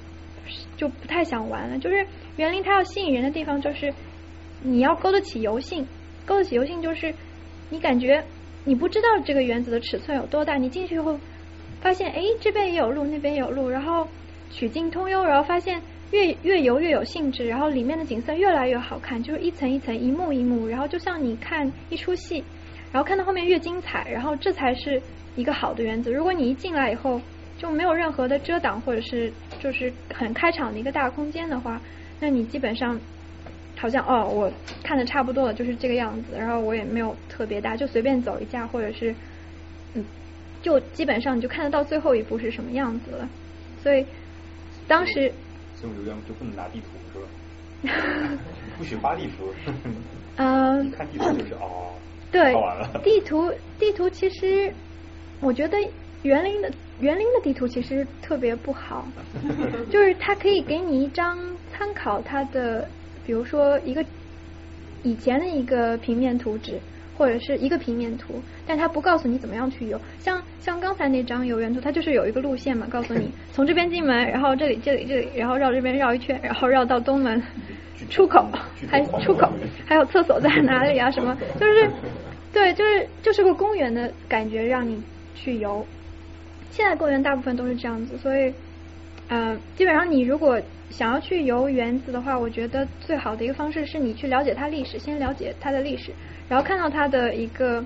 [0.77, 1.77] 就不太想玩了。
[1.79, 2.05] 就是
[2.37, 3.93] 园林它要吸引人的地方，就是
[4.61, 5.87] 你要勾得起游性，
[6.25, 7.13] 勾得起游性就是
[7.69, 8.23] 你感觉
[8.63, 11.19] 你不知道这个园子的尺寸有多大，你进去以后
[11.81, 14.07] 发现，哎，这边也有路，那边有路，然后
[14.51, 15.81] 曲径通幽，然后发现。
[16.11, 22.43] 越越游越有兴致，然后里面的景色越来越好看，就是一层一层、一幕一幕，然后就像你看一出戏，
[22.95, 25.01] 然后看到后面越精彩，然后这才是
[25.35, 26.09] 一个好的原则。
[26.13, 27.19] 如果你一进来以后
[27.57, 31.81] 就没有任何的遮挡，或者是就是很开场的一个大空间的话，
[32.21, 32.97] 那你基本上
[33.77, 34.49] 好像哦，我
[34.81, 39.13] 看的差不多了，就是这个样子，然后我也没有特别大，就随便走一下，或者是
[39.93, 40.05] 嗯，
[40.61, 43.27] 就基本上你就看得到最后一步是什么样子了。
[43.83, 44.05] 所以
[44.87, 45.29] 当时。
[45.75, 47.19] 这种流量就不能拿地图是
[47.91, 48.39] 吧？
[48.79, 49.53] 不许发地图。
[50.37, 50.91] 嗯。
[50.95, 51.91] 看地图就是哦。
[52.35, 52.53] 对。
[52.53, 52.89] 完了。
[53.03, 54.71] 地图地图其实，
[55.41, 55.77] 我觉得
[56.23, 59.07] 园林的园林的地图其实特别不好，
[59.89, 61.37] 就是它可以给你一张
[61.71, 62.87] 参考它的，
[63.25, 64.03] 比如说一个
[65.03, 66.79] 以前的一个平面图纸。
[67.17, 69.97] 或者是一个平面图，但它不告诉你怎么样去游。
[70.19, 77.41] 像像刚才那张游园图，它就是有一个路线嘛，告诉你从这边进门，然后这里这里这里，然后绕这边绕一圈，然后绕到东门
[78.09, 78.45] 出口，
[78.91, 79.49] 还出口
[79.85, 81.09] 还有厕所在哪里啊？
[81.09, 81.89] 什么就是
[82.55, 85.03] 对，就是就是个公园的感觉，让你
[85.35, 85.85] 去游。
[86.71, 88.53] 现在公园大部分都是这样子，所以
[89.27, 90.57] 呃，基本上你如果
[90.89, 96.13] 想要去游园子的话，我觉得最好的一个方式是你去了解它历史，先了解它的历史。
[96.47, 97.83] 然后看到它的一个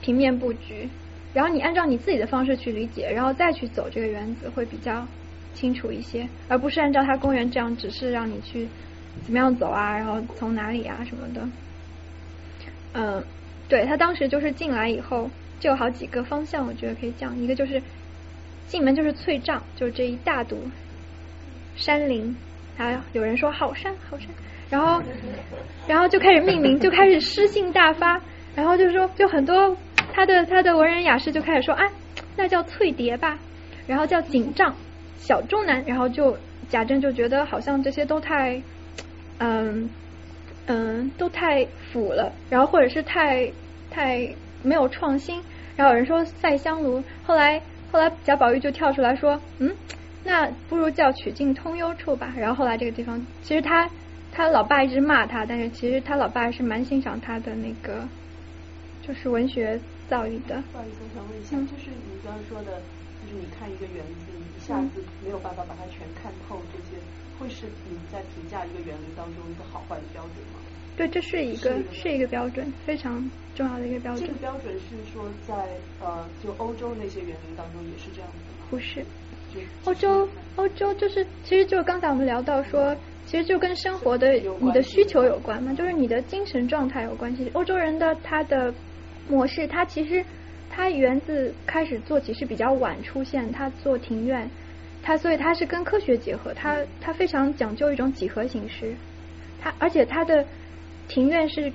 [0.00, 0.88] 平面布局，
[1.34, 5.04] 然后你按照你自己的方式去理解，然后再去走这个园子会比较
[5.54, 8.68] 清楚一些，而不是按照它公园这样，只是让你去
[9.24, 11.48] 怎么样走啊，然后从哪里啊什么的。
[12.92, 13.22] 嗯，
[13.68, 15.28] 对他当时就是进来以后
[15.60, 17.82] 就有好几个方向，我觉得可以讲，一个就是
[18.66, 20.62] 进门就是翠帐，就是这一大堵
[21.76, 22.34] 山林，
[22.76, 24.28] 还有有人说好山好山。
[24.70, 25.02] 然后，
[25.86, 28.20] 然后就开始命名，就开始诗性大发，
[28.54, 29.74] 然后就说，就很多
[30.12, 31.90] 他的他的文人雅士就开始说，啊，
[32.36, 33.38] 那叫翠蝶吧，
[33.86, 34.74] 然后叫锦帐、
[35.16, 36.36] 小中南，然后就
[36.68, 38.60] 贾政就觉得好像这些都太，
[39.38, 39.88] 嗯
[40.68, 43.50] 嗯，都太腐了，然后或者是太
[43.90, 44.28] 太
[44.62, 45.42] 没有创新，
[45.76, 49.74] 然后有人说赛香炉，后来后来贾宝玉就跳出来说，嗯，
[50.24, 53.90] 那不如叫曲径通幽处吧，然后后来这个地方其实他。
[54.30, 58.06] 他老爸一直骂他，但是其实他老爸是蛮欣赏他的那个
[59.02, 60.62] 就是文学造诣的。
[60.70, 62.78] 不好意思，我想问一下，就是你刚刚说的，
[63.24, 67.02] 就是你看一个园子，你一下子没有办法把它全看透，这些
[67.38, 70.60] 会是你在评价一个园林当中一个好坏的标准吗？
[70.96, 74.26] 对，这是一个是一个标准，非常重要的一个标准。
[74.26, 75.54] 这个标准是说在
[76.00, 78.66] 呃，就欧洲那些园林当中也是这样子吗？
[78.68, 79.04] 不是，
[79.84, 82.96] 欧洲欧洲就是，其实就刚才我们聊到说，
[83.26, 87.48] 其实就跟生活的你的需求有关嘛，就是你的精神状态有关系。
[87.54, 88.74] 欧洲人的他的
[89.28, 90.24] 模式，他其实
[90.68, 94.50] 他园子开始做起是比较晚出现，他做庭院，
[95.02, 98.94] 他所以它是跟科学结合，它它非常讲究一种几何形式，
[99.60, 100.44] 它而且它的。
[101.10, 101.72] 庭院是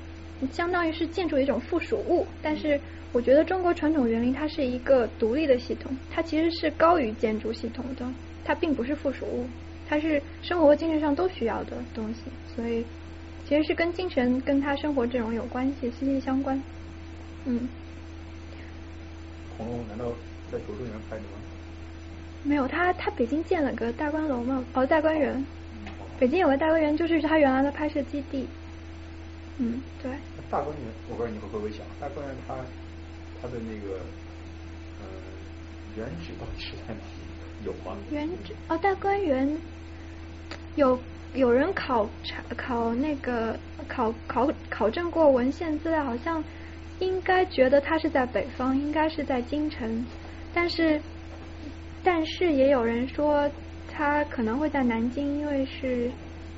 [0.52, 2.80] 相当于是建筑的一种附属物，但是
[3.12, 8.06] 我觉得中国传统园林它是一个独立的系统，它其实是高于建筑系统的，
[8.46, 9.48] 它并不是附属物，
[9.90, 12.22] 它是生活和精神上都需要的东西，
[12.56, 12.86] 所以
[13.50, 16.62] 其实是跟精神跟他生活这种有关系，息息相关。
[17.46, 17.68] 嗯。
[19.58, 20.06] 恐龙难道
[20.52, 21.53] 在卓州园拍的吗？
[22.44, 25.46] 没有，他他北京建了个大观楼嘛，哦，大观园，
[26.20, 28.48] 北京有个大观园，就是他原来的拍摄基地。
[29.58, 30.12] 嗯，对。
[30.52, 32.56] 大观园，我不知道你会不会想，大观园它
[33.42, 33.98] 它的那个
[35.00, 35.08] 呃
[35.96, 37.66] 原址到底是在哪里？
[37.66, 37.98] 有吗？
[38.12, 39.58] 原址哦，大观园
[40.76, 41.00] 有
[41.34, 43.58] 有人考察考那个
[43.88, 46.44] 考考考证过文献资料，好像
[47.00, 50.06] 应该觉得它是在北方，应该是在京城，
[50.54, 51.00] 但是
[52.04, 53.50] 但是也有人说
[53.92, 56.12] 他可能会在南京，因为是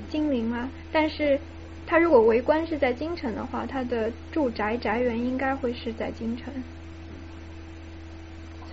[0.09, 1.39] 金陵嘛，但是。
[1.88, 6.51] 他如果为官是在京城的话，他的住宅宅园应该会是在京城。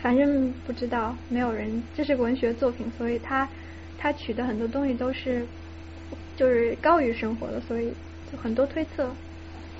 [0.01, 3.47] 反正不知道，没有人，这是个文学作品，所以他
[3.99, 5.47] 他取的很多东西都是
[6.39, 7.93] 就是高于生活的，所以
[8.33, 9.11] 就很多推测，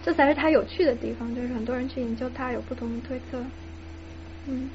[0.05, 3.43] 这才是他有趣的地方，就是很多人去研究他有不同的推测。
[4.47, 4.69] 嗯，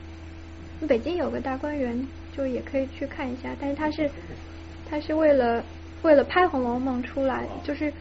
[0.85, 4.09] 北京有个大观园，就也可以去看一下，但是它是
[4.89, 5.63] 它是为了
[6.01, 7.93] 为了拍《红楼梦》出来，就是。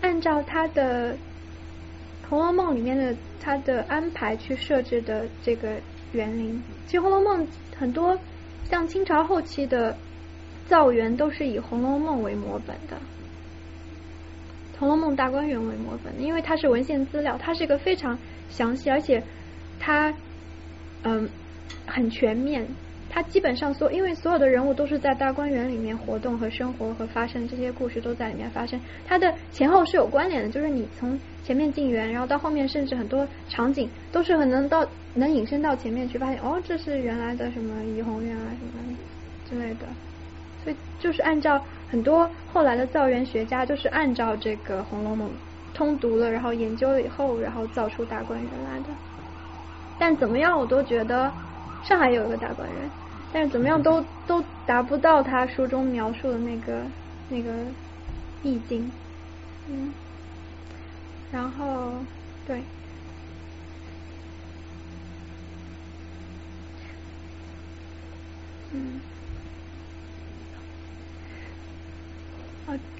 [0.00, 1.12] 按照它的
[2.28, 5.72] 《红楼梦》里面的它的安排去设置的这个
[6.12, 7.44] 园林，其实《红楼梦》
[7.76, 8.16] 很多
[8.70, 9.96] 像清朝后期的
[10.68, 12.96] 造园都是以《红楼梦》为模本的，
[14.78, 18.16] 《红楼梦》大观园为模本，因为它是文献资料，它是一个非常
[18.48, 19.20] 详细，而且
[19.80, 20.14] 它
[21.02, 21.28] 嗯
[21.88, 22.66] 很全面。
[23.10, 28.78] 它基本上所，因为所有的人物都是在大观园里面活动和生活和发生，这些故事都在里面发生。
[29.06, 38.96] 它的前后是有关联的，就是你从前面进园，然后到后面，甚至很多场景都是很能到能引申到前面去，发现哦，这是原来的什么怡红院啊什么
[39.48, 39.86] 之类的。
[40.62, 45.26] 所以就是按照很多后来的造园学家，就是按照这个《红楼梦》
[45.72, 48.84] 通读了，然后研究了以后，然后造出大观园来的。
[49.98, 51.32] 但怎么样，我都觉得。
[51.84, 52.90] 上海有一个大观园，
[53.32, 56.82] 但是怎么样都都达不到他书中描述的那个
[57.30, 57.50] 那个
[58.42, 58.90] 意境，
[59.70, 59.92] 嗯，
[61.32, 61.92] 然后
[62.46, 62.60] 对，
[68.72, 69.00] 嗯，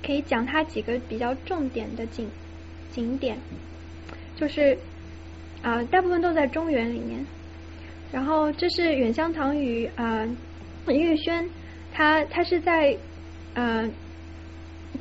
[0.03, 2.31] 可以讲他几个比较重点的景
[2.91, 3.39] 景点，
[4.35, 4.79] 就是
[5.63, 7.27] 啊，大部分都在中原里面。
[8.11, 10.27] 然后这是远香堂与啊
[10.87, 11.47] 玉轩，
[11.93, 12.97] 它它是在
[13.53, 13.87] 呃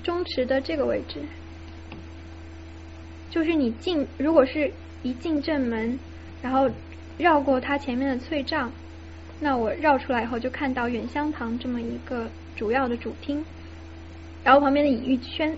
[0.04, 1.22] 中池的这个位置，
[3.30, 4.70] 就是你进如果是
[5.04, 5.98] 一进正门，
[6.42, 6.70] 然后
[7.18, 8.70] 绕过它前面的翠帐，
[9.40, 12.28] 那我绕出来以后就看到远香堂这么一个
[12.58, 13.42] 主要的主厅，
[14.44, 15.56] 然后旁边的隐玉轩，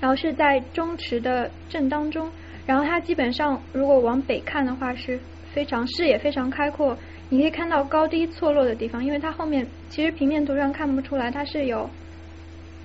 [0.00, 2.30] 然后是在中池的正当中，
[2.64, 5.18] 然后它基本上如果往北看的话是。
[5.54, 6.98] 非常视野非常开阔，
[7.30, 11.88] 你可以看到高低错落的地方，因为它后面其实平面图上看不出来，它是有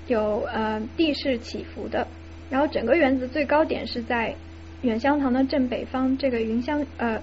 [0.05, 2.05] 有呃地势起伏的。
[2.51, 4.35] 然后整个园子最高点是在
[4.83, 7.19] 远香堂的正北方，这个云香呃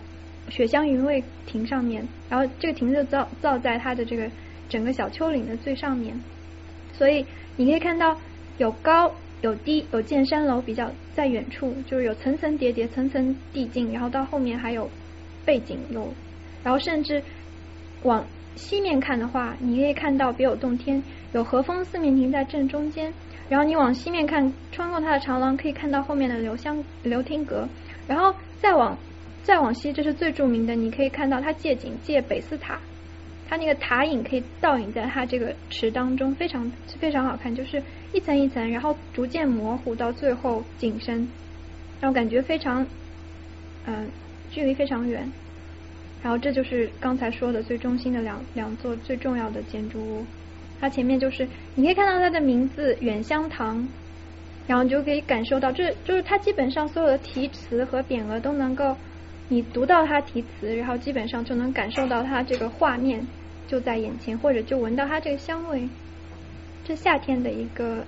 [0.49, 4.29] 雪香云味亭上面，然后这个亭子造造在它的这个
[4.69, 6.21] 整个小丘陵的最上面，
[6.93, 7.25] 所以
[7.57, 8.21] 你可以看到
[8.59, 14.91] 有高有低有见山楼比较在远处，就是有层层叠叠层层递进，然后到后面还有。
[15.47, 16.13] 背景有，
[16.63, 17.23] 然后甚至
[18.03, 18.25] 往
[18.57, 21.03] 西面看的话，你可以看到别有洞天，
[21.33, 23.13] 有和风四面亭在正中间。
[23.49, 27.69] 然后你往西面看，穿过它的长廊，可以看到后面的留香留亭阁。
[28.09, 28.99] 然后再往
[29.45, 32.81] 再往西，这是最著名的，你可以看到它借景借北寺塔，
[33.49, 36.69] 它那个塔影可以倒影在它这个池当中，非常
[36.99, 37.81] 非常好看，就是
[38.13, 41.29] 一层一层，然后逐渐模糊到最后景深，
[42.01, 42.85] 然后感觉非常
[43.87, 44.09] 嗯。
[44.57, 45.31] 距离非常远。
[46.23, 50.25] 然后这就是刚才说的最中心的两两座最重要的建筑物。
[50.81, 53.87] 它前面就是你可以看到它的名字远香堂，
[54.67, 58.97] 然后你就可以感受到，这就是它基本上所有的题词和匾额都能够，
[59.51, 63.27] 你读到它题词，然后基本上就能感受到它这个画面
[63.69, 65.87] 就在眼前，或者就闻到它这个香味。
[66.83, 68.05] 这夏天的一个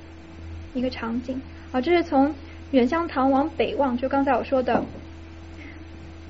[0.73, 1.39] 一个场景
[1.73, 2.35] 啊，这是从
[2.70, 4.83] 远香堂往北望，就刚才我说的，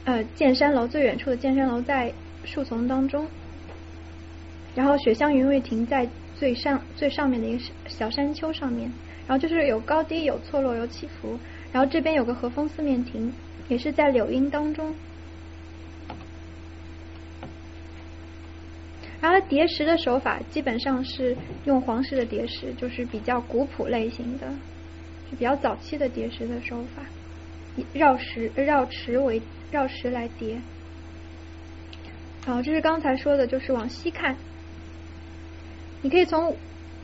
[0.09, 2.11] 呃，剑山楼最远处的剑山楼在
[2.43, 3.27] 树丛当中，
[4.75, 8.91] 然后雪乡云未亭在最上最上面的一个小山丘上面，
[9.27, 11.39] 然后就是有高低有错落有起伏，
[11.73, 13.31] 然后这边有个和风四面亭，
[13.69, 14.95] 也是在柳荫当中。
[19.21, 21.37] 然后叠石的手法基本上是
[21.67, 24.49] 用黄石的叠石，就是比较古朴类型的，
[25.31, 27.03] 就比较早期的叠石的手法，
[27.77, 30.61] 以绕石绕池为绕石来叠。
[32.45, 34.37] 好，这是刚才说的，就是往西看，
[36.03, 36.57] 你可以从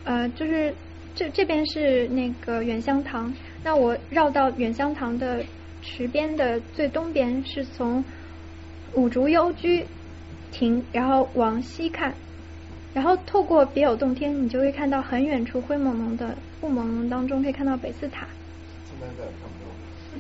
[0.04, 0.74] 呃，就是
[1.14, 3.32] 这这边是那个远香堂，
[3.62, 5.44] 那我绕到远香堂的
[5.82, 8.04] 池边的最东边，是从
[8.94, 9.86] 五竹幽居。
[10.56, 12.14] 亭，然后往西看，
[12.94, 18.28] 然后透过别有洞天，你就会看到很远处灰蒙蒙的雾蒙蒙当中，可以看到北寺塔。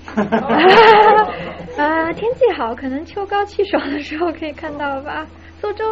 [0.04, 1.34] 哈哈哈
[1.76, 5.26] 啊，天气好，可能秋高气爽的时候可以看到吧。
[5.60, 5.84] 苏州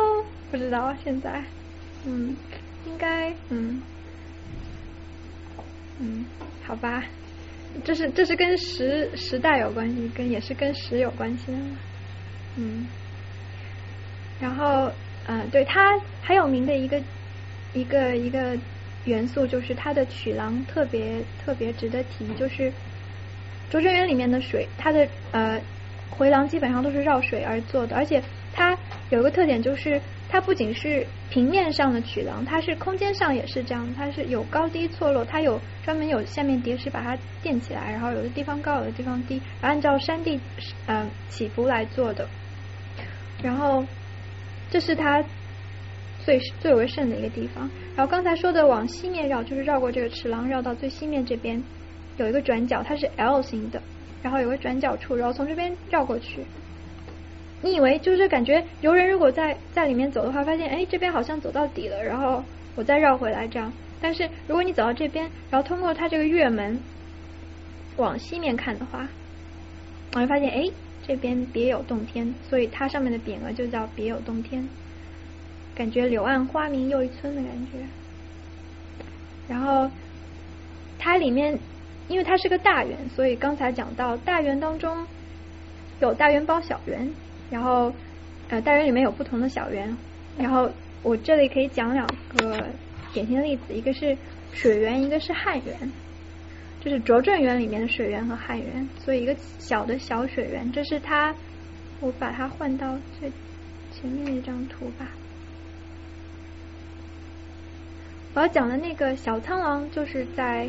[0.51, 1.43] 不知道现在，
[2.07, 2.37] 嗯，
[2.87, 3.81] 应该，嗯，
[6.01, 6.25] 嗯，
[6.65, 7.03] 好吧，
[7.85, 11.59] 这是这是跟时时代有关系，跟也是跟时有关系的，
[12.57, 12.87] 嗯。
[14.41, 14.91] 然后，
[15.27, 17.01] 嗯，对它很有名的一个
[17.73, 18.59] 一个一个
[19.05, 22.27] 元素，就是它的曲廊特别特别值得提。
[22.35, 22.73] 就是
[23.73, 25.61] 拙政园里面的水，它的呃
[26.11, 28.23] 回廊基本上都是绕水而做的，而且
[28.53, 28.77] 它
[29.11, 40.39] 有一个特点，就是它不仅是平面上的曲廊，它是空间上也是这样，它是有高低错落，它有专门有下面叠石把它垫起来，然后有的地方高，有的地方低，按照山地
[40.87, 42.29] 嗯起伏来做的，
[43.43, 43.85] 然后。
[44.71, 45.23] 这是它
[46.25, 47.69] 最最为盛的一个地方。
[47.95, 51.63] 然后刚才说的往西面绕，就是绕过这个池廊，绕到最西面这边
[52.17, 53.83] 有一个转角，它是 L 型的，
[54.23, 56.45] 然后有个转角处，然后从这边绕过去。
[57.63, 62.43] 你以为就是感觉游人如果在在里面走的话，发现哎这边好像走到底了，然后
[62.75, 63.73] 我再绕回来这样。
[64.01, 66.79] 但是如果你走到这边，然后通过它这个月门
[67.97, 69.09] 往西面看的话，
[70.15, 70.71] 我会发现哎。
[71.05, 74.65] 这边别有洞天，所以它上面的匾额就叫别有洞天，
[75.75, 77.79] 感觉柳暗花明又一村的感觉。
[79.49, 79.91] 然后
[81.01, 81.59] 它里面，
[82.13, 85.07] 因为它是个大圆，所以刚才讲到大圆当中
[85.99, 87.11] 有大圆包小圆，
[87.51, 87.91] 然后
[88.51, 89.97] 呃大圆里面有不同的小圆，
[90.37, 90.71] 然后
[91.03, 92.07] 我这里可以讲两
[92.37, 92.69] 个
[93.15, 94.17] 典型的例子，一个是
[94.53, 95.75] 水园，一个是汉园。
[96.85, 101.35] 这是拙政园里面的水源和汉源，所以一个小的小水源，这是它，
[102.01, 103.31] 我把它换到最
[103.93, 105.09] 前面一张图吧。
[108.35, 110.69] 我要讲的那个小苍狼就是在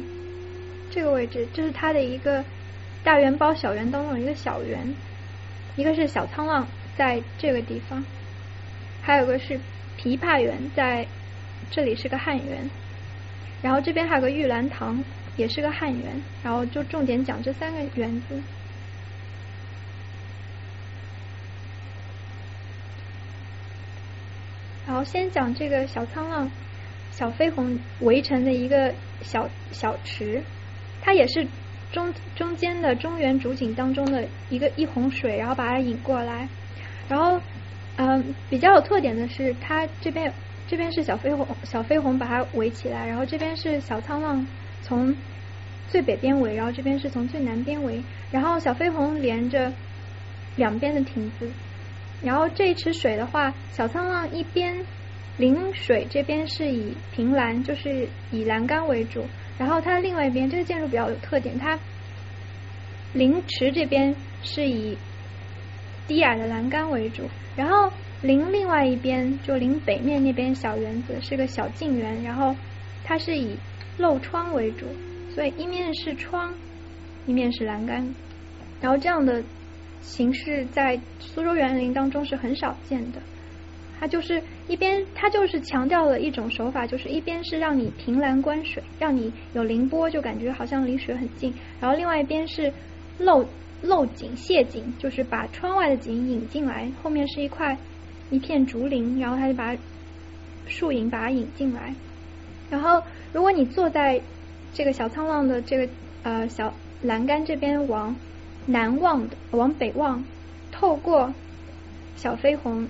[0.93, 2.43] 这个位置，这是它的一个
[3.03, 4.93] 大圆包小圆当中的一个小圆，
[5.75, 8.03] 一个是小沧浪在这个地方，
[9.01, 9.59] 还有个是
[9.97, 11.07] 琵琶园在
[11.71, 12.69] 这里是个汉园，
[13.61, 15.03] 然后这边还有个玉兰堂。
[15.35, 18.39] 也是个汉园，然后就重点讲这三个园子。
[24.85, 26.51] 然后先讲这个小沧浪、
[27.09, 28.93] 小飞鸿围成的一个
[29.23, 30.43] 小小池，
[31.05, 31.45] 它也是
[31.91, 36.47] 中中间的中原主景当中的一个一泓水，然后把它引过来。
[37.09, 37.39] 然后，
[37.97, 40.33] 嗯，比较有特点的是，它这边
[40.65, 44.47] 这边是小飞鸿，小飞鸿把它围起来，然后这边是小沧浪。
[44.81, 45.15] 从
[45.87, 48.01] 最北边围，然后这边是从最南边围，
[48.31, 49.71] 然后小飞鸿连着
[50.55, 51.49] 两边的亭子，
[52.21, 54.85] 然后这一池水的话，小沧浪一边
[55.37, 59.25] 临水这边是以平栏，就是以栏杆为主，
[59.57, 61.77] 然后它另外一边这个建筑比较有特点，它
[63.13, 64.97] 临池这边是以
[66.07, 72.55] 低矮的栏杆为主，然后临另外一边就临北面那边小园子是个小径园，然后
[73.03, 73.55] 它是以
[73.97, 74.85] 漏窗为主，
[75.33, 76.53] 所以一面是窗，
[77.27, 78.13] 一面是栏杆，
[78.81, 79.43] 然后这样的
[80.01, 83.21] 形式在苏州园林当中是很少见的。
[83.99, 92.71] 它就是一边，它就是强调了一种手法，就是一边是让你凭栏观水，让你有凌波，就感觉好像离水很近；然后另外一边是
[93.17, 93.45] 漏
[93.81, 97.77] 漏景谢景，就是把窗外的景引进来，后面是一块
[98.29, 99.75] 一片竹林，然后他就把
[100.65, 101.93] 树影把它引进来。
[102.69, 103.03] 然后
[103.33, 104.21] 如果你坐在
[104.73, 108.15] 这个小沧浪的这个呃小栏杆这边往
[108.65, 110.23] 南望的，往北望，
[110.71, 111.33] 透过
[112.15, 112.87] 小飞鸿，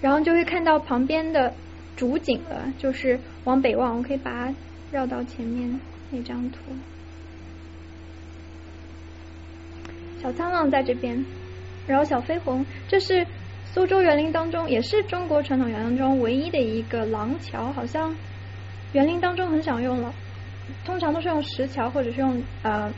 [0.00, 1.52] 然后就会看到旁边的
[1.96, 4.54] 主景了，就是往北望，我可以把它
[4.92, 5.80] 绕到前面
[6.10, 6.58] 那张图。
[10.20, 11.24] 小沧浪在这边，
[11.86, 13.26] 然后小飞鸿，这是
[13.72, 18.14] 苏州园林当中，也是中国传统园林中唯一的一个廊桥，好像
[18.92, 20.12] 园林当中很少用了，
[20.84, 22.92] 通常都是用石桥或者是用呃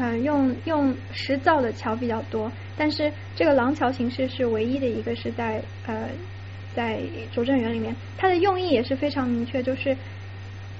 [0.00, 6.08] 嗯用用石造的桥比较多，但是这个廊桥形式是唯一的一个是在呃
[6.74, 7.00] 在
[7.32, 9.96] 拙政园里面，它的用意也是非常明确，就是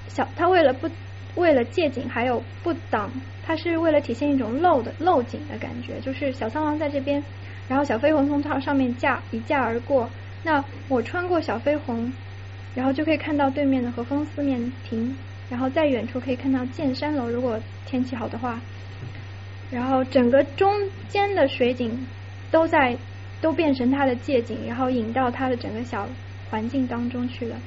[0.07, 0.89] 小它为了不
[1.35, 3.11] 为了借景还有不挡。
[3.43, 7.21] 它是为了体现一种漏的漏景的感觉，就是小苍狼在这边，
[7.67, 10.09] 然后小飞鸿从它上面驾一驾而过，
[10.43, 12.13] 那我穿过小飞鸿，
[12.75, 15.17] 然后就可以看到对面的和风四面亭，
[15.51, 18.59] 然后在远处可以看到剑山楼，如果天气好的话，
[19.69, 20.73] 然后整个中
[21.09, 22.07] 间的水景
[22.49, 22.97] 都在
[23.41, 26.07] 都变成它的借景，然后引到它的整个小
[26.49, 27.57] 环境当中去了。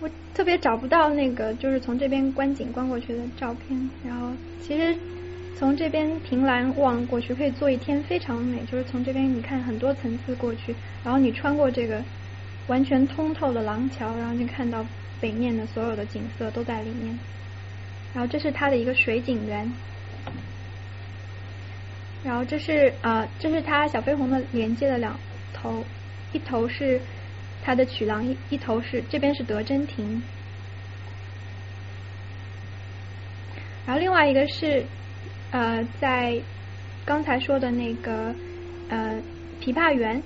[0.00, 3.90] 我特别找不到那个，就是从这边观景观过去的照片。
[4.04, 4.30] 然后
[4.60, 4.96] 其实
[5.58, 8.62] 从这边凭栏望过去，可以坐一天，非常美。
[8.70, 10.74] 就是从这边你看很多层次过去，
[11.04, 12.02] 然后你穿过这个
[12.66, 14.84] 完全通透的廊桥，然后就看到
[15.20, 17.18] 北面的所有的景色都在里面。
[18.12, 19.72] 然后这是它的一个水景园。
[22.24, 25.18] 然后这是啊，这是它小飞鸿的连接的两
[25.52, 25.84] 头，
[26.32, 27.00] 一头是。
[27.64, 30.20] 它的曲廊一一头是这边是德珍亭，
[33.86, 34.84] 然后另外一个是
[35.52, 36.40] 呃在
[37.04, 38.34] 刚才说的那个
[38.88, 39.22] 呃
[39.60, 40.20] 琵琶园，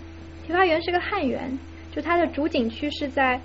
[0.48, 1.59] 琵琶园是个汉园，
[1.93, 3.39] 就它的主景区是在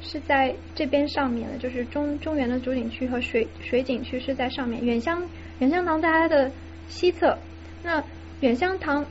[0.00, 5.22] 是在这边上面的，就是中中原的主景区和水水景区是在上面，远香
[5.60, 6.50] 远香堂在它的
[6.88, 7.38] 西侧，
[7.82, 8.02] 那
[8.40, 9.04] 远香堂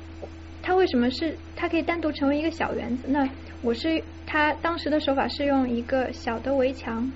[0.62, 3.08] 它为什么是它可以单独成为一个小园子？
[3.08, 3.28] 那
[3.62, 7.12] 我是他当时的手法是用一个小的围墙，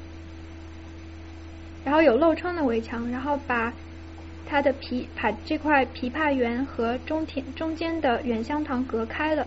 [1.83, 3.73] 然后有漏窗的围墙，然后把
[4.49, 9.45] 它的琵把这块琵琶园和中田中间的远香堂隔开了，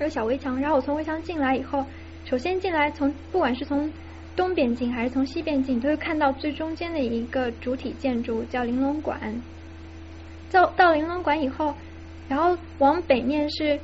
[0.00, 0.60] 有小围墙。
[0.60, 1.84] 然后我从围墙进来以后，
[2.24, 3.90] 首先进来从不管是从
[4.36, 9.18] 东边进还是从西边进，都会看到最中间的一个主体建筑叫玲珑馆。
[10.52, 11.74] 到到玲珑馆以后，
[12.28, 13.78] 然后往北面是。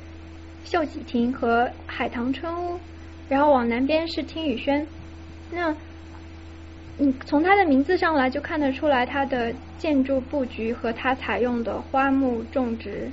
[0.65, 2.79] 秀喜亭和海棠春屋，
[3.29, 4.87] 然后往南边是听雨轩。
[5.51, 5.71] 那，
[6.97, 13.09] 你从它的名字上来就看得出来，它的建筑布局和它采用的花木种植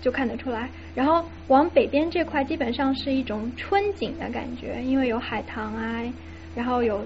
[0.00, 0.68] 就看得出来。
[0.94, 6.00] 然后往北边这块基本上是一种春景的感觉，因为有海棠啊，
[6.54, 7.04] 然后有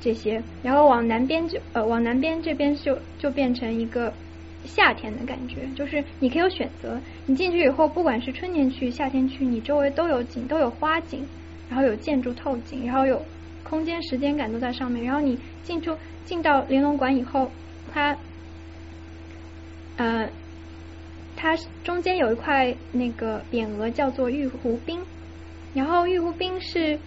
[0.00, 0.42] 这些。
[0.62, 4.12] 然后往南边就呃往南边这边就就变成一个。
[4.64, 7.00] 夏天的感觉，就是你可以有选择。
[7.26, 11.24] 你进去以后，不管是春天去、夏天去，你周围都有景，都有花景，
[11.70, 13.24] 然后有建筑透景，然后有
[13.68, 15.04] 空间、时间感都在上面。
[15.04, 17.50] 然后你进出进到玲珑馆以后，
[17.92, 18.16] 它
[19.96, 20.28] 呃，
[21.36, 25.00] 它中间有一块那个匾额叫做玉壶冰，
[25.74, 26.98] 然后玉壶冰是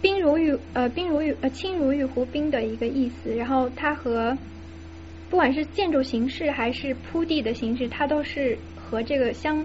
[0.00, 3.34] 冰如玉呃冰如玉呃轻如玉壶冰的一个意思。
[3.34, 4.36] 然后它和
[5.28, 9.64] 不管是建筑形式还是铺地的形式，它都是和这个相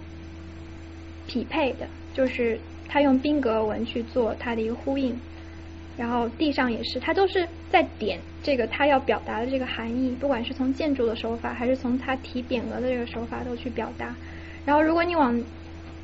[1.27, 1.87] 匹配的。
[2.13, 2.57] 就是
[2.87, 5.17] 它用宾格纹去做它的一个呼应，
[5.97, 10.15] 然后地上也是，它都是在点这个它要表达的这个含义。
[10.19, 14.13] 不管是从建筑的手法，还是从它提匾额的这个手法，都去表达。
[14.65, 15.41] 然后如果你往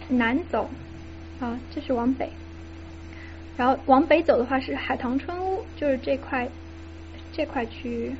[0.08, 0.70] 南走，
[1.40, 2.30] 啊，这是往北，
[3.58, 6.48] 然后往北走的话是海棠春屋，就是这块
[7.34, 8.14] 这块区域。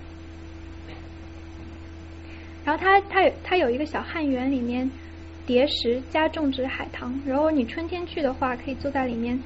[2.66, 4.92] 然后它它有它有一个小汉园，里面
[5.46, 7.20] 叠石加种植海棠。
[7.26, 9.40] 然后你春天去的话，可以坐在里面，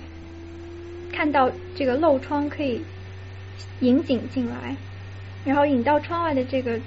[1.15, 2.83] 看到这个漏窗可以
[3.79, 4.75] 引景进来，
[5.45, 6.79] 然后引到窗外的这个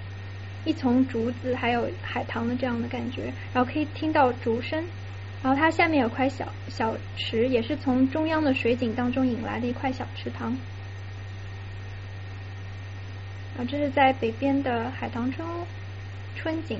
[0.64, 4.84] 一丛竹子，还有海棠的这样的感觉，然后可以听到竹声。
[5.42, 10.52] 然后它下面有块小小池，也是从中央的水井当中引来的一块小池塘。
[13.56, 15.66] 啊，这是在北边的海棠春屋。
[16.40, 16.78] 春景，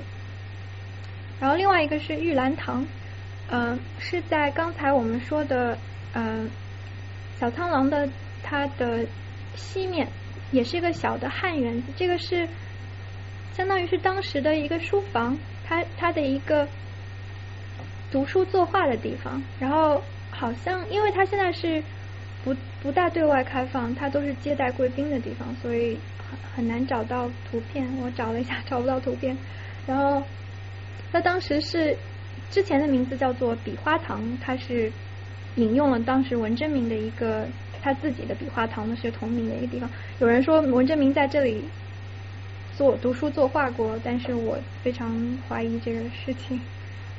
[1.41, 2.87] 然后另外一个是玉兰堂，
[3.51, 5.77] 嗯，是在刚才我们说的
[6.15, 6.49] 嗯
[7.41, 8.09] 小苍狼的
[8.43, 9.07] 它的
[9.55, 10.09] 西面
[10.51, 12.49] 也是一个小的汉园子，这个是
[13.53, 16.67] 相当于是当时的一个书房，它它的一个
[18.11, 19.41] 读书作画的地方。
[19.61, 21.83] 然后好像因为它现在是
[22.43, 25.97] 不不大对外开放，它都是接待贵宾的地方，所以
[26.29, 27.87] 很很难找到图片。
[28.03, 29.37] 我找了一下，找不到图片。
[29.87, 30.23] 然后
[31.13, 31.97] 它当时是
[32.51, 34.91] 之前的名字叫做笔花堂，它是。
[35.57, 37.47] 引用了当时文征明的一个
[37.83, 39.89] 他自己的笔画堂的是同名的一个地方。
[40.21, 41.63] 有人说文征明在这里
[42.77, 45.11] 做读书作画过，但是我非常
[45.49, 46.61] 怀疑这个事情。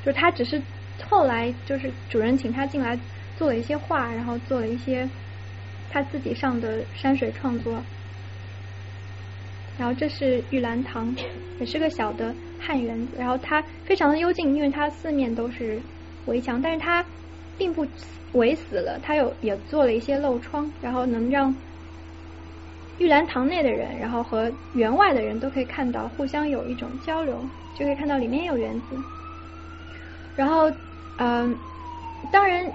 [0.05, 0.61] 就他只是
[1.09, 2.97] 后来就是主人请他进来
[3.37, 5.07] 做了一些画，然后做了一些
[5.89, 7.81] 他自己上的山水创作。
[9.77, 11.13] 然后这是玉兰堂，
[11.59, 13.13] 也是个小的汉园子。
[13.17, 15.79] 然后它非常的幽静，因为它四面都是
[16.25, 17.01] 围墙，但是它
[17.59, 17.85] 并不。
[18.33, 21.51] 围死了，他有也做了一些漏窗，然后能让
[22.99, 27.43] 玉兰堂内的人，然后和园外的人都可以看到，互相有一种交流，
[27.75, 28.95] 就可以看到里面有园子。
[30.35, 30.71] 然后，
[31.17, 31.57] 嗯，
[32.31, 32.71] 当然，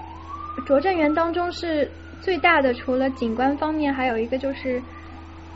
[0.65, 1.89] 拙政园当中是
[2.21, 4.83] 最大的，除了景观方面，还有一个就是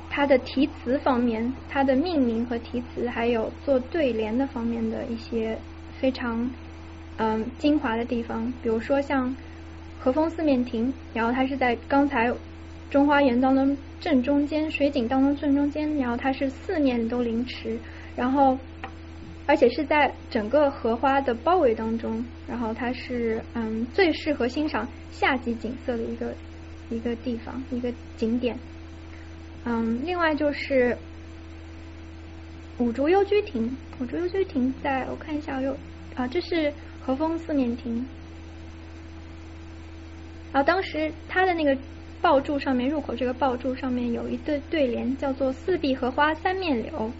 [0.09, 5.59] 它的题词方面，它的命名和题词，还有做对联的方面的一些
[5.99, 6.49] 非常
[7.19, 9.35] 嗯精华的地方，比如说像。
[10.01, 12.33] 和风四面亭，然后它是在刚才
[12.89, 17.77] 中花园当中正中间，水景当中正中间，然后它是四面都临池，
[18.15, 18.57] 然后
[19.45, 26.33] 而且是在整个荷花的包围当中，然后它是嗯最适合欣赏夏季景色的一个
[26.89, 28.57] 一个地方一个景点，
[29.65, 30.97] 嗯，另外就是
[32.77, 35.75] 五竹幽居亭，五竹幽居亭在我看一下有
[36.15, 36.71] 啊，这是
[37.09, 38.05] 和风四面亭。
[40.53, 41.75] 然后当时他的那个
[42.21, 47.11] 爆柱上面，入口这个爆柱上面有一对对联，叫做“四壁荷花三面柳，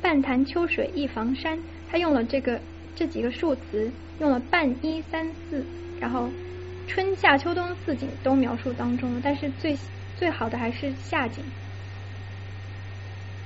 [0.00, 1.58] 半潭秋水一房山”。
[1.90, 2.60] 他用了这个
[2.94, 3.90] 这几个数词，
[4.20, 5.64] 用了半一三四，
[5.98, 6.28] 然后
[6.86, 9.20] 春夏秋冬四景都描述当中了。
[9.22, 9.76] 但是最
[10.16, 11.42] 最好的还是夏景，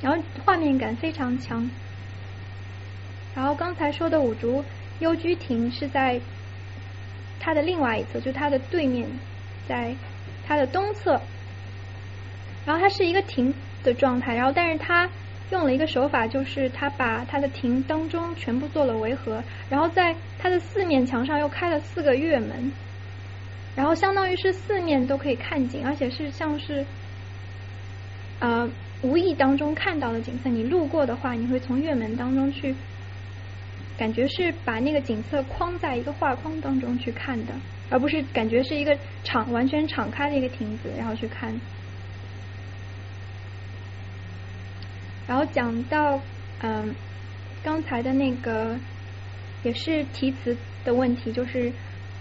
[0.02, 1.66] 然后画面感非常强。
[3.34, 4.64] 然后刚才说的五竹
[5.00, 6.20] 幽居亭是在。
[7.40, 9.08] 它的另外一侧，就它的对面，
[9.66, 9.94] 在
[10.44, 11.18] 它的东侧，
[12.66, 13.54] 然后它是一个亭
[13.84, 15.08] 的状态，然后但是它
[15.50, 22.72] 用了一个手法，就是它把它的亭当中全部做了围合，然后在它的四面墙上又开了四个月门，
[23.76, 26.84] 然后相当于是四面都可以看景，而且是像是
[28.40, 28.68] 呃
[29.00, 32.74] 无意当中看到的景色，你路过的话，你会从月门当中去。
[33.98, 37.52] 感觉是把那个景色框在一个画框当中去看的，
[37.90, 41.52] 而不是感觉是一个敞完全敞开的一个亭子，然后去看。
[45.26, 46.20] 然后讲到
[46.60, 46.94] 嗯
[47.64, 48.78] 刚才的那个
[49.64, 51.72] 也是题词的问题，就是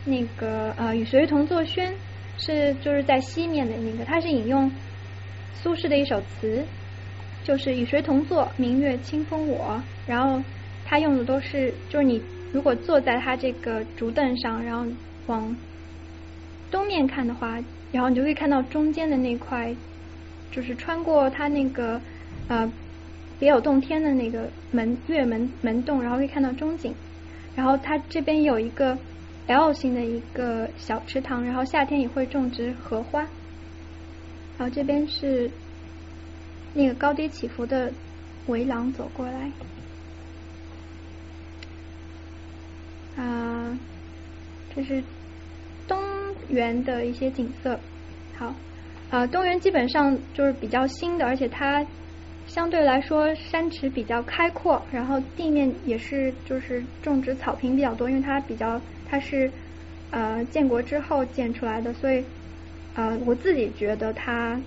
[0.04, 1.94] 那个呃与谁同坐轩
[2.40, 4.72] 是就是在西面的那个，它是引用
[5.54, 6.66] 苏轼的一首词，
[7.44, 10.42] 就是与谁同坐，明月清风我，然后。
[10.90, 12.22] 他用的都是，就是你
[12.54, 14.90] 如果坐在他这个竹凳上，然后
[15.26, 15.54] 往
[16.72, 17.62] 东面看的话，
[17.92, 19.76] 然后你就会看到中间的那块，
[20.50, 22.00] 就是穿过他那个
[22.48, 22.72] 呃
[23.38, 26.96] 别有洞天的那个门月门门洞，然后可以看到中景。
[27.54, 28.98] 然后它这边有一个
[29.48, 33.20] L 型的一个小池塘，然后夏天也会种植荷花。
[34.58, 35.52] 然后这边是
[36.74, 37.92] 那个高低起伏的
[38.46, 39.52] 围廊走过来。
[43.18, 43.78] 啊，
[44.76, 45.04] 这是
[45.88, 46.00] 东
[46.50, 47.80] 园的一些景色。
[48.38, 48.54] 好，
[49.10, 51.84] 啊，东园基本上就是比较新的，而且它
[52.46, 58.80] 相对来说山池比较开阔，然后地面也是就是种植草坪比较多，因为它比较
[59.10, 59.52] 它是
[60.12, 62.24] 呃建国之后建出来的，所以
[62.94, 64.62] 呃我自己觉得它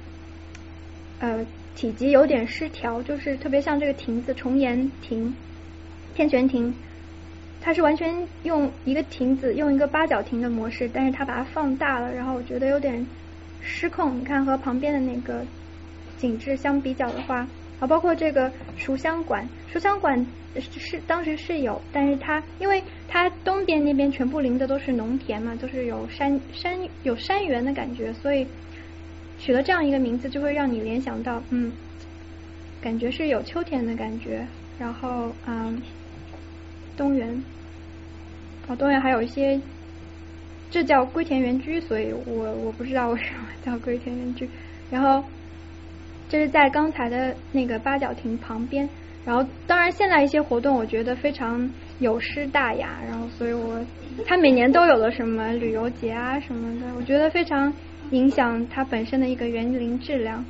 [1.20, 1.46] 呃
[1.76, 5.36] 体积有点失调，就是特别像这个亭子重檐亭、
[6.16, 6.74] 天泉亭。
[7.62, 13.06] 它是完全用一个亭子，用一个八角亭的模式，但是它把它放大了，然后我觉得有点
[13.60, 14.18] 失控。
[14.18, 15.44] 你看和旁边的那个
[16.16, 17.46] 景致相比较的话，
[17.78, 20.26] 啊，包括这个书香馆，书香馆
[20.56, 28.46] 是当时是有，但是它因为它东边那边全部临的都是农田嘛，都是有山山有山园的感觉，所以
[29.38, 31.70] 取了这样一个名字，就会让你联想到，嗯，
[32.80, 34.46] 感觉是有秋天的感觉，
[34.78, 35.82] 然后嗯。
[37.00, 37.42] 东园，
[38.68, 39.58] 哦，东园还有一些，
[40.70, 44.46] 这叫龟田园居，所以我我不知道为什么叫龟田园居。
[44.90, 45.24] 然后
[46.28, 48.86] 这是在刚才的那个八角亭旁边。
[49.24, 51.70] 然后，当然现在一些活动我觉得非常
[52.00, 53.78] 有失大雅，然后所以我
[54.26, 57.72] 他每年都有了什么旅游节啊什么的，我觉得非常
[58.10, 60.44] 影响它本身的一个园林质量。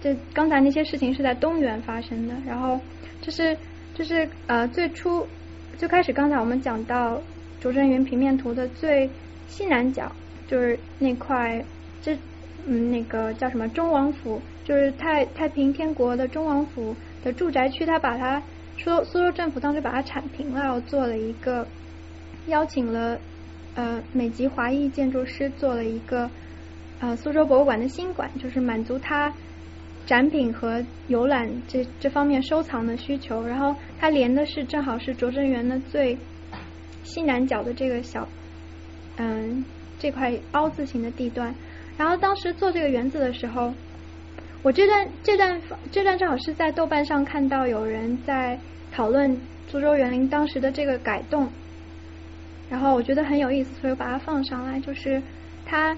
[0.00, 2.80] 这刚才那些事情是在东园发生的，然后
[3.20, 3.56] 这是
[3.94, 5.26] 这是呃最初
[5.78, 7.22] 最开始刚才我们讲到
[7.60, 9.08] 拙政园平面图的最
[9.46, 10.12] 西南角，
[10.46, 11.64] 就是那块
[12.02, 12.14] 这
[12.66, 16.94] 嗯那个叫什么中王府，就是太太平天国的中王府。
[17.24, 18.40] 的住宅区，他把它
[18.76, 21.66] 说苏州政府当时把它铲平了，然后做了一个
[22.46, 23.18] 邀请了
[23.74, 26.30] 呃美籍华裔建筑师做了一个
[27.00, 29.34] 呃苏州博物馆的新馆，就是满足他
[30.08, 33.46] 展品和游览这这方面收藏的需求。
[33.46, 36.18] 然后它连的是正好是拙政园的最
[37.04, 38.26] 西南角的这个小
[39.18, 39.64] 嗯
[40.00, 41.54] 这块凹字形的地段。
[41.96, 43.72] 然后当时做这个园子的时候。
[44.60, 45.60] 我这段这段
[45.92, 48.58] 这段正好是在豆瓣上看到有人在
[48.90, 51.48] 讨论苏州园林当时的这个改动，
[52.68, 54.80] 然后我觉得很有意思，所以我把它放上来。
[54.80, 55.22] 就是
[55.64, 55.96] 它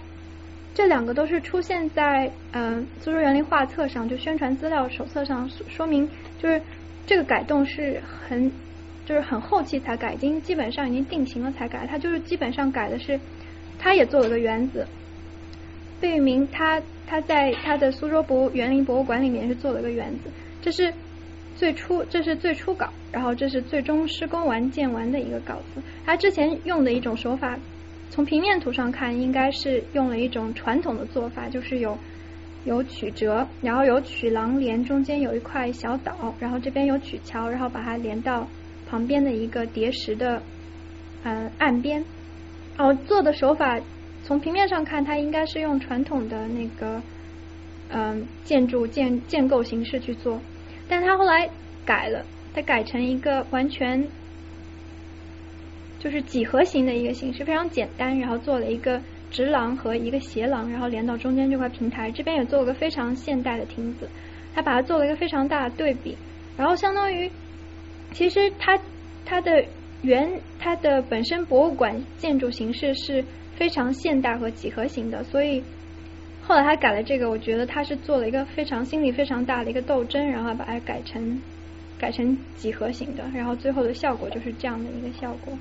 [0.75, 6.61] 这两个都是出现在嗯苏州园林画册上，就宣传资料手册上，说明就是
[7.07, 8.51] 这个改动是很
[9.05, 11.87] 就是很后期才改，已经基本上已经定型了才改。
[11.87, 13.19] 它就是基本上改的是，
[13.79, 14.87] 它也做了个园子。
[16.01, 20.31] 贝聿铭他他在他的苏州博物园林博物馆里面是做了个园子，
[20.63, 20.95] 这是
[21.57, 25.83] 最初这是最初稿，然后这是最终施工完建完的一个稿子。
[26.07, 27.59] 他之前用的一种手法，
[28.11, 31.97] 从平面图上看，应该是用了一种传统的做法，就是有
[32.65, 38.47] 有曲折，然后有曲廊连，中间有一块小岛，然后这边有曲桥，然后把它连到
[38.89, 40.43] 旁边的一个叠石的
[41.23, 42.05] 呃岸边，
[42.77, 43.81] 哦做的手法。
[44.23, 47.01] 从平面上看，它应该是用传统的那个
[47.89, 50.39] 嗯建筑建建构形式去做，
[50.89, 51.49] 但它后来
[51.87, 54.07] 改了，它改成一个完全
[56.01, 59.01] 就是几何形的一个形式，非常简单，然后做了一个
[59.31, 64.09] 直廊和一个斜廊，然后连到中间这块平台，这边也做了个非常现代的亭子，
[64.53, 66.17] 它把它做了一个非常大的对比，
[66.57, 67.31] 然后相当于
[68.11, 68.77] 其实它
[69.25, 69.65] 它的
[70.03, 73.25] 原它的本身博物馆建筑形式是。
[73.57, 75.63] 非常现代和几何型的，所以
[76.41, 81.39] 后来他改了这个，我觉得他是做了一个非常心理非常大的一个斗争，然后把它改成
[81.99, 85.53] 改成几何型的，然后最后的效果就是这样的一个效果，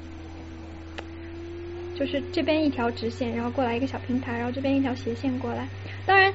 [2.00, 5.68] 就是这边一条直线，然后过来一个小平台，然后这边一条斜线过来。
[6.06, 6.34] 当然，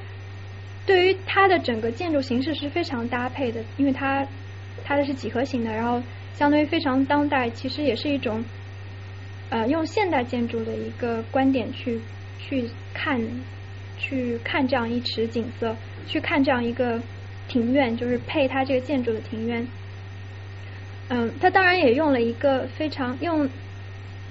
[0.84, 4.26] 对于它的整个建筑形式是非常搭配的，因为它
[4.84, 6.02] 它的是几何型的，然后
[6.34, 8.44] 相对于非常当代，其实也是一种。
[9.50, 12.00] 呃，用现代建筑的一个观点去
[12.40, 13.20] 去看，
[13.98, 15.76] 去看这样一池景色，
[16.08, 17.00] 去看这样一个
[17.46, 19.64] 庭院，就是配它这个建筑的庭院。
[21.08, 23.48] 嗯，他当然也用了一个非常用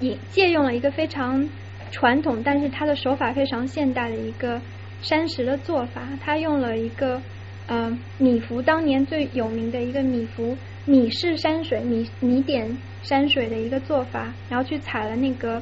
[0.04, 1.48] 引借用了一个非常
[1.90, 4.60] 传统，但是他的手法非常现代的一个
[5.02, 6.02] 山石的做法。
[6.20, 7.20] 他用了一个
[7.66, 10.56] 呃米芾当年最有名的一个米芾
[10.86, 12.76] 米氏山水米米点。
[13.04, 15.60] 山水的一个做法，然后去采了那个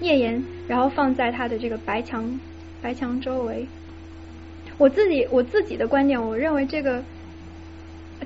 [0.00, 2.40] 页岩，然后放在他的这个白墙
[2.82, 3.64] 白墙周围。
[4.78, 7.04] 我自己我自己的观点，我认为这个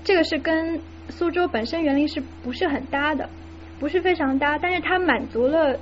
[0.02, 0.80] 这个是跟
[1.10, 3.28] 苏州本身园林是不是很搭的，
[3.78, 5.78] 不是非常搭，但是它满足了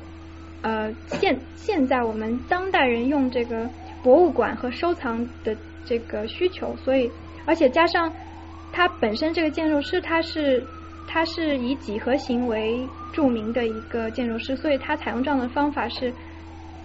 [0.62, 3.68] 呃现现在我们当代人用这个
[4.02, 7.10] 博物馆和收藏的这个需求，所以
[7.44, 8.12] 而且加上
[8.72, 10.64] 它本身这个建筑师他是。
[11.06, 16.12] 他是以几何形为著名的一个建筑师，所以他采用这样的方法是，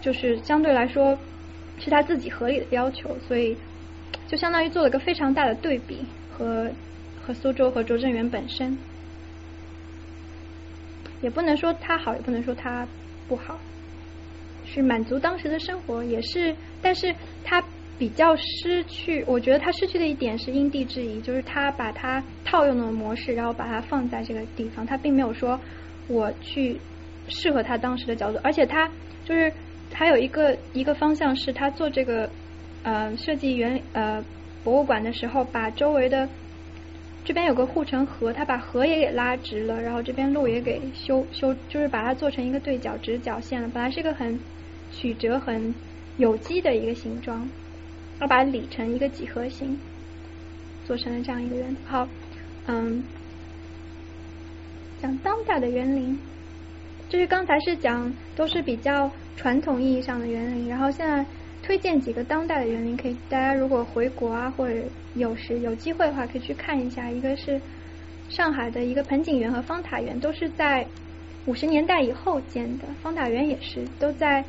[0.02, 1.18] 就是相对来说
[1.80, 3.56] 是他自己合理的要求，所以
[4.28, 6.70] 就相当于做了个非常大的对比和
[7.26, 8.78] 和苏州和拙政园本身，
[11.22, 12.88] 也不能说它好，也不能说它
[13.28, 13.60] 不好，
[14.66, 17.14] 是满足当时的生活，也是，但是
[17.44, 17.64] 他。
[18.00, 25.60] 比较失去，我觉得他失去的一点是因地制宜，就是他把它套用的模式，然后把它放在这个地方，他并没有说
[26.08, 26.80] 我去
[27.28, 28.90] 适合他当时的角度，而且他
[29.26, 29.52] 就是
[29.94, 32.30] 还有一个一个方向是他做这个
[32.84, 34.24] 呃设计原呃
[34.64, 36.26] 博物馆的时候，把周围的
[37.26, 44.40] 这边有个护城河，他把河也给拉直了，然后这边路也给修修，就是把它做成一个对角直角线了，本来是一个很
[44.92, 45.74] 曲折很
[46.18, 47.48] 有机的一个形状。
[48.20, 49.80] 要把它理成一个几何形，
[50.86, 51.74] 做成了这样一个圆。
[51.86, 52.06] 好，
[52.66, 53.02] 嗯，
[55.02, 56.20] 讲当代的园林，
[57.08, 61.26] 就是刚才是讲都是比较传统意义上的园林，然后现在
[61.70, 64.74] 推荐几个当代的园林，可以大家如果回国啊，或者
[65.14, 67.12] 有时有机会的话，可以去看一下。
[67.12, 67.62] 一个是
[68.28, 70.84] 上海的一个盆景园和方塔园，都是在
[71.46, 72.86] 五十年代以后建的。
[73.04, 74.44] 方塔园也是都在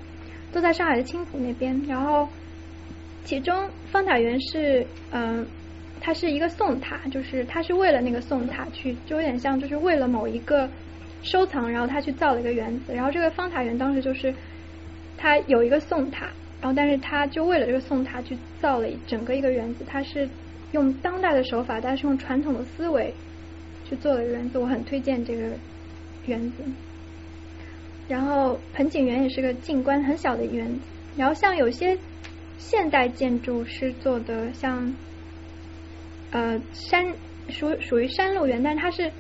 [0.51, 1.79] 都在上海的青浦那边。
[1.87, 2.27] 然后
[3.27, 5.47] 其中方塔园是嗯，
[6.01, 10.67] 它是一个宋塔，就是它是为了那个宋塔去，就有点像就是为了某一个
[11.23, 12.95] 收藏，然后他去造了一个园子。
[12.95, 14.35] 然后这个方塔园当时就是
[15.19, 16.27] 它有一个宋塔。
[16.63, 20.29] 然后，但是他就为了这个宋塔去造了整个一个园子，他是
[20.73, 23.15] 用当代的手法，但是用传统的思维
[23.89, 25.43] 去做的园子，我很推荐这个
[26.27, 26.63] 园子。
[28.09, 30.81] 然后盆景园也是个景观很小的园子。
[31.17, 31.97] 然后像有些
[32.59, 34.95] 现代建筑是做的像
[36.31, 37.07] 呃山
[37.49, 39.11] 属属于山路园，但是它是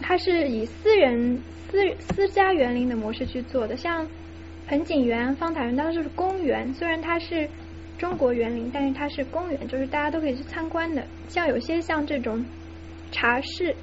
[0.00, 4.08] 它是以私人私私家园林的模式去做的，像。
[4.68, 6.72] 盆景园、方塔园，当时是公园。
[6.74, 7.48] 虽然它是
[7.96, 11.02] 中国园林，但是它是公园，就是大家都可以去参观的。
[11.26, 12.44] 像有些像这种
[13.10, 13.74] 茶室、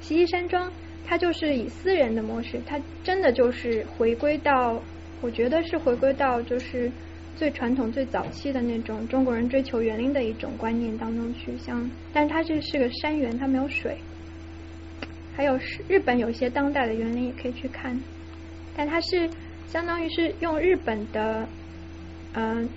[0.00, 0.72] 奇迹山庄，
[1.06, 4.82] 它就是以私人的模式，它真的就是回归到，
[5.20, 6.90] 我觉得是回归到就是
[7.36, 11.56] 最传统、最早期的那种中国人追求园林的一种观念当中去。
[11.58, 13.96] 像，但是它这是个山园，它没有水。
[15.36, 17.96] 还有是日本有些当代的园林也可以去看，
[18.76, 19.30] 但它是。
[19.68, 21.46] 相当于是用日本的，
[22.34, 22.68] 嗯，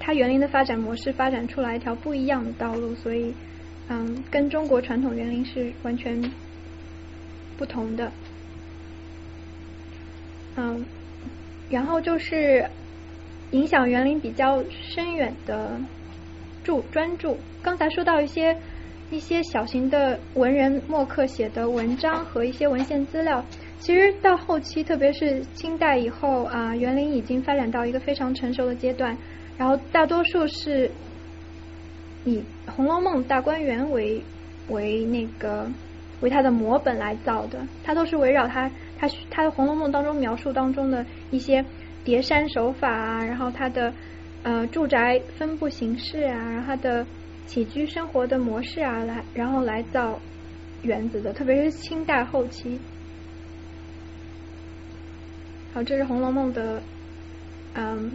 [0.00, 3.32] 它园林的发展模式发展出来一条不一样的道路，所以，
[3.88, 6.32] 嗯，跟中国传统园林是完全
[7.56, 8.10] 不同的。
[10.56, 10.84] 嗯，
[11.70, 12.68] 然后就是
[13.52, 15.80] 影响园林比较深远的
[16.64, 17.36] 著专著。
[17.62, 18.56] 刚才说到一些
[19.10, 23.44] 一些小型的文人墨客写的文章和一些文献资料。
[23.82, 29.18] 其实到后期，特别是清代以后啊，园林已经发展到一个非常成熟的阶段。
[29.58, 30.88] 然后大多数是
[32.24, 32.38] 以
[32.70, 34.22] 《红楼梦》大观园为
[34.68, 35.68] 为那个
[36.20, 41.64] 为它的模本来造的，它都是围绕它它它的《红楼梦》当中描述当中的一些
[42.04, 43.92] 叠山手法啊，然后它的
[44.44, 47.04] 呃住宅分布形式啊，然后它的
[47.46, 50.20] 起居生活的模式啊来，然后来造
[50.82, 52.78] 园子的，特别是清代后期。
[55.74, 56.82] 好，这是《红楼梦》的，
[57.72, 58.12] 嗯，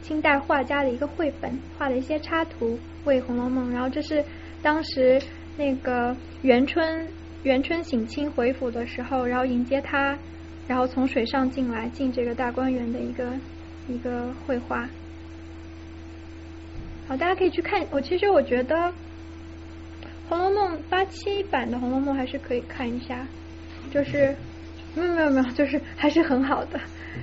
[0.00, 3.68] 清代画家的一个绘本，画了一些插图为《红楼梦》。
[3.72, 4.24] 然后这是
[4.62, 5.20] 当时
[5.58, 7.06] 那个元春，
[7.42, 10.16] 元春省亲回府的时候，然后迎接他，
[10.66, 13.28] 然后从水上进来进这个大观园的一个
[13.86, 14.88] 一个绘画。
[17.06, 17.86] 好，大家可以去看。
[17.90, 18.74] 我其实我觉得
[20.30, 23.26] 《红楼梦》八七版的《红楼梦》还是可以看一下，
[23.92, 24.34] 就是。
[24.94, 26.80] 没有没有没有，就是还是很好的。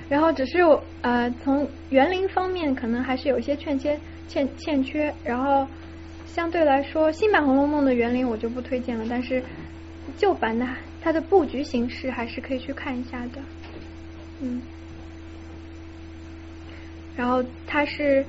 [0.08, 5.12] 然后只是我呃，从园林方面可能还是有一些欠缺欠欠缺。
[5.24, 5.66] 然后
[6.26, 9.04] 相对来说，新版《红楼梦》的园林我就不推荐了。
[9.08, 9.42] 但是
[10.16, 10.66] 旧版的
[11.00, 13.40] 它的布局形式还是可以去看一下的。
[14.40, 14.60] 嗯。
[17.16, 18.24] 然后它是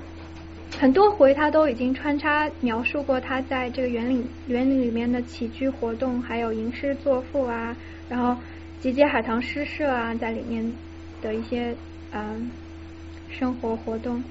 [0.78, 7.76] 很多回，它都已经穿插描述过它在这个园林园林里面的起居活动，还有吟诗作赋啊，
[8.10, 8.38] 然后。
[8.84, 10.73] 集结海棠诗社啊，在里面
[11.22, 11.73] 的一些
[12.11, 12.51] 嗯
[13.30, 14.22] 生活活动，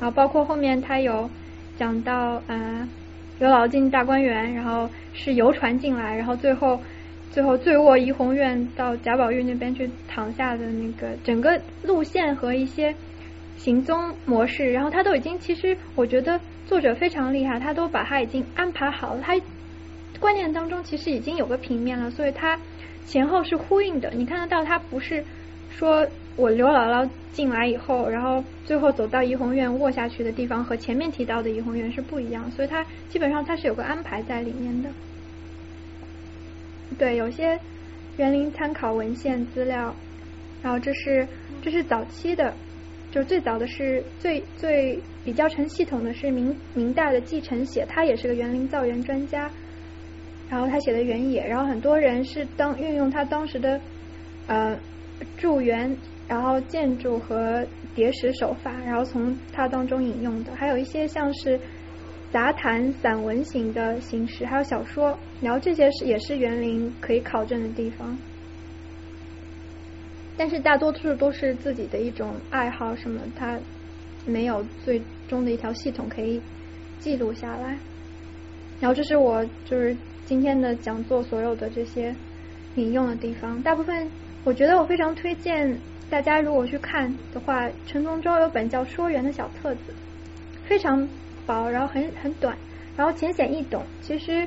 [0.00, 1.28] 然后包括后面他有
[1.76, 2.88] 讲到嗯
[3.38, 6.80] 刘老进大观园，然后是游船进来，然后最后
[7.30, 12.94] 最后醉卧怡红院到贾宝玉那边去躺下的那个整个路线和一些
[13.58, 19.38] 行踪模式，然后他都已经其实我觉得作者非常厉害，他都把他已经安排好了，他
[20.18, 22.58] 观念当中其实已经有个平面了，所以他。
[23.06, 25.24] 前后是呼应的，你看得到，它不是
[25.70, 26.06] 说
[26.36, 34.90] 我刘姥姥进来以后，然后最后走到怡红院卧下去的地方和前面提到的怡红院是不一样，所以它基本上它是有个安排在里面的。
[36.98, 37.58] 对，有些
[38.16, 39.94] 园林参考文献资料，
[40.62, 41.26] 然后这是
[41.62, 42.54] 这是早期的，
[43.10, 49.50] 就最早的是最最比较成系统的是明明代的季承写，他也是个园林造园专家。
[50.50, 53.80] 然后他写的原野，然后很多人是当运用他当时的
[54.48, 54.76] 呃
[55.36, 55.96] 筑园，
[56.26, 57.64] 然后建筑和
[57.94, 61.60] 叠石手法，然后从他当中引用的，还有一些像是
[62.32, 68.18] 杂谈散文型的形式，还有小说，然后这些是也是园林可以考证的地方，
[70.36, 73.56] 但是大多数都是自己的一种爱好什么，他
[74.26, 76.42] 没有最终的一条系统可以
[76.98, 77.78] 记录下来。
[78.80, 79.96] 然后这是我就是。
[80.30, 82.14] 今天的讲座所有的这些
[82.76, 84.08] 引用的地方，大部分
[84.44, 85.76] 我觉得我非常推荐
[86.08, 89.92] 大家如果去看的话，陈从周有本叫《说园》的小册子，
[90.64, 91.08] 非常
[91.48, 92.56] 薄，然后很很短，
[92.96, 93.82] 然后浅显易懂。
[94.02, 94.46] 其实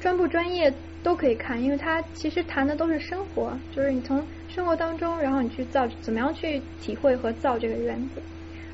[0.00, 0.72] 专不专业
[1.02, 8.22] 都可以看，因为它其实谈的都是生活，就是你从生活当中，然后你去造怎么样去体会和造这个园子。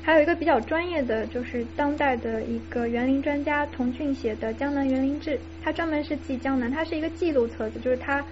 [0.07, 5.31] 还有一个比较专业的，就是当代的一个园林专家童俊写的《江南园林志》，
[5.61, 8.23] 他专门是记江南，它是一个记录册子，就是他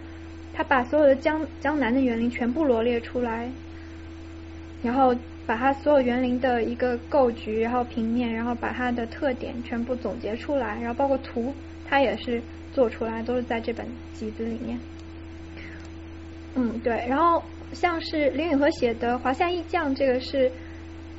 [0.53, 3.51] 他把所有的江江南的园林全部罗列出来，
[4.81, 5.13] 然后
[5.45, 11.53] 把它所有园林的一个构局，然后平面，然后把它的特点全部总结出来，然后包括图，
[11.85, 12.41] 他也是
[12.71, 14.79] 做出来，都是在这本集子里面。
[16.55, 17.43] 嗯，对，然后
[17.73, 20.49] 像是林允和写的《华夏艺匠》，这个是。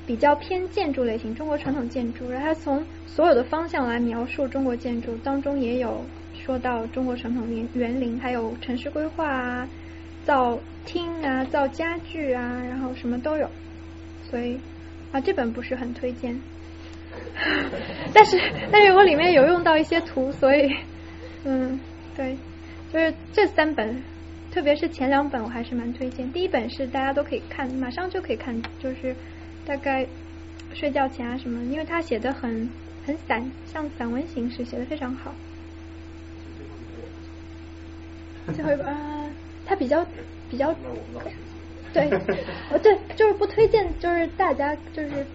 [0.07, 9.69] 比较偏建筑类型，中国传统建筑，然后它从所有的方向来描述中国建筑，当中也有说到中国传统园园林，还有城市规划啊、
[10.25, 13.51] 造厅啊、造家具啊，然后什么都有。
[14.31, 14.61] 所以
[15.11, 16.41] 啊，这本不是很推荐，
[18.15, 20.73] 但是但是我里面有用到一些图，所以
[21.45, 21.81] 嗯，
[22.17, 22.37] 对，
[22.93, 24.03] 就是这三本，
[24.53, 26.31] 特别是前两本我还是蛮推荐。
[26.33, 29.17] 第一本是大家都可以看，马上就可以看，就是。
[29.67, 30.07] 大概
[30.73, 32.71] 睡觉前啊什么，因为他写的很
[33.05, 35.35] 很散，像散文形式，写的非常好。
[38.55, 39.29] 最后一本啊，
[39.65, 40.07] 他比较
[40.49, 40.73] 比较
[41.93, 42.09] 对，
[42.71, 45.27] 哦对，就是不推荐，就是大家就是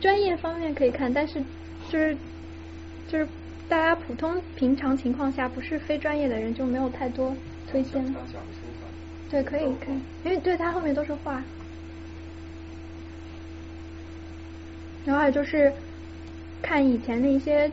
[0.00, 1.42] 专业方面可以看，但是
[1.88, 2.14] 就是
[3.06, 3.26] 就是
[3.68, 7.34] 大家普通平常情况下不是非专业的人就没有太多
[7.70, 8.04] 推荐。
[9.30, 11.42] 对，可以可以，因为对他后面都是画。
[15.08, 15.72] 然后还有就是
[16.60, 17.70] 看以前的一些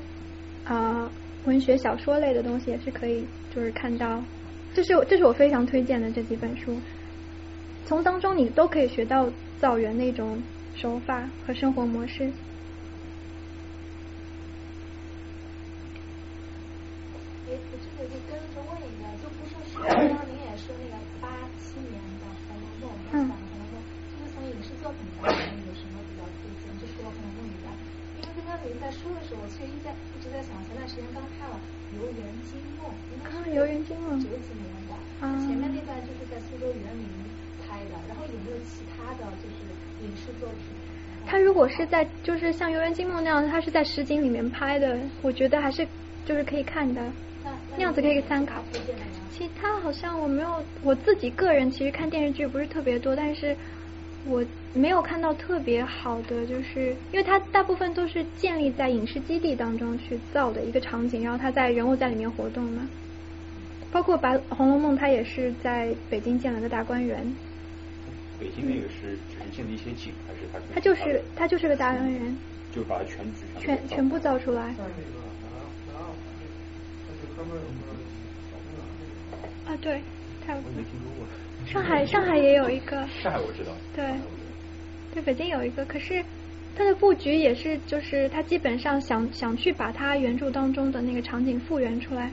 [0.64, 1.12] 啊
[1.44, 4.24] 文学小说类的东西，也是可以就是看到，
[4.74, 6.80] 这是我这是我非常推荐的这几本书，
[7.86, 9.30] 从当中你都可以学到
[9.60, 10.42] 造园的一种
[10.78, 12.24] 手法和生活模式。
[17.48, 20.15] 哎，我这个就跟着问一个，就不说是刚刚您也说
[29.46, 31.54] 我其实一在一直在想，前段时间刚看了
[32.02, 32.18] 《游园
[32.50, 32.90] 惊梦》，
[33.30, 34.98] 啊，《游园惊梦》九几年的，
[35.46, 37.06] 前面那段就是在苏州园林
[37.62, 39.70] 拍的，然后有没有其他的就是
[40.02, 40.74] 影视作品？
[41.28, 45.88] 他如果是在就是像《游园惊梦》那样，他是在实景里面拍的，我觉得还是
[46.26, 47.04] 就是可以看的，
[47.78, 48.64] 那样子可以参考。
[49.30, 53.56] 其他好像我没有，我自己个人其实看电视剧不是特别多，但是。
[54.28, 54.44] 我
[54.74, 62.88] 没有看到特别好的，就是因为它大部分都是建立在影视基地当中去造的一个场景，然后它在人物在里面活动嘛。
[63.92, 67.34] 包括白《红楼梦》，它也是在北京建了个大观园。
[68.38, 70.60] 北京那个是只是建了一些景，还是它？
[70.74, 72.38] 它就是它就是个大观园。
[72.74, 73.26] 就把它全
[73.62, 74.76] 全全部造出来。
[79.66, 80.02] 啊，对，
[80.46, 80.72] 差不多。
[80.76, 81.26] 没听说过。
[81.66, 82.96] 上海，上海也有一个。
[83.22, 83.72] 上海我知道。
[83.96, 84.06] 对，
[85.14, 86.24] 对，北京有一个，可是
[86.76, 92.32] 它的布局也是，就是它基本上想想去把它原著当中的那个场景复原出来。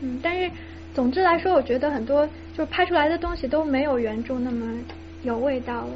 [0.00, 0.50] 嗯，但是
[0.92, 4.78] 总之来说，我觉得很多就拍出来的东西都没有原著那么
[5.22, 5.92] 有味道了。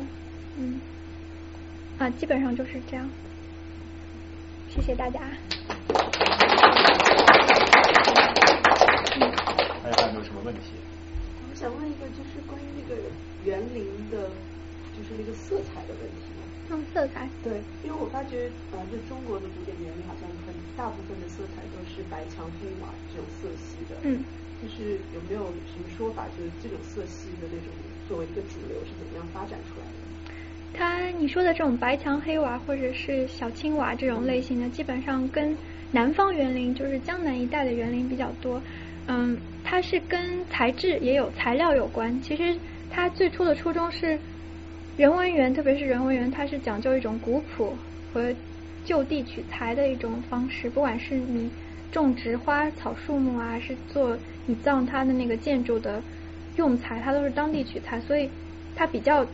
[0.59, 0.81] 嗯，
[1.99, 3.09] 啊，基本上就是这样。
[4.69, 5.21] 谢谢大家。
[9.83, 10.73] 大家有没有什么问题？
[11.51, 12.68] 我想问一个，就是关于那个
[13.49, 14.29] 园林的，
[14.93, 16.37] 就是那个色彩的问题。
[16.69, 17.27] 嗯，色彩。
[17.43, 23.97] 对，因为我发觉，呃，就中国的古典园林，好像很大部分的色彩都是白墙黑瓦这种色系的。
[24.03, 24.23] 嗯。
[24.61, 27.73] 就是有没有什么说法，就是这种色系的那种
[28.09, 29.93] 作为一个主流是怎么样发展出来的？
[30.75, 35.57] 它你说的这种白墙黑瓦或者是小青瓦这种类型的，基本上跟
[35.93, 38.61] 南方园林，就是江南一带的园林比较多。
[39.07, 42.21] 嗯，它是跟材质也有材料有关。
[42.21, 42.59] 其实
[42.99, 44.19] 它最初的初衷是
[44.97, 47.73] 人文园，特别是人文园，它是讲究一种古朴
[48.13, 48.35] 和
[48.85, 50.69] 就地取材的一种方式。
[50.69, 51.49] 不管是你
[51.93, 56.03] 种植花草树木啊，还是做你造它的那个建筑的
[56.57, 58.29] 用材，它都是当地取材，所以
[58.75, 59.25] 它比较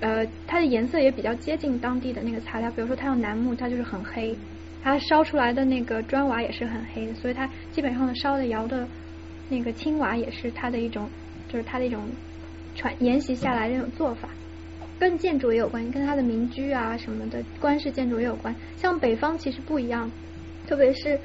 [0.00, 2.70] 呃，它的颜色也比较接近当地的那个材料。
[2.70, 4.34] 比如说它用楠木，它就是很黑。
[4.82, 8.88] 它烧出来的那个砖瓦也是很黑的，所以它基本上的烧的窑的
[9.50, 11.06] 那个青瓦也是它的一种，
[11.46, 12.00] 就是它的一种
[12.80, 14.30] 传沿袭下来那种做法。
[14.98, 18.54] 跟建筑也有关系，跟它的民居啊什么的官式建筑也有关。
[18.76, 20.10] 像北方其实不一样，
[20.66, 21.18] 特别是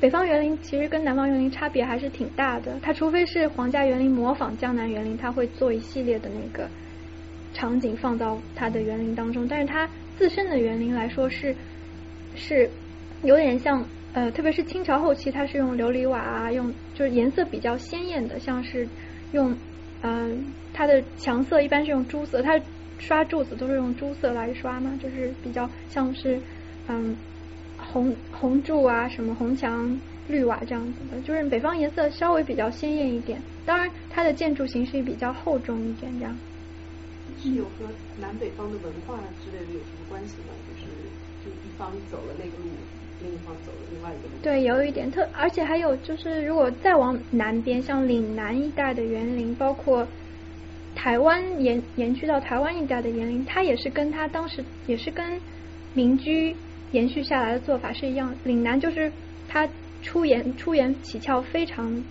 [0.00, 2.78] 北方园林其实跟南方园林差别还是挺大的。
[2.80, 6.68] 它除非是皇家园林模仿江南园林，它会做一系列的那个
[7.52, 11.54] 场景放到它的园林当中，但是它自身的园林来说是
[12.34, 12.68] 是
[13.22, 18.88] 有点像呃，特别是清朝后期，它是用琉璃瓦啊，用就是颜色比较鲜艳的，像是
[19.30, 19.56] 用
[20.02, 22.58] 嗯它的墙色一般是用朱色，它
[22.98, 26.40] 刷柱子都是用朱色来刷嘛，就是比较像是
[26.88, 27.16] 嗯
[27.76, 29.98] 红红柱啊，什么红墙
[30.28, 33.40] 绿瓦这样子的，就是北方颜色稍微比较鲜艳一点。
[33.66, 36.38] 当然，它的建筑形式也比较厚重一点，这样。
[37.38, 37.86] 是有和
[38.20, 40.52] 南北方的文化之类的有什么关系吗？
[40.68, 40.90] 就是
[41.44, 42.68] 就一方走了那个路，
[43.22, 44.28] 另一方走另外一个。
[44.42, 50.06] 对，有一点特，而且还有就是，如果再往南边，像岭南一带的园林，包括
[50.94, 55.40] 台湾延延续到台湾一带的园林，它也是跟它当时也是跟
[55.94, 56.56] 民居
[56.92, 58.34] 延续下来的做法是一样。
[58.44, 59.12] 岭南就是
[59.48, 59.68] 它
[60.02, 62.02] 出檐出檐起翘非常。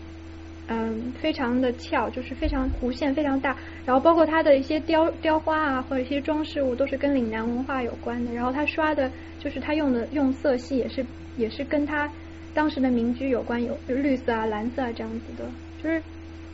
[0.71, 8.31] 嗯，非常的翘，就是非常弧线非常大，然后包括它的一些雕雕花啊，或者一些装饰物，都是跟岭南文化有关的。
[8.31, 11.03] 然后它刷的，就是它用的用色系也是
[11.37, 12.07] 也是跟它
[12.53, 15.45] 当时的民居有关，有绿色啊、蓝色啊这样子的，
[15.81, 16.01] 就是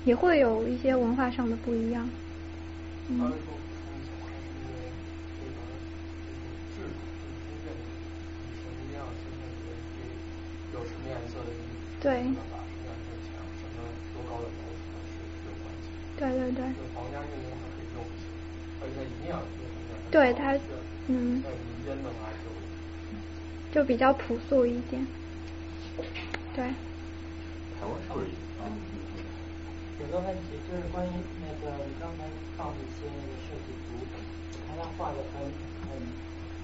[0.06, 2.10] 也会有一些文化上的不一样。
[3.10, 3.34] 嗯。
[12.02, 12.24] 对。
[16.18, 16.64] 对对对。
[20.12, 20.54] 对它，
[21.08, 21.42] 嗯。
[21.44, 22.50] 在民间的话就。
[23.74, 25.06] 就比较朴素一点。
[26.56, 26.64] 对。
[27.76, 28.28] 台湾是不是？
[30.00, 31.12] 有个问题就是关于
[31.44, 32.24] 那个你刚才
[32.56, 35.44] 放的一些那个设计图，我看他画的很
[35.88, 35.96] 很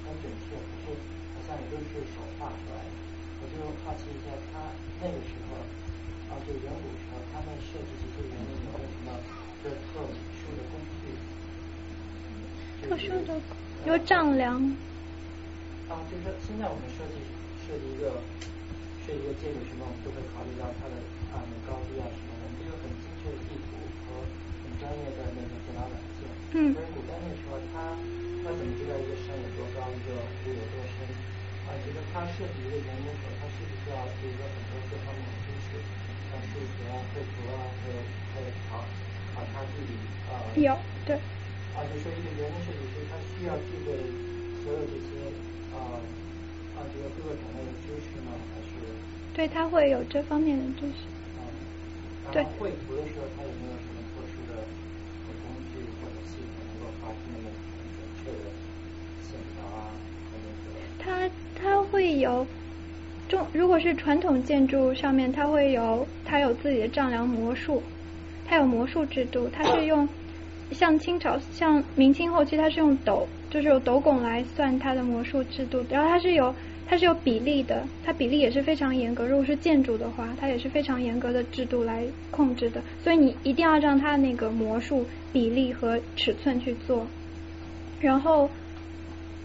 [0.03, 0.95] 很准确，可是
[1.35, 2.91] 好像也都是手画出来的。
[3.39, 5.59] 我就好奇一下，他那个时候，
[6.31, 8.30] 啊，就远古时候，他们设计这些
[9.69, 9.75] 么？
[9.93, 10.01] 特
[10.41, 11.13] 殊的工具，
[12.89, 13.37] 特殊的
[13.85, 14.57] 有丈量。
[15.85, 17.21] 啊，就是说，现在我们设计
[17.61, 18.17] 设计一个
[19.05, 20.95] 设计一个建筑什么，我们都会考虑到它的
[21.35, 23.77] 啊高低啊什么的，这个很精确的地图
[24.07, 24.25] 和
[24.65, 26.25] 很专业的那个电脑软件。
[26.57, 26.73] 嗯。
[26.73, 27.93] 但是古代那时候，他
[28.41, 31.05] 他怎么知道一个山有多高，一个湖有多深？
[31.69, 35.77] 啊，就是他设计一个园林的时候，他是不是要有一个很多各方面的知识，
[36.31, 37.99] 像数学啊、绘图啊，还有
[38.33, 38.81] 还有考。
[39.35, 39.93] 考察地理
[40.29, 41.15] 啊，有对。
[41.73, 43.95] 啊，就说一个园林设计师，他需要具备
[44.63, 45.31] 所有这些
[45.71, 46.03] 啊
[46.75, 48.91] 啊这个各个种类的知识吗，还是？
[49.33, 51.07] 对他会有这方面的知识。
[51.39, 51.47] 啊。
[52.31, 52.43] 对。
[52.59, 54.59] 绘图的时候，他有没有什么特殊的
[55.41, 57.47] 工具或者系统能够画出那么
[57.95, 58.51] 准确的
[59.23, 59.95] 线条啊？
[60.27, 60.75] 和那个？
[60.99, 62.45] 他他会有
[63.29, 67.81] 中，如果是传统建筑上面，他会有他有自己的丈量模术。
[68.51, 70.05] 它有魔术制度，它是用
[70.71, 75.81] 像清朝、像明清后期，它是用斗，就是有斗拱来算它的魔术制度。
[75.89, 76.53] 然后它是有
[76.85, 79.25] 它是有比例的，它比例也是非常严格。
[79.25, 82.83] 如果是建筑的话，它也是非常严格的制度来控制的。
[83.01, 87.07] 所以你一定要让它那个魔术比例和尺寸去做。
[88.01, 88.49] 然后，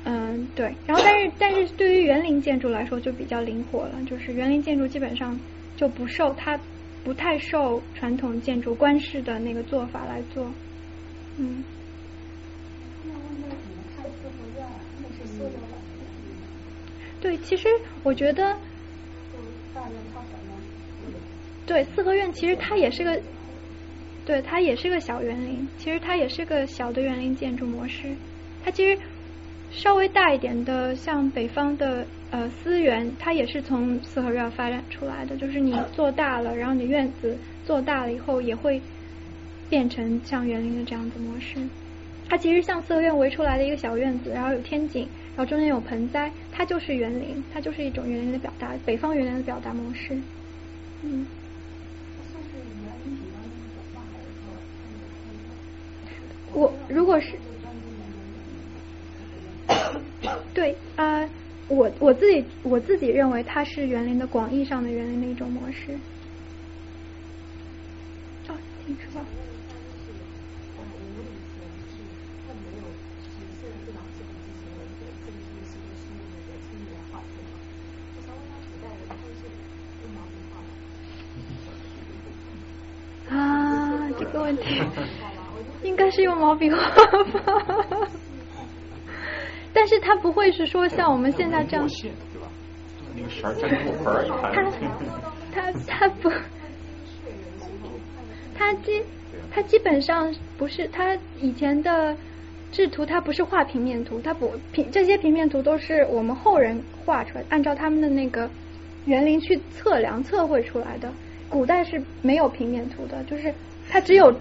[0.03, 5.39] 嗯，对，然后但是但是对于园林建筑来说就比较灵活了，就是园林建筑基本上
[5.77, 6.59] 就不受它。
[7.07, 10.51] 不太受传统建筑官式的那个做法来做，
[11.39, 11.62] 嗯。
[17.20, 17.69] 对，其实
[18.03, 18.57] 我觉得。
[21.65, 23.23] 对，四合院其实它也是个，
[24.24, 25.69] 对，它也是个小园林。
[25.78, 28.16] 其实它也是个小的园林建筑模式。
[28.65, 29.01] 它其实
[29.70, 32.05] 稍微大一点的，像北方的。
[32.32, 38.82] 呃，思源它也是从四合院发展出来的，就是你做大了，然后你的院子做大了以后，也会
[39.70, 41.57] 变成像园林的这样子模式。
[42.28, 50.19] 它其实像四合院围出来的一个小院子，然后有天井，然后中间有盆栽，它就是园林，它就是一种园林的表达，北方园林的表达模式。
[51.03, 51.27] 嗯。
[56.53, 57.39] 我如果是，
[60.53, 61.28] 对啊。
[61.68, 65.98] 我我自己我自己认为它是园林的广义上的园林的一种模式。
[68.48, 68.55] 哦，
[68.86, 69.20] 听说。
[83.28, 84.80] 啊，这个问题
[85.82, 87.86] 应该是用毛笔画吧。
[90.07, 92.49] 但是它不会是说像我们现在这样，对吧？
[93.16, 94.53] 那个绳儿粘木盆儿一盘。
[95.53, 96.31] 它它它不，
[98.55, 99.03] 它基
[99.51, 102.16] 它基本上不是它以前的
[102.70, 108.49] 制图它不是画平面图，它不平这些平面图都是我们后人画出来，按照他们的那个
[109.07, 111.12] 园林去测量测绘出来的。
[111.49, 113.53] 古代是没有平面图的，就是
[113.89, 114.33] 它只有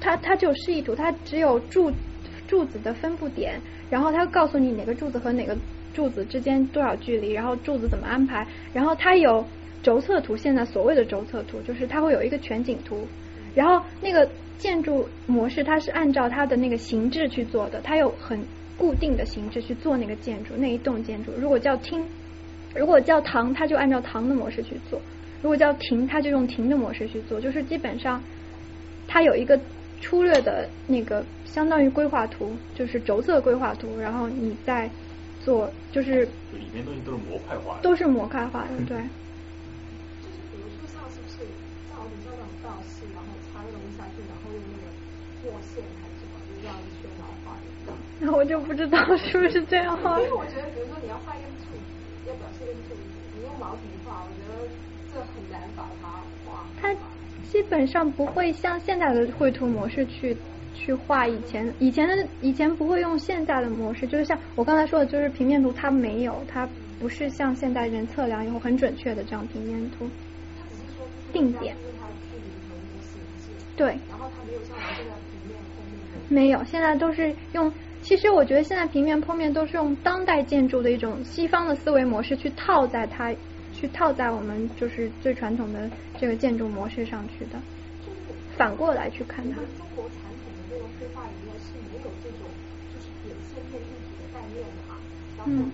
[0.00, 1.90] 它它只有示意图，它只有柱
[2.52, 3.58] 柱子的分布点，
[3.88, 5.56] 然后它告诉你哪个柱子和哪个
[5.94, 9.42] 柱子之间多少距离，然后柱子怎么安排，然后它有
[9.82, 13.06] 轴测图，现在所谓的轴测图就是它会有一个全景图，
[13.54, 18.38] 然后那个建筑模式它是按照它的那个形制去做的，它有很
[18.76, 22.04] 固定的形制去做那个建筑那一栋建筑，如果叫厅，
[22.74, 25.00] 如果叫堂，它就按照堂的模式去做。
[25.40, 28.22] 如果叫停，它就用停的模式去做，就是基本上
[29.08, 29.58] 它有一个
[30.02, 34.90] 粗略的那个相当于规划图，就是轴测规划图，然后你再
[35.40, 38.98] 做，就是里面东西都是模块化的，都是模块化的，对。
[40.20, 41.46] 就是比如说像是不是
[41.88, 44.90] 像我们这种道士，然后插个东西下去，然后用那个
[45.46, 47.96] 墨线还是什么，就这样一圈然后画一个。
[48.20, 50.20] 那我就不知道是不是这样画。
[50.20, 53.00] 因为我觉得，比如说你要画一个柱子，要表现一个柱子，
[53.38, 54.68] 你用毛笔画，我觉得。
[55.14, 56.08] 这很难把它
[56.46, 56.64] 画。
[56.80, 56.88] 它
[57.52, 60.34] 基本上不会像现在的绘图模式去
[60.74, 66.66] 去画以前以前的以前不会用现在的模式，就是像我刚才说的，就是平面图它没有，它
[66.98, 70.08] 不是像现代人测量以后很准确的这样平面图。
[71.30, 71.76] 定点。
[73.76, 73.98] 对。
[76.30, 77.70] 没有，现在都是用。
[78.00, 83.30] 其实我觉得现在平面剖面都是用当代建筑的一种西方的思维模式去套在它。
[83.82, 87.58] 去套在我们就是最传统的这个建筑模式上去的，
[88.56, 89.56] 反过来去看它。
[89.56, 92.46] 中国传统的这个绘画里面是没有这种
[92.94, 94.94] 就是点线面立体的概念的嘛，
[95.36, 95.66] 然后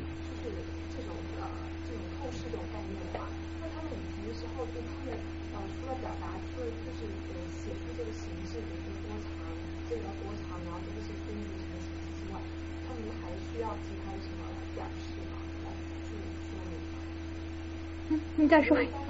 [18.39, 18.95] 你再说一个。
[18.95, 19.03] 首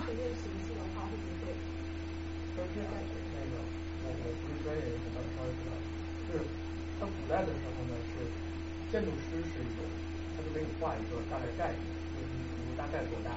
[2.73, 5.77] 先，那个我我不是专业人士，但稍微知道，
[6.33, 6.49] 就是
[6.97, 8.25] 他古代的时候呢，是
[8.89, 9.85] 建筑师是一种，
[10.33, 11.85] 他就给你画一个大概概念，
[12.17, 13.37] 就是你大概多大，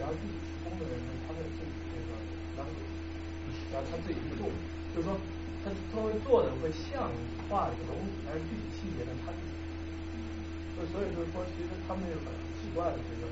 [0.00, 2.16] 然后具体施工的人呢，他会自己这个
[2.56, 2.72] 然后
[3.68, 4.48] 然后他自己去做，
[4.96, 5.12] 就是说
[5.60, 7.04] 他他会做的会像
[7.52, 9.52] 画一个东西，但是具体细节呢，他自己。
[10.72, 13.28] 就所以就是说，其实他们有很奇怪的这个。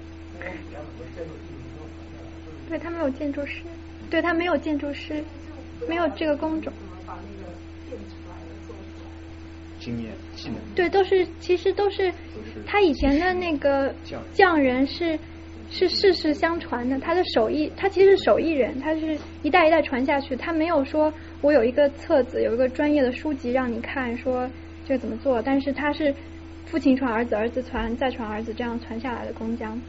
[2.69, 3.63] 对他没有建筑师，
[4.11, 5.23] 对他没有建筑师，
[5.89, 6.73] 没有这个工种。
[9.79, 10.57] 经验技能。
[10.75, 12.13] 对，都是其实都是
[12.67, 13.95] 他以前的那个
[14.33, 15.17] 匠人是
[15.71, 24.51] 是世世相传的，他的手艺他其实是手艺人，他是一代一代传下去，他没有说我有一个册子，有一个专业的书籍让你看说
[24.85, 26.13] 这怎么做，但是他是
[26.65, 29.81] 父亲传儿子，儿子传再传儿子这样传下来的工匠。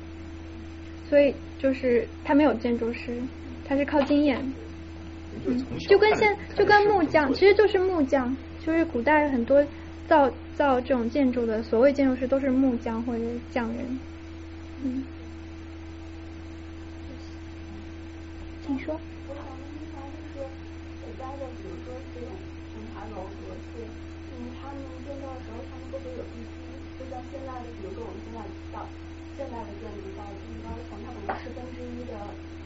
[1.10, 3.18] 所以就是他没有建筑师，
[3.66, 4.38] 他是靠经验，
[5.46, 8.36] 嗯就跟现就跟木匠，其实就是木匠，
[8.66, 9.66] 就是古代很多
[10.06, 13.24] 造造这种建筑的所谓建筑师都是木匠或者
[13.54, 14.00] 匠人，
[14.84, 15.06] 嗯，
[18.66, 19.00] 请说。
[19.30, 20.46] 我想问一下，就是
[21.06, 22.28] 古代的，比如说这种
[22.76, 23.80] 亭台楼阁是，
[24.36, 26.68] 嗯，他们建造的时候，他们会不会有地基？
[27.00, 28.44] 就像现在的，比如说我们现在
[28.76, 28.86] 到。
[29.38, 32.18] 现代的建筑到最高层，它可能十分之一的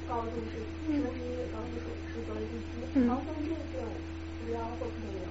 [0.07, 3.84] 高度是十分之一的高度是是作为地基，然后像这种
[4.39, 5.27] 不知道会不会有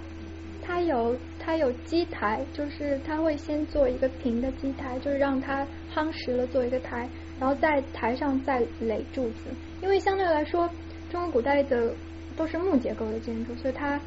[0.81, 7.07] 它有它有基台，就是它会先做一个平的基台，就是让它夯实了做一个台，
[7.39, 9.51] 然后在台上再垒柱子。
[9.83, 10.67] 因为相对来说，
[11.11, 11.95] 中国古代的
[12.35, 14.01] 都是木结构的建筑，所以它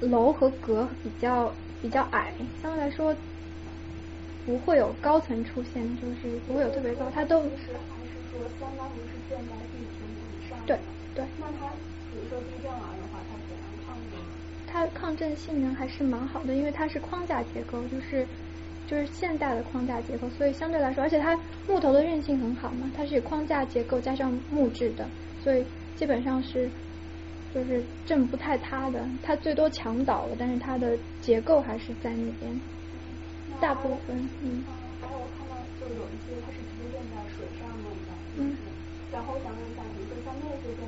[0.00, 1.52] 楼和阁比较
[1.82, 2.32] 比较矮，
[2.62, 3.14] 相对来说。
[4.46, 10.58] 不会有高层出现，就是不会有特别高，它都是还是说相当于是建在地平以上。
[10.64, 10.78] 对
[11.14, 11.22] 对。
[11.38, 11.68] 那它
[12.10, 13.36] 比如说地震了的话，它？
[14.70, 18.26] 它抗震性能还是蛮好的，因为它是框架结构，就是
[18.86, 21.34] 就是现代的框架结构，所以相对来说，而且它
[21.66, 25.08] 木头的韧性很好嘛，它是框架结构加上木质的，
[25.42, 25.64] 所以
[25.96, 26.70] 基本上是
[27.54, 32.60] 就是震不太塌的，它最多墙倒了，但是它的结构还是在那边。
[33.60, 34.14] 大部分，
[34.44, 34.62] 嗯。
[35.02, 38.56] 然后我看到，就有一些它是直接建在水上面的，嗯。
[39.10, 40.84] 然后我想问一下，比如说像那些建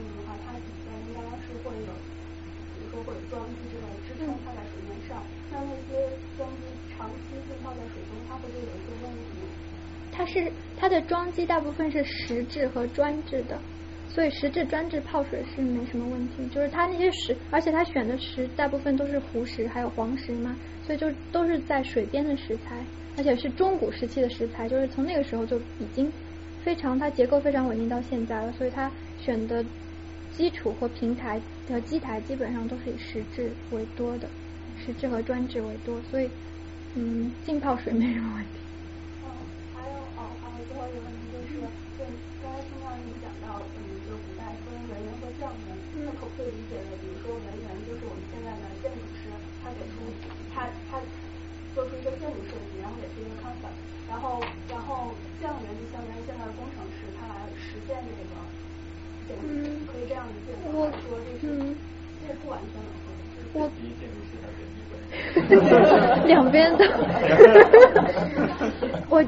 [3.01, 5.23] 说会有桩基之类支撑放在水面上。
[5.51, 9.41] 那那些桩基长期浸泡在水中，它会不会有一些问题？
[10.13, 13.59] 它是它的桩基大部分是石质和砖质的，
[14.09, 16.47] 所以石质专制泡水是没什么问题。
[16.53, 20.55] 就是它那些石，而且它选的石大部分都是湖石还有黄石嘛，
[20.85, 22.77] 所以就都是在水边的石材，
[23.17, 26.11] 而且是中古时期的石材，就是从那个时候就已经
[26.63, 28.91] 非常它结构非常稳定到现在了，所以它
[29.21, 29.65] 选的
[30.37, 34.29] 基础或平台的基台基本上都是以石质为多的，
[34.85, 36.29] 石质和砖质为多，所以
[36.95, 38.59] 嗯浸泡水没什么问题。
[39.75, 41.61] 还有哦，还有最后一个问题就是，
[41.99, 42.05] 就
[42.43, 49.29] 刚才听到你讲到，嗯，就古代分文人和匠人，那可不可以理解为，比如说文人就是我们现在的建筑师，
[49.63, 50.09] 他给出
[50.53, 51.01] 他他
[51.75, 53.77] 做出一个建筑设计，然后给出一个 concept，
[54.09, 58.35] 然后然后匠人就相当于现在的工程师，他来实现这个
[59.27, 59.49] 建筑，
[60.21, 60.61] 可以这样理解吗？
[60.73, 60.91] 说
[61.41, 61.49] 这是
[62.27, 62.87] 这不完全的。
[63.53, 66.27] 我第一建筑师还是第一个。
[66.27, 66.85] 两边都，
[69.09, 69.25] 我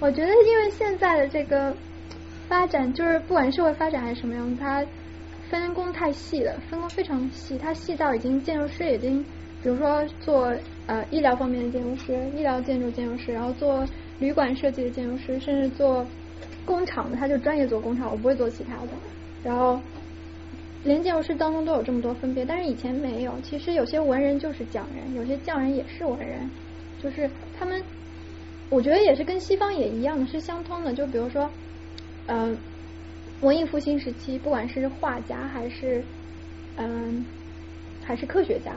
[0.00, 1.74] 我觉得， 因为现在的这个
[2.48, 4.84] 发展，就是不管社会发展还是什么样，它
[5.50, 9.24] 分工太细了，分工非常细，它细到已经建筑师已经，
[9.62, 10.54] 比如说做
[10.86, 13.84] 呃医疗方面的建筑师，医疗建筑建筑师，然后做
[14.20, 16.06] 旅馆设计的建筑师，甚至做
[16.64, 18.92] 工厂的，他就专业做工厂，我不会做其他的，
[19.42, 19.80] 然后。
[20.82, 23.34] 连建筑师当中都有这么多分别，但是以前没有。
[23.42, 26.50] 其实有些文人就是匠人，有些匠人也是文人，
[27.02, 27.28] 就是
[27.58, 27.82] 他们，
[28.70, 30.94] 我觉得也是跟西方也一样的，是相通的。
[30.94, 31.50] 就比如说，
[32.28, 32.56] 嗯，
[33.42, 36.02] 文艺复兴时期，不管是画家还是
[36.76, 37.26] 嗯
[38.02, 38.72] 还是科学家，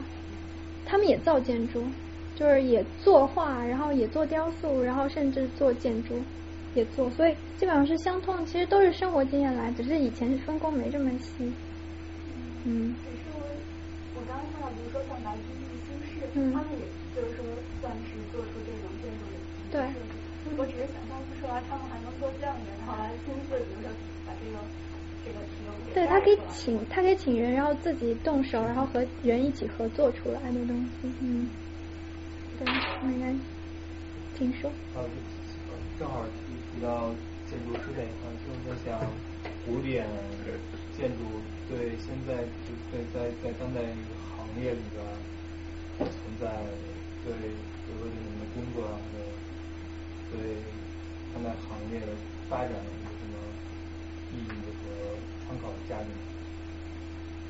[0.86, 1.84] 他们也造建筑，
[2.36, 6.16] 就是也作画，然后也做雕塑，然后甚至做建筑
[6.76, 8.46] 也做，所以基本上是相通。
[8.46, 11.50] 其实都是生活经验来，只是以前分工没这么细。
[12.64, 12.96] 嗯。
[13.04, 13.44] 只是我，
[14.16, 16.84] 我刚刚看到，比如说像白居易、苏轼，他们也
[17.16, 17.44] 就是说
[17.82, 19.36] 算是做出这种建筑的
[19.72, 19.86] 对。
[20.58, 23.90] 我只是想象不出来，他们还能做匠人，然后来亲自，比如说
[24.28, 24.60] 把这个
[25.24, 25.40] 这个
[25.94, 31.10] 对他可以请，他可以请人，然后自己动手，然后和人一起合作出来的东西。
[31.22, 31.50] 嗯。
[32.60, 32.68] 对，
[33.10, 33.34] 应该
[34.38, 34.70] 听说。
[34.96, 35.00] 啊，
[35.98, 37.10] 正好提提到
[37.50, 39.00] 建筑师这一块，就是在想
[39.66, 40.06] 古典
[40.98, 41.24] 建筑。
[41.74, 43.82] 对，现在就在在在当代
[44.38, 45.04] 行业里边
[45.98, 46.48] 存在，
[47.26, 49.00] 对，比如说你们的工作啊，
[50.30, 50.38] 对
[51.34, 52.06] 当代行业的
[52.48, 53.34] 发展有什么
[54.32, 55.18] 意义和
[55.48, 56.06] 参考价值？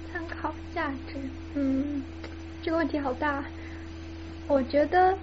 [0.10, 1.20] 参考价值，
[1.56, 2.02] 嗯，
[2.62, 3.44] 这个问题好大。
[4.48, 5.18] 我觉得，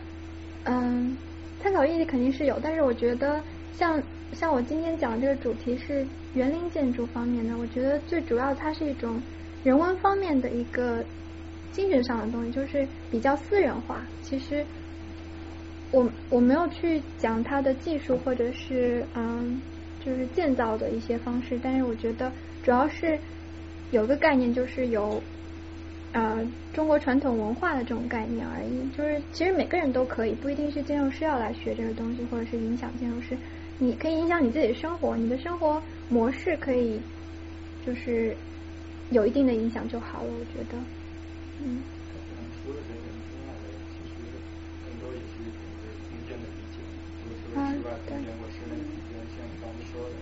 [0.64, 1.16] 嗯，
[1.62, 3.42] 参考意义肯定是有，但是我觉得，
[3.74, 4.02] 像
[4.32, 6.06] 像我今天讲的这个主题是。
[6.32, 9.20] 园林建筑方面的，我觉得最主要它是一种
[9.64, 11.04] 人文方面的一个
[11.72, 14.00] 精神上的东西，就是比较私人化。
[14.22, 14.64] 其实
[15.90, 19.60] 我我没有去讲它的技术或者是嗯，
[20.06, 22.30] 就是建造的一些方式，但是我觉得
[22.62, 23.18] 主要是
[23.90, 25.20] 有个概念，就是有
[26.12, 26.38] 呃
[26.72, 28.88] 中国传统文化的这种概念而已。
[28.96, 33.36] 就是其实每个人都可以，不一定是建筑师要来学这个东西，或者是影响建筑师。
[33.80, 37.00] 你可以影响你自己的生活，你的生活模式可以
[37.84, 38.36] 就是
[39.10, 40.76] 有一定的影响就好了，我觉得，
[41.64, 41.80] 嗯。
[42.60, 44.20] 除了人文之外的，其实
[44.84, 46.84] 更多也是一种对空间的理解，
[47.24, 47.40] 就是
[47.72, 50.14] 室外空间或像你刚才说的，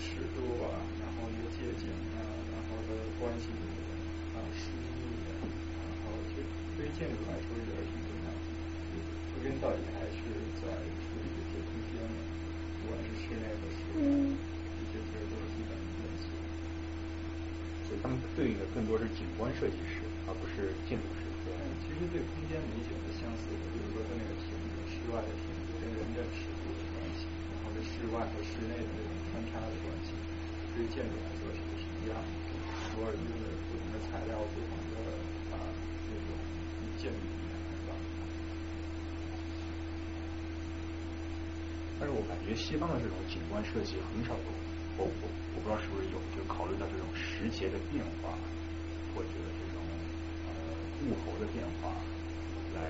[0.00, 3.52] 尺度啊，然后一个界限啊，然后的关系
[4.32, 8.48] 啊，湿密的，然后对于建筑来说也是挺重要的，
[9.36, 9.76] 归根到底
[18.02, 21.30] 他们对应的更多是景观设计师，而不是建筑师。
[21.46, 21.54] 对，
[21.86, 30.10] 其实对空间理解是相似的，比如说它那个亭子，室外的亭子跟人的尺度的关系，然后是室外和室内的这种穿插的关系，
[30.74, 32.50] 对建筑来说是不是一样的？
[32.98, 34.98] 偶尔用的不同的材料，不同的
[35.54, 35.62] 啊
[36.10, 36.34] 那种
[36.98, 37.22] 建筑。
[42.02, 44.50] 但是我感觉西方的这种景观设计很少有，
[44.98, 48.36] 我我我不知道是不是有，就考虑到这种时节的变化，
[49.14, 49.28] 或者
[49.58, 49.82] 这种
[50.46, 50.52] 呃
[51.08, 51.94] 物候的变化，
[52.74, 52.80] 来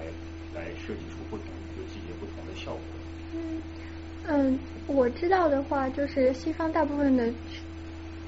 [0.55, 1.47] 来设计出不同
[1.77, 2.81] 就季节不同的效果。
[3.35, 3.63] 嗯
[4.25, 7.33] 嗯，我知道的话，就是西方大部分的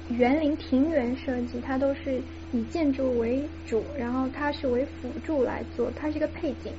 [0.09, 2.21] 园林庭园设计，它都是
[2.51, 6.73] 以建筑为主，然后它是为辅助来做，它是一个配景，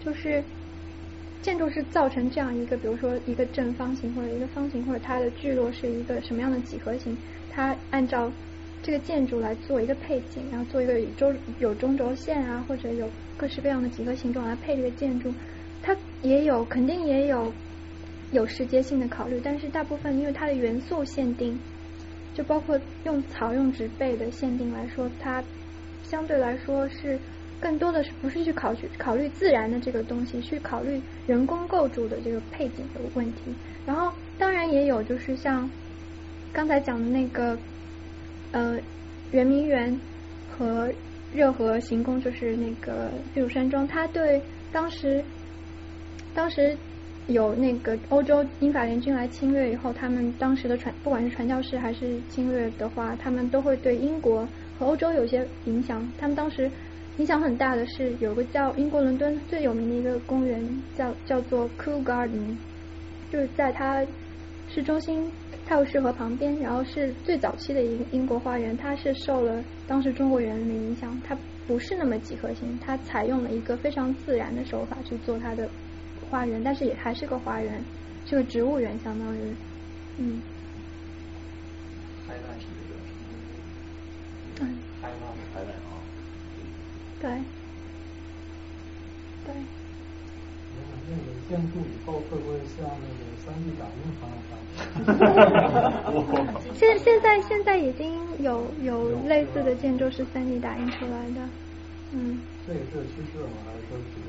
[0.00, 0.42] 就是。
[1.40, 7.16] 建筑是造成这样一个，比如说一个正方形或者一个方形，或者它的聚落是一个什么样的几何形，
[7.50, 8.30] 它按照
[8.82, 15.32] 这个建筑来做一个配景，然后做一个周有中轴线啊，或者有各式各样的几何形状来配这个建筑，
[15.82, 17.52] 它也有肯定也有
[18.32, 21.58] 有时节性的考虑，但是大部分因为它的元素限定，
[22.34, 25.42] 就包括用草用植被的限定来说，它
[26.02, 27.18] 相对来说是
[27.60, 33.40] 更多的是不是去考虑考虑自然的这个东西，去考虑人工构筑的这个配景的问题。
[33.86, 35.68] 然后当然也有就是像
[36.52, 37.58] 刚才讲的那个
[38.52, 38.78] 呃
[39.32, 40.00] 圆明园
[40.50, 40.92] 和
[41.34, 44.40] 热河行宫，就是那个避暑山庄，它对
[44.72, 45.24] 当时
[46.34, 46.76] 当时。
[47.28, 54.48] 有那个欧洲英法联军来侵略以后，他们当时的传不管是传教士还是侵略的话，他们都会对英国
[54.78, 56.10] 和欧洲有些影响。
[56.16, 56.70] 他们当时
[57.18, 62.56] 影响很大的是有个叫英国伦敦最有名的一个公园，叫叫做 Cool Garden，
[63.30, 64.06] 就是在它
[64.68, 65.30] 市中心
[65.66, 68.76] 泰晤士河旁边，然后是最早期的一个英国花园。
[68.76, 71.36] 它是受了当时中国园林的影响，它
[71.66, 75.68] 不是那么几何形，它采用了一个非常自然的手法去做它的。
[76.30, 77.82] 花园，但是也还是个花园，
[78.26, 79.40] 是个植物园，相当于，
[80.18, 80.42] 嗯。
[84.60, 84.78] 嗯。
[87.20, 87.30] 对。
[89.46, 89.54] 对。
[91.10, 94.52] 那个建筑以后会不会像那个三 D 打印方法？
[96.74, 101.48] 现现在现在已经有有类似的建筑是三 D 打印出来的，
[102.12, 102.40] 嗯。
[102.66, 103.48] 这也是趋势吗？
[103.64, 104.26] 还是说只是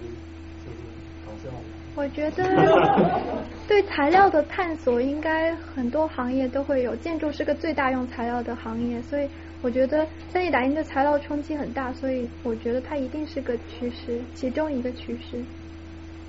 [0.64, 0.78] 就是
[1.26, 1.50] 搞笑？
[1.96, 6.96] 我觉得 对材料的探索，应该很多行业都会有。
[6.96, 9.28] 建筑是个最大用材料的行业，所以
[9.62, 15.44] 我觉得三 D 打印对材料冲击很大，所以我觉得它一定是个趋势，其中一个趋势。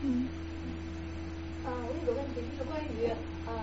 [0.03, 0.27] 嗯。
[1.63, 3.07] 呃，我有个问题，就是关于
[3.47, 3.55] 呃，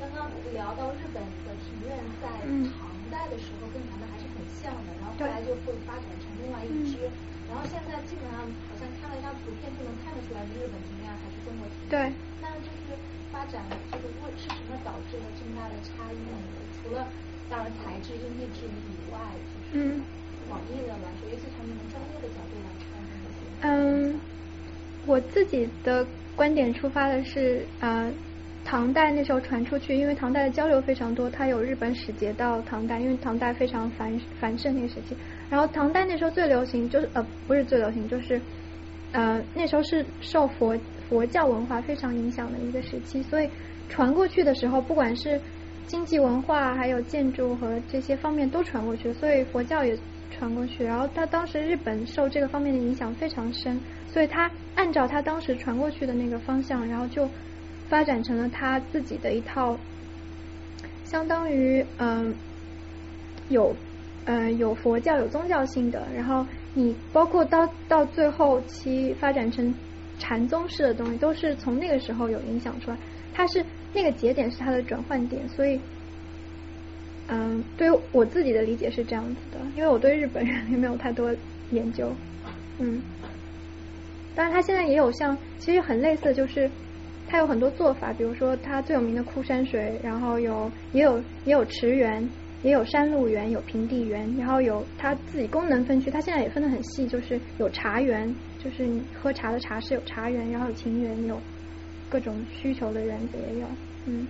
[0.00, 2.26] 刚刚聊到日本的庭院在
[2.74, 6.98] 唐代的时候跟咱们还是很像的，然后后来就会发展成另外一支。
[7.46, 11.88] 然后现在基本上好像看了一张图片就能看得出来是日本庭院还是中国庭院。
[11.92, 11.98] 对。
[12.42, 12.98] 那就是
[13.30, 13.62] 发展
[13.92, 16.34] 就是为是什么导致了这么大的差异呢？
[16.82, 17.06] 除了
[17.50, 19.18] 当然材质因地制宜以外，
[19.72, 19.94] 就是
[20.48, 22.70] 广义的来说，尤其从你们专业的角度来
[23.60, 23.70] 看。
[23.70, 24.20] 嗯，
[25.06, 26.06] 我自己的
[26.36, 28.10] 观点出发的是啊。
[28.66, 35.14] 唐代那时候传出去，因为唐代的交流非常多，它有日本使节到唐代，因为唐代非常繁繁盛那个时期。
[35.50, 38.40] 然后唐代那时候最流行就是呃不是最流行，就是
[39.12, 40.74] 呃那时候是受佛
[41.06, 43.50] 佛教文化非常影响的一个时期，所以
[43.90, 45.38] 传过去的时候，不管是
[45.86, 49.96] 经济文化还有建筑和这些方面都传过去，所以佛教也
[50.30, 50.84] 传过去。
[50.84, 57.28] 然后他当时日本受这个方面的影响非常深，所以他按照他当时传过去的那个方向，然后就。
[57.86, 59.78] 发展成了他自己的一套，
[61.04, 62.34] 相当于嗯
[63.50, 63.76] 有
[64.24, 69.72] 嗯有佛教有宗教性的，然后你包括到到最后期发展成
[70.18, 72.96] 禅宗式的东西，都是从那个时候有影响出来。
[73.34, 73.62] 它是
[73.94, 75.80] 那个节点是它的转换点，所以
[77.28, 81.34] 嗯对于我自己的理解是这样子的，因为我对日本人也没有太多
[81.70, 82.12] 研究，
[82.78, 83.00] 嗯，
[84.34, 86.70] 当然他现在也有像其实很类似就是。
[87.26, 92.28] 它有很多做法，比如说它最有名的枯山水，然后有也有也有池园，
[92.62, 98.32] 也有山路园，有平地园，然后有它自己功能分区，它现在也分得很细，就是有茶园，
[98.62, 101.40] 就是你喝茶的茶室有茶园，然后有庭园，有
[102.10, 103.66] 各种需求的原则也有，
[104.06, 104.26] 嗯。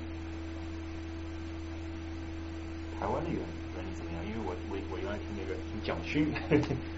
[3.01, 4.25] 台湾的园园林怎么样？
[4.25, 6.33] 因为我我我原来听那个听蒋勋，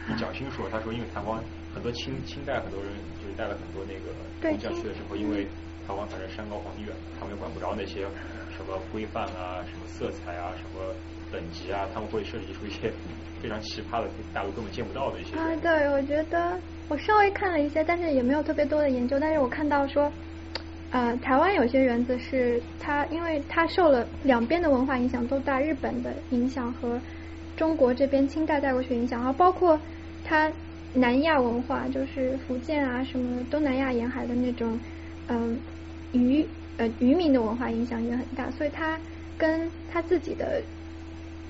[0.07, 1.43] 听蒋勋说，他说因为台湾
[1.75, 5.47] 很多清清代很多人就是带了很多那个工匠去的时候，因为
[5.89, 8.07] 台湾反正山高皇帝远，他们也管不着那些
[8.55, 10.95] 什么规范啊、什么色彩啊、什么
[11.33, 12.93] 等级啊，他们会设计出一些
[13.43, 15.35] 非常奇葩的、大陆根本见不到的一些。
[15.37, 16.57] 啊，对，我觉得
[16.89, 19.19] 我稍微看了一些，但是也没有特别多的研究。
[19.19, 20.13] 但是我看到说，
[20.97, 26.99] 呃，台湾有些园子是它，因为它受了两边的文化影响都大，日本的影响和
[27.55, 29.78] 中国这边清代带过去影响，然后包括
[30.25, 30.50] 它
[30.94, 34.81] 南亚文化，就是福建啊什么东南亚沿海的那种，
[35.28, 35.58] 嗯。
[36.12, 36.47] 渔
[36.78, 38.99] 呃渔民的文化影响也很大，所以他
[39.36, 40.62] 跟他自己的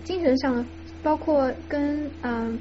[0.03, 0.65] 精神上，
[1.05, 2.59] 包括跟嗯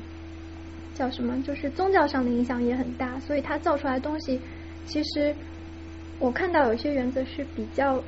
[0.94, 4.40] 叫什么，就是宗教上的影响也很大，所以他造出来的东西，
[4.86, 5.34] 其实
[6.20, 8.02] 我看到有些原则是比较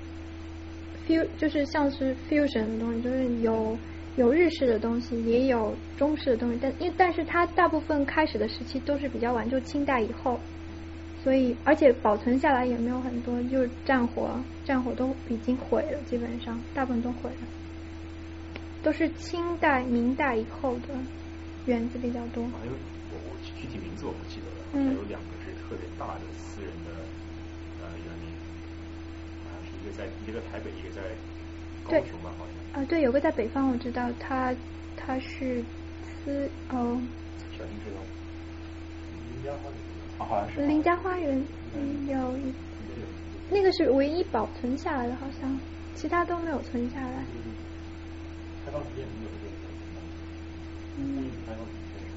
[1.08, 3.78] fu 就是像是 fusion 的东西，就是有
[4.16, 10.40] 有日式的东西，也有中式的东西，但因但是它大部分开始的时期都是比较晚，就清代以后。
[11.24, 14.30] 所以，而且保存下来也没有很多，就是战火，
[14.64, 17.48] 战火都已经毁了，基本上大部分都毁了，
[18.82, 20.94] 都是清代、明代以后的
[21.66, 22.44] 园子比较多。
[22.44, 22.78] 啊，因为
[23.12, 26.22] 我我具体名字我不记得了，还有两个是特别大的
[29.88, 31.02] 个在一个在台北，一个在
[31.90, 32.00] 对，
[32.74, 34.54] 啊对，有个在北方我知道，他
[34.96, 35.64] 他是
[36.04, 37.02] 私哦。
[37.58, 38.02] 小林知道。
[39.34, 39.78] 林家花园。
[40.20, 40.66] 啊，好像是。
[40.68, 41.42] 林家花园
[42.08, 42.54] 有一，
[43.50, 45.60] 那个是唯一保存下来的，好像
[45.96, 47.24] 其他都没有存下来。
[50.98, 51.30] 嗯。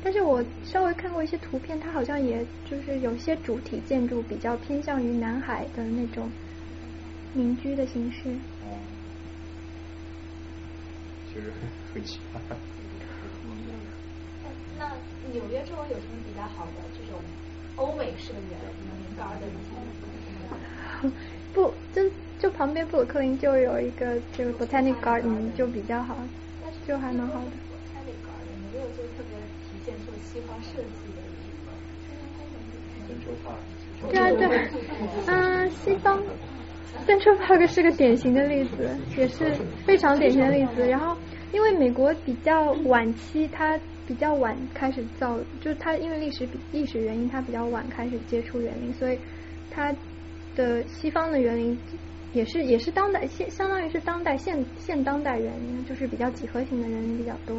[0.02, 6.28] 但是我稍微看过一些图片，它好像也就是有些主体建筑比较偏向于南海的那种
[7.33, 8.31] 民居的形式。
[8.65, 8.78] 哦。
[11.33, 11.52] 其实
[11.94, 12.41] 很奇葩。
[14.78, 14.91] 那
[15.33, 17.20] 纽约周围有什么比较好的这种
[17.76, 19.52] 欧美式的园林 garden？
[21.52, 26.17] 不，就就旁边布鲁克林就有一个这个 botanic garden 就比较好，
[26.89, 27.50] 就还蛮好的。
[27.70, 30.83] botanic garden 没有就特别体现出西方设计
[31.15, 31.70] 的一个。
[34.10, 34.42] 对啊对，
[35.26, 36.18] 嗯，西方。
[37.07, 39.52] Central Park 是个典型的例子，也是
[39.85, 40.86] 非常典型的例子。
[40.86, 41.17] 然后，
[41.52, 49.19] 因为美国比较晚期，它比较晚开始造，就是它因为历史历史原因，它比较晚开始接触园林，所以
[49.70, 49.93] 它
[50.55, 51.77] 的西方的园林
[52.33, 57.57] 也是也是当代现相当于是当代现现当代园林，就是比较几何型的园林比较多。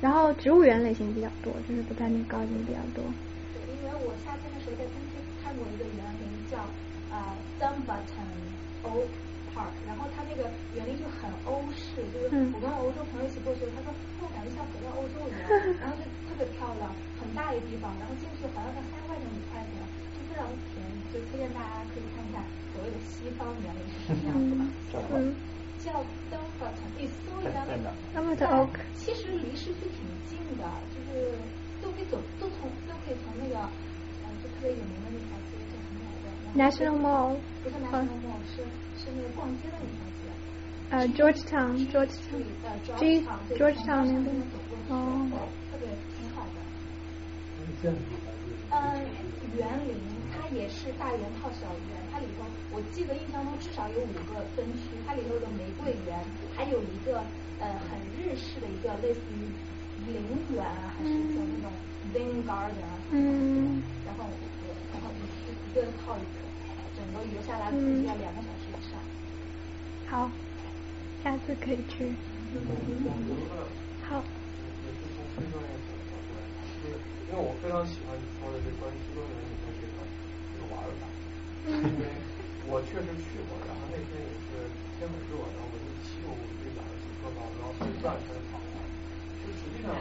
[0.00, 3.04] 然后植物园类型比较多，就是不太那高级比较多。
[3.52, 6.58] 对，因为我夏天的时候在东京看过一个园林叫。
[7.08, 8.02] 啊，zombat
[8.86, 9.10] Old
[9.54, 13.90] Park，然后它那个园林就很欧式，就是我跟欧洲朋友一起过去，他说
[14.20, 15.48] 我感觉像回到欧洲一样，
[15.82, 19.74] 然后就特别漂亮，很大一个地方，然后进去好像才三块钱五块钱，
[20.14, 22.40] 就非常便宜，就推荐大家可以看一下
[22.72, 24.62] 所谓的西方园林是什么样子的。
[25.16, 25.34] 嗯，
[25.80, 27.64] 叫 Dumbarton，你搜一下。
[28.12, 28.76] Dumbarton Oak。
[28.94, 31.32] 其实离市区挺近的，就是
[31.80, 35.35] 都可以走，都从都可以从那个呃就特别有名的那条。
[36.56, 38.64] National Mall，不是 National Mall，是
[38.96, 40.20] 是那个逛街的那条街。
[40.88, 44.26] 呃，Georgetown，Georgetown，Georgetown 那边。
[44.88, 45.28] 哦。
[45.70, 45.86] 特别
[46.16, 46.56] 挺好的。
[48.70, 48.74] 嗯，
[49.58, 49.94] 园林
[50.32, 56.18] 它也是大园套小园，它里头我记得印象中至少有五个分区，它里头有玫瑰园，
[56.56, 57.22] 还有一个
[57.60, 59.52] 呃很日式的一个类似于
[60.10, 60.22] 陵
[60.54, 61.70] 园还是叫那种
[62.14, 62.96] Zen Garden 啊。
[63.10, 63.82] 嗯。
[64.06, 64.24] 然后
[64.94, 65.04] 然后
[65.68, 66.45] 一个套一个。
[67.16, 69.00] 整个游下来估计要两个小时以上。
[70.06, 70.30] 好，
[71.24, 72.12] 下次可以去。
[74.04, 74.22] 好。
[75.36, 76.16] 非常喜欢
[76.80, 76.96] 就是
[77.28, 79.96] 因为我非常喜欢你说的这关于西方人里头这个
[80.52, 81.04] 这个玩法，
[81.68, 82.04] 因为
[82.68, 88.76] 我确实去过，然后那天也是天很热，然后我就骑我这两个自行车然后随转圈跑玩。
[89.44, 89.92] 就实际上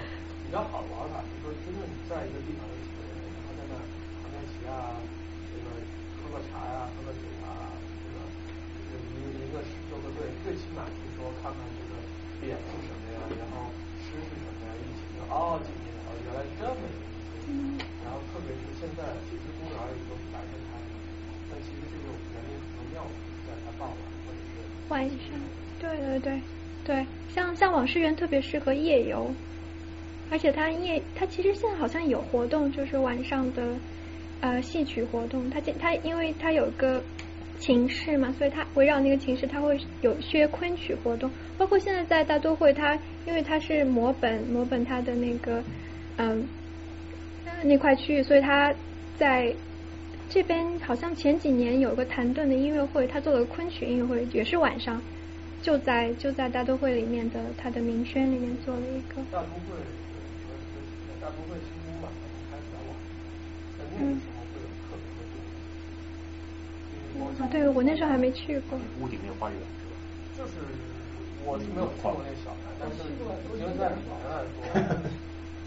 [0.45, 3.74] 比较好的玩法，就是说真正在一个地方的几个人，然后在那
[4.24, 4.95] 弹弹琴啊，
[6.36, 8.20] 喝茶呀，喝个酒啊，这个
[9.08, 11.96] 一一个周个队，最起码是说看看这个
[12.44, 13.72] 脸是什么呀，然后
[14.04, 17.88] 诗是什么呀，一起说哦，今天哦原来是这么一个意思。
[18.04, 20.94] 然后特别是现在其实公园里都是白天开的，
[21.48, 23.00] 但其实这个园林很妙
[23.48, 24.60] 在它傍晚或者是
[24.92, 25.40] 晚上，
[25.80, 26.36] 对对对
[26.84, 29.32] 对，像像往事园特别适合夜游，
[30.30, 33.64] 而且它夜它其实现在好像有活动，就是晚上的。
[34.42, 37.02] 呃，戏曲活动，它它因为它有个
[37.60, 41.32] 琴室嘛，所以它围绕那个琴室，它会有学昆曲活动。
[41.58, 45.64] 包括现在在大都会，它因为它是摹本摹本它的那个
[46.18, 46.48] 嗯
[47.64, 48.74] 那块区域，所以它
[49.18, 49.56] 在
[50.30, 55.02] 这边好像前几年有个谭盾的音乐会，他做了昆曲音乐会，也是晚上，
[55.62, 59.22] 就在就在大都会里面的他的名轩里面做了一个。
[59.32, 59.78] 大都会，
[61.22, 61.58] 大都会。
[64.00, 64.22] 嗯。
[67.40, 68.78] 啊，对，我那时候还没去过。
[69.00, 69.58] 屋顶那个花园？
[70.38, 70.52] 就是
[71.46, 73.16] 我是没有逛过那小园，但是已
[73.58, 74.56] 经在里面来说，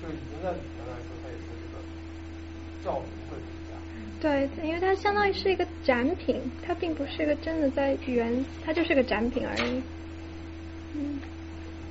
[0.00, 1.80] 就已经在里面来说，它也是这个
[2.84, 3.72] 照明会比较。
[4.20, 9.82] 对，因为它相当于是一个展品，它并不是一个真的在园，它就是个展品而已。
[10.94, 11.18] 嗯。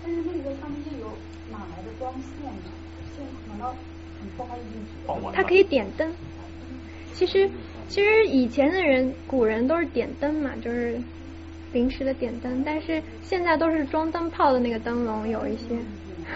[0.03, 1.11] 但是那个上面就有
[1.51, 2.69] 哪来的光线呢？
[3.15, 3.75] 线难道？
[5.33, 6.11] 它可以点灯。
[7.17, 7.49] 其实，
[7.89, 11.01] 其实以前的人，古人都是点灯嘛，就是
[11.73, 12.61] 临时的点灯。
[12.63, 15.75] 但是现在都是装灯泡的那个灯笼有一些。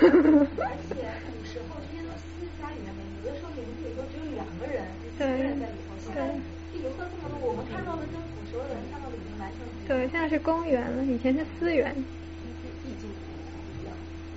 [0.01, 5.93] 而且古时候这些都私家里面的，有的时候林子里头只有两个人，一个人在里头。
[6.01, 6.34] 现在
[6.82, 9.88] 游客这么多，我们看到的跟古时候人看到的已经完全不一样。
[9.88, 11.93] 对，现在是公园了，以前是私园。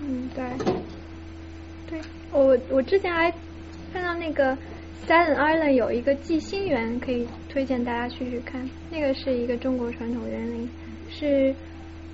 [0.03, 0.45] 嗯，对。
[1.89, 2.01] 对，
[2.33, 3.33] 我我之前还
[3.95, 4.57] 看到那个
[5.07, 8.67] Staten Island 有一个纪星园，可以推荐大家去去看。
[8.91, 10.67] 那个是一个中国传统园林，
[11.11, 11.55] 是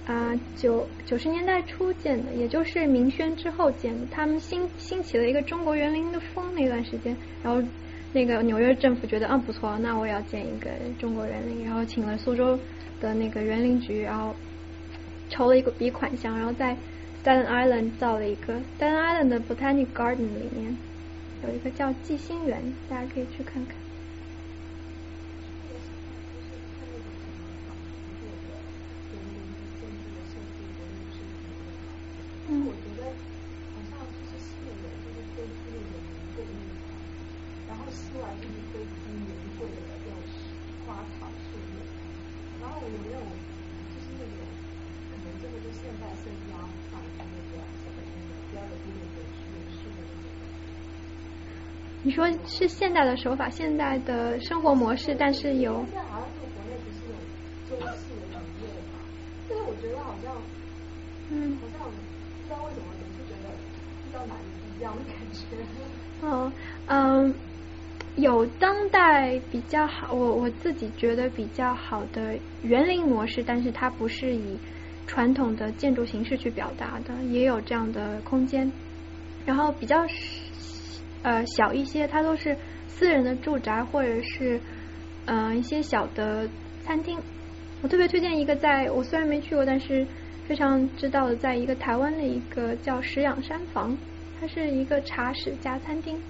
[0.08, 4.00] 啊九九十年代初建的，也就是明宣之后建的。
[4.10, 7.62] 他们兴兴起了一个中国园林的风那段时间，然后
[8.12, 12.58] 那个纽约政府觉得啊不错，那我也要建一个中国园林，然后请了苏州
[13.00, 14.34] 的那个园林局，然后
[15.28, 16.76] 筹了一个笔款项，然后在
[17.22, 20.76] Staten Island 造了一个 Staten Island 的 Botanic Garden 里面
[21.42, 23.74] 有一个叫季星园，大家可以去看看。
[32.48, 33.06] 嗯，我觉得
[33.72, 34.36] 好像就是
[35.36, 35.40] 就
[36.42, 36.48] 是
[37.68, 38.10] 然后就是
[38.72, 39.24] 对名
[39.56, 40.18] 贵的这种
[40.84, 41.80] 花草树木，
[42.60, 43.20] 然后我没有
[52.02, 55.84] 你说是现代的手法，现代的生活模式，但是有。
[55.86, 58.96] 现在好像就国内不是有中式的农业嘛，
[59.48, 60.34] 但是我觉得好像，
[61.30, 61.90] 嗯，好像。
[61.90, 63.50] 不知道为什么总是觉得
[64.04, 64.36] 比较难
[64.78, 66.26] 一样的感觉。
[66.26, 66.50] 哦，
[66.86, 67.34] 嗯，
[68.16, 74.58] 有当代比较好，我我自己觉得比较好的园林模式，但是它不是以
[75.06, 78.72] 传统的建筑形式去表达的，也有这样的空间。
[79.46, 80.04] 然后比较
[81.22, 82.56] 呃小一些，它都是
[82.88, 84.60] 私人的住宅或者是
[85.26, 86.48] 嗯一些小的
[86.84, 87.18] 餐厅。
[87.82, 90.06] 我特别推荐一个，在我虽然没去过，但是。
[90.48, 93.96] 非常知道的，在一个台湾的一个叫石养山房，
[94.40, 96.20] 它是一个茶室加餐厅。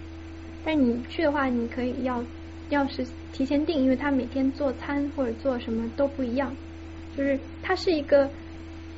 [0.63, 2.23] 但你去的话，你可以要
[2.69, 3.03] 要是
[3.33, 6.55] 提前订，因为它每天做餐或者做什么都不一样。
[7.17, 8.29] 就是它是一个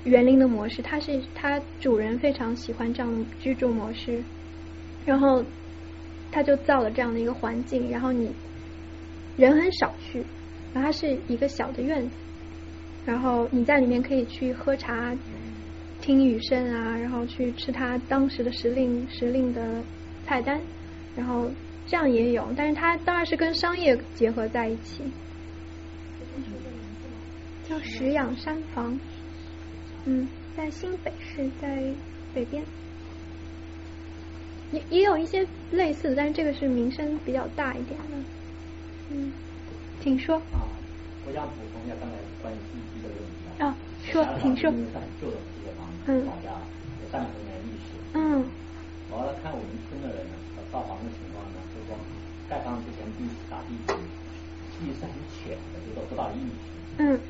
[0.02, 4.24] 园林的模式，它是它主人非常喜欢这样的居住模式，
[5.06, 5.44] 然后
[6.32, 8.32] 他就造了这样的一个环境，然后你
[9.36, 10.24] 人很少去，
[10.74, 12.10] 然后它是一个小的院子。
[13.04, 15.12] 然后你在里面可以去喝茶、
[16.00, 19.82] 听雨声啊，然后去吃他当时的时令时令的
[20.24, 20.60] 菜单，
[21.16, 21.50] 然后
[21.86, 25.02] 这样也有，但是它当然是跟商业结合在一起。
[27.68, 28.98] 叫石养山房，
[30.04, 31.82] 嗯，在新北市，在
[32.34, 32.62] 北边，
[34.72, 38.16] 也也有一些类似的，但是这个是名声比较大一点的。
[39.10, 39.32] 嗯，
[40.02, 40.36] 请说。
[40.50, 40.66] 啊，
[41.26, 42.56] 我想补充一下刚才关于。
[43.58, 44.70] 啊，说，请说。
[44.72, 46.50] 因为是很旧的一个房子，老家
[46.98, 47.94] 有三百多年历史。
[48.14, 48.42] 嗯。
[49.12, 50.34] 我来看我们村的人呢，
[50.72, 51.94] 造房的情况呢，就是说
[52.48, 53.94] 盖房之前地打地基，
[54.80, 56.50] 地是很浅的，就是说不到一米。
[56.98, 57.20] 嗯。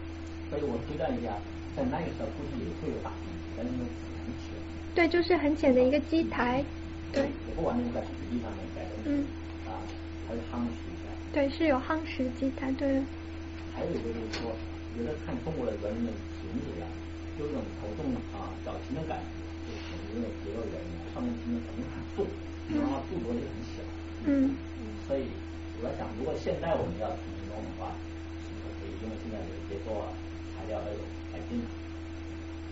[0.48, 1.34] 所以我推断一下，
[1.76, 4.54] 在那个时候估计也会有打地基，但是很浅。
[4.94, 6.64] 对，就是很浅的一个基台。
[7.12, 7.22] 对。
[7.46, 8.90] 也不完全在土地上面盖的。
[9.04, 9.24] 嗯。
[9.68, 9.78] 啊，
[10.26, 11.06] 还是夯实一下。
[11.32, 13.00] 对，是有夯实基台，对。
[13.76, 14.50] 还有一个就是说。
[14.92, 16.84] 觉得看中国的园林的形式呀，
[17.40, 19.16] 有种头重啊脚轻的感
[19.64, 22.28] 觉，就是因为结构原因，上面真的很重，
[22.76, 23.80] 然后柱多也很小。
[24.28, 24.52] 嗯。
[25.08, 25.32] 所以
[25.80, 27.96] 我在想，如果现在我们要重新弄的话，
[28.44, 30.12] 是不是可以因为现在的结构啊、
[30.52, 31.00] 材料都有
[31.32, 31.56] 改进？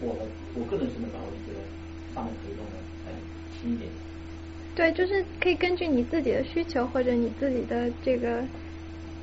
[0.04, 1.64] 我的我个人审美观，我就觉得
[2.12, 3.16] 上面可以弄的再
[3.56, 3.88] 轻一点。
[4.80, 8.42] 对，就是可以根据你自己的需求或者你自己的这个。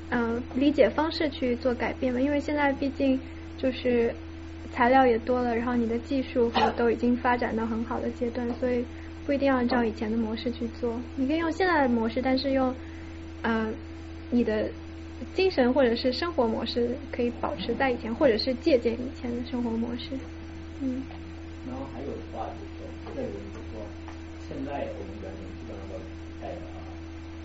[0.09, 3.19] 嗯，理解方式去做改变嘛，因为现在毕竟
[3.57, 4.15] 就是
[4.71, 8.85] 材料也多了，然后你的技术和都已经发展到很好的阶段，所以
[9.25, 10.97] 不一定要按照以前的模式去做。
[11.17, 12.73] 你可以用现在的模式，但是用
[13.41, 13.67] 呃
[14.29, 14.69] 你的
[15.33, 20.11] 精神或者是生活模式可以保持在以前，或者是借鉴以前的生活模式。
[20.79, 21.03] 嗯。
[21.67, 22.47] 然后还有的话
[23.13, 23.27] 就是，
[24.47, 25.99] 现在我们园林基本上都
[26.41, 26.55] 在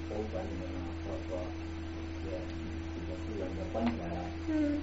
[0.09, 2.39] 博物馆里面啊，或者说一些。
[3.23, 4.21] 这个关起来了。
[4.49, 4.79] 嗯。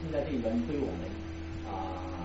[0.00, 1.02] 现在这边对于我们
[1.66, 2.22] 啊，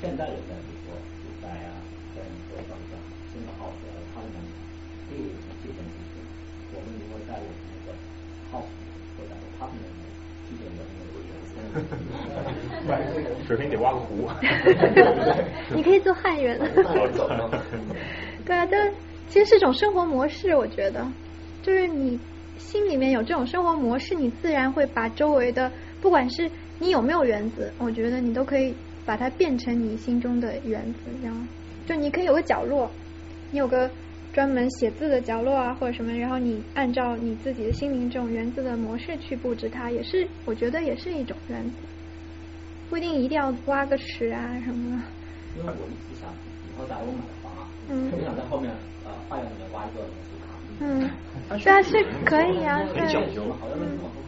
[0.00, 1.72] 现在人在比如说住宅啊，
[2.14, 2.98] 在做方向，
[3.32, 4.28] 现在好的他们
[5.08, 5.32] 对我们
[5.62, 6.20] 这件事情，
[6.74, 7.88] 我们如果在我们那个
[8.50, 8.72] house
[9.16, 9.74] 或者他们
[10.48, 11.00] 这边的那
[12.90, 14.28] 个 水平得挖个湖。
[15.74, 16.58] 你可以做汉源。
[18.44, 18.92] 对啊，但
[19.28, 21.06] 其实是一种生活模式，我觉得，
[21.62, 22.18] 就是你。
[22.58, 28.74] 心里面有这种生活模式，你自然会把周围的，不管是你有没有园子，我觉得你都可以
[29.06, 31.40] 把它变成你心中的园子，然后
[31.86, 32.90] 就你可以有个角落，
[33.50, 33.90] 你有个
[34.34, 41.76] 专门写字的角落啊，或者什么，然后你按照你自己的心灵这种园子的模式去布置它，也是我觉得也是一种园子，
[42.90, 45.02] 不一定一定要挖个池啊什么的。
[45.58, 47.39] 因为我一直想以后在我买房啊，
[47.90, 48.70] 嗯，就想在后面
[49.04, 50.02] 呃花园里面挖一个。
[50.82, 51.10] 嗯，
[51.62, 53.42] 对啊，是可以啊，很讲究。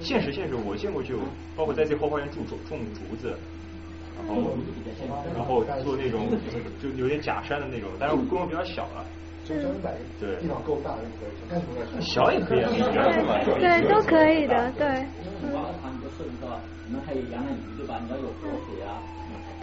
[0.01, 1.17] 现实现实，我见过就
[1.57, 3.35] 包括在这后花园种种种竹子，
[4.19, 6.29] 然后然后做那种
[6.83, 9.05] 就有点假山的那种，但是规模比较小了。
[9.45, 9.55] 就
[10.21, 13.35] 对地方够大就可以，干什么小也可以啊，你觉得吗？
[13.59, 14.87] 对，都可以的，对。
[15.53, 16.47] 挖了它，你就涉及到
[16.87, 17.99] 你们还有养养鱼对吧？
[18.05, 19.03] 你要有河水啊，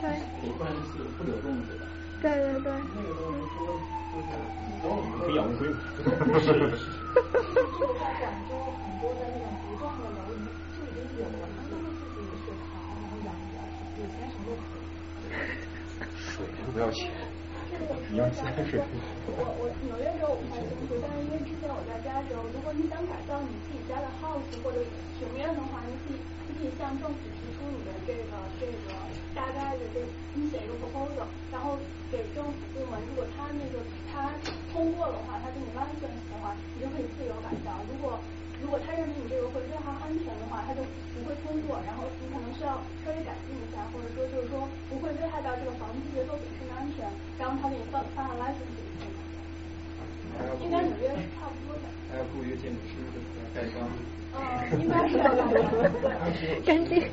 [0.02, 0.10] 对，
[0.44, 1.79] 也不能是不流动水的。
[2.22, 2.68] 对对对。
[2.96, 3.80] 那个东西说
[4.12, 4.24] 就是
[5.20, 5.62] 可以养乌龟。
[6.40, 6.46] 水
[12.66, 13.48] 塘，然后养鱼，
[14.00, 14.82] 有钱什么都可以。
[16.18, 16.32] 水
[16.66, 17.00] 都不要钱。
[18.10, 18.82] 你要加水。
[19.28, 24.82] 我我纽约时候我不太清楚，但是因为之前我在家的时候，如果你想改造你自己家的 house 或者
[25.20, 26.18] 庭院的话，你可以
[26.50, 28.90] 你可以向政府提出你的这个这个
[29.40, 30.04] 大概的这
[30.36, 31.80] 你写一个 proposal，然后
[32.12, 33.80] 给政府部门，如果他那个
[34.12, 34.28] 他
[34.76, 37.80] 通过的话，他给你 license 的话，你就可以自由改造。
[37.88, 38.20] 如果
[38.60, 40.84] 如果他认为你这个会非常安全的话，他就
[41.16, 47.08] 不会通过，然后你可能需要稍微改进一下，或者说就是说不会危害到这个房子结构本身的安全，
[47.40, 49.08] 然后他给你发发了 license 给你。
[50.64, 51.88] 应该纽约是差不多的。
[52.12, 53.40] 还要雇一个建筑师对吧？
[53.56, 53.88] 盖章。
[54.36, 54.40] 嗯，
[54.80, 55.42] 应该是要的。
[56.68, 57.08] 赶紧。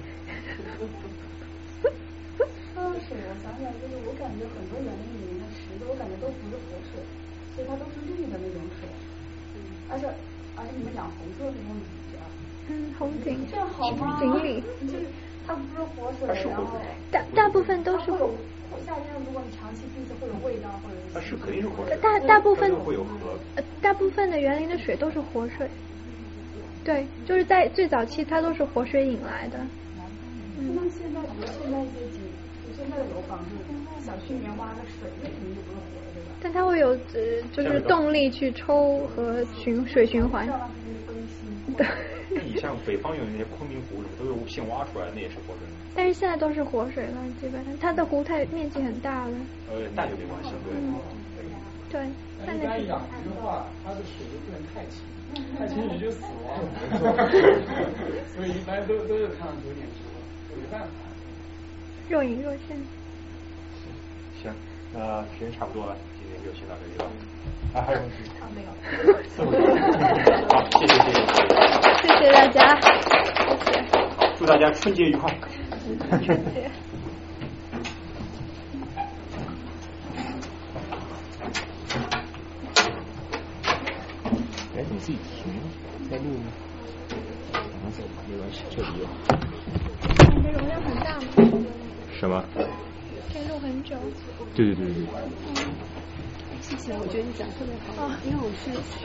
[3.05, 7.03] 水，我想起来，就是我感觉很多园林里面的池子，我感觉都不是活水，
[7.55, 8.89] 所以它都是绿的那种水。
[9.57, 9.61] 嗯。
[9.91, 10.09] 而且。
[10.59, 12.25] 而且你们养红色的那种鱼啊，
[12.69, 14.17] 嗯，红锦，这样好吗？
[14.19, 15.05] 锦鲤，就是
[15.47, 16.65] 它不是活水，然后
[17.13, 18.07] 大大部分都是
[18.87, 25.69] 夏天如果你长期进去会有味道，或者它是肯定是活水，大大部分会有河，呃，大部分的园林的水都是活水，
[26.83, 29.59] 对，就是在最早期它都是活水引来的。
[30.57, 31.85] 那现在比如现在
[32.87, 33.51] 现在的楼房是
[34.07, 36.31] 小区里面挖的水，那肯定就不是活的，对吧？
[36.41, 40.47] 但它会有呃，就是动力去抽和循水循环。
[41.77, 41.85] 对。
[42.31, 45.67] 那你像北方有那些昆明湖什么都是现挖出来，那也是活水。
[45.97, 49.35] 但是现在都是活水了，基本上它的湖太面积很大了。
[49.69, 50.51] 呃，大就没关系，
[51.91, 51.99] 对。
[52.01, 52.07] 对。
[52.47, 55.03] 但一般养鱼的话，它的水就不能太清，
[55.59, 56.63] 太清鱼就死亡。
[58.37, 61.06] 所以一般都都是看到九点之后，没办法。
[62.09, 62.77] 若隐若现。
[64.41, 64.53] 行，
[64.93, 65.97] 那时间差不多了。
[66.21, 67.05] 今天就先到这里了。
[67.75, 68.15] 啊，还有问题？
[68.41, 68.69] 啊，没有。
[70.49, 71.19] 好，谢谢谢谢。
[72.01, 72.81] 谢谢大家。
[72.81, 72.87] 谢
[73.73, 73.85] 谢。
[74.39, 75.35] 祝大家春节愉快。
[76.21, 76.71] 谢谢。
[84.77, 85.53] 哎，你自己停，
[86.09, 86.53] 在录吗？
[87.53, 89.03] 拿走吧，没关系，这里有。
[90.37, 91.23] 你的容量很大吗？
[92.19, 92.43] 什么？
[93.33, 93.97] 可以录很久。
[94.55, 95.07] 对对对对。
[96.63, 98.97] 谢谢，我觉得你讲特别好，因为我是学。